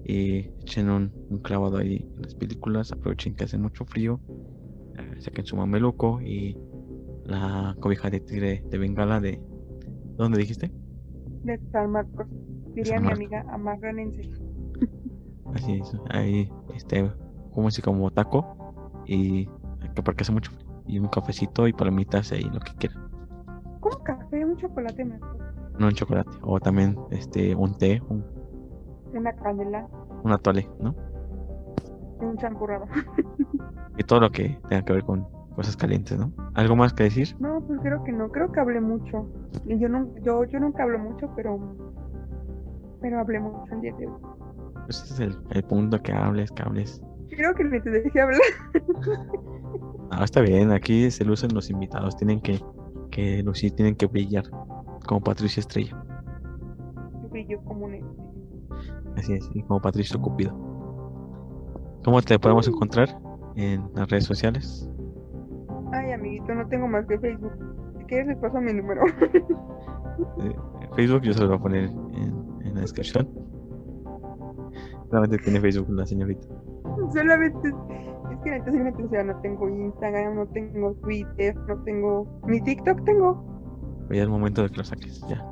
[0.07, 2.93] Y echen un, un clavado ahí en las películas.
[2.93, 4.21] Aprovechen que hace mucho frío.
[4.97, 6.57] eh, saquen su mameluco y
[7.25, 9.41] la cobija de tigre de Bengala de...
[10.17, 10.71] ¿Dónde dijiste?
[11.43, 12.27] De San Marcos.
[12.75, 13.19] Diría San mi Marcos.
[13.19, 14.31] amiga amarranense.
[15.55, 17.11] Así es, ahí, este,
[17.53, 18.57] como así como taco
[19.07, 19.47] y
[19.95, 20.51] que porque hace mucho
[20.87, 23.09] y un cafecito y palomitas y lo que quieran,
[23.81, 25.39] Como café, un chocolate mejor.
[25.79, 28.25] no un chocolate, o también este un té, un,
[29.15, 29.87] Una canela
[30.25, 30.95] un atole, ¿no?
[32.21, 32.87] y un champurrado.
[33.97, 35.25] Y todo lo que tenga que ver con
[35.55, 36.33] cosas calientes, ¿no?
[36.55, 37.35] ¿Algo más que decir?
[37.39, 39.29] No, pues creo que no, creo que hablé mucho.
[39.67, 41.59] Y yo no, yo, yo nunca hablo mucho, pero
[43.01, 44.15] pero hablé mucho el día de hoy.
[44.87, 47.03] Pues ese es el, el punto que hables, que hables.
[47.29, 48.41] Creo que ni te dejé hablar.
[50.11, 52.61] Ah, está bien, aquí se lucen los invitados, tienen que,
[53.11, 54.45] que lucir, tienen que brillar,
[55.09, 55.97] como Patricia Estrella,
[57.31, 58.01] Brillo como un
[59.17, 60.53] así es, y como Patricio Cupido.
[62.05, 63.19] ¿Cómo te podemos encontrar
[63.57, 64.89] en las redes sociales?
[65.95, 67.53] Ay, amiguito, no tengo más que Facebook.
[67.99, 69.03] Si quieres les paso mi número.
[70.39, 70.55] Eh,
[70.95, 73.29] Facebook yo se lo voy a poner en, en la descripción.
[75.11, 76.47] Solamente tiene Facebook la señorita.
[77.13, 83.05] Solamente es que entonces o no tengo Instagram, no tengo Twitter, no tengo ni TikTok
[83.05, 83.45] tengo.
[84.11, 85.45] Ya es momento de que lo saques, ya.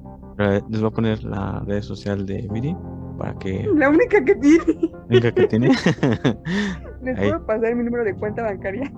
[0.69, 2.77] les voy a poner la red social de Viri
[3.19, 3.69] para que.
[3.74, 4.64] La única que tiene.
[4.93, 5.69] La única que tiene.
[7.02, 8.93] les puedo pasar mi número de cuenta bancaria.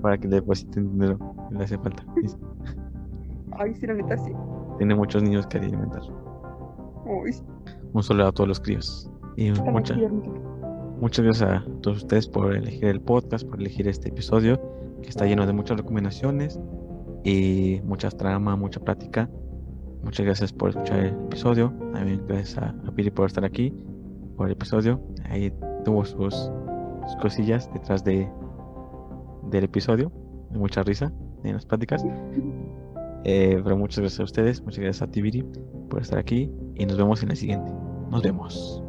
[0.00, 1.18] Para que le depositen dinero,
[1.50, 2.04] le hace falta.
[3.52, 4.32] Ay, sí, la neta sí.
[4.78, 6.02] Tiene muchos niños que alimentar.
[7.92, 9.10] Un saludo a todos los críos.
[9.36, 9.98] Y muchas,
[11.00, 14.60] muchas gracias a todos ustedes por elegir el podcast, por elegir este episodio,
[15.02, 16.58] que está lleno de muchas recomendaciones
[17.24, 19.28] y muchas tramas, mucha plática.
[20.02, 21.72] Muchas gracias por escuchar el episodio.
[21.92, 23.72] También gracias a, a Piri por estar aquí,
[24.36, 25.00] por el episodio.
[25.24, 25.52] Ahí
[25.84, 26.50] tuvo sus,
[27.20, 28.28] cosillas detrás de,
[29.50, 30.12] del episodio,
[30.50, 31.12] mucha risa
[31.44, 32.04] en las pláticas.
[33.24, 35.44] Eh, pero muchas gracias a ustedes, muchas gracias a Tibiri
[35.90, 37.72] por estar aquí y nos vemos en la siguiente.
[38.10, 38.82] Nos vemos.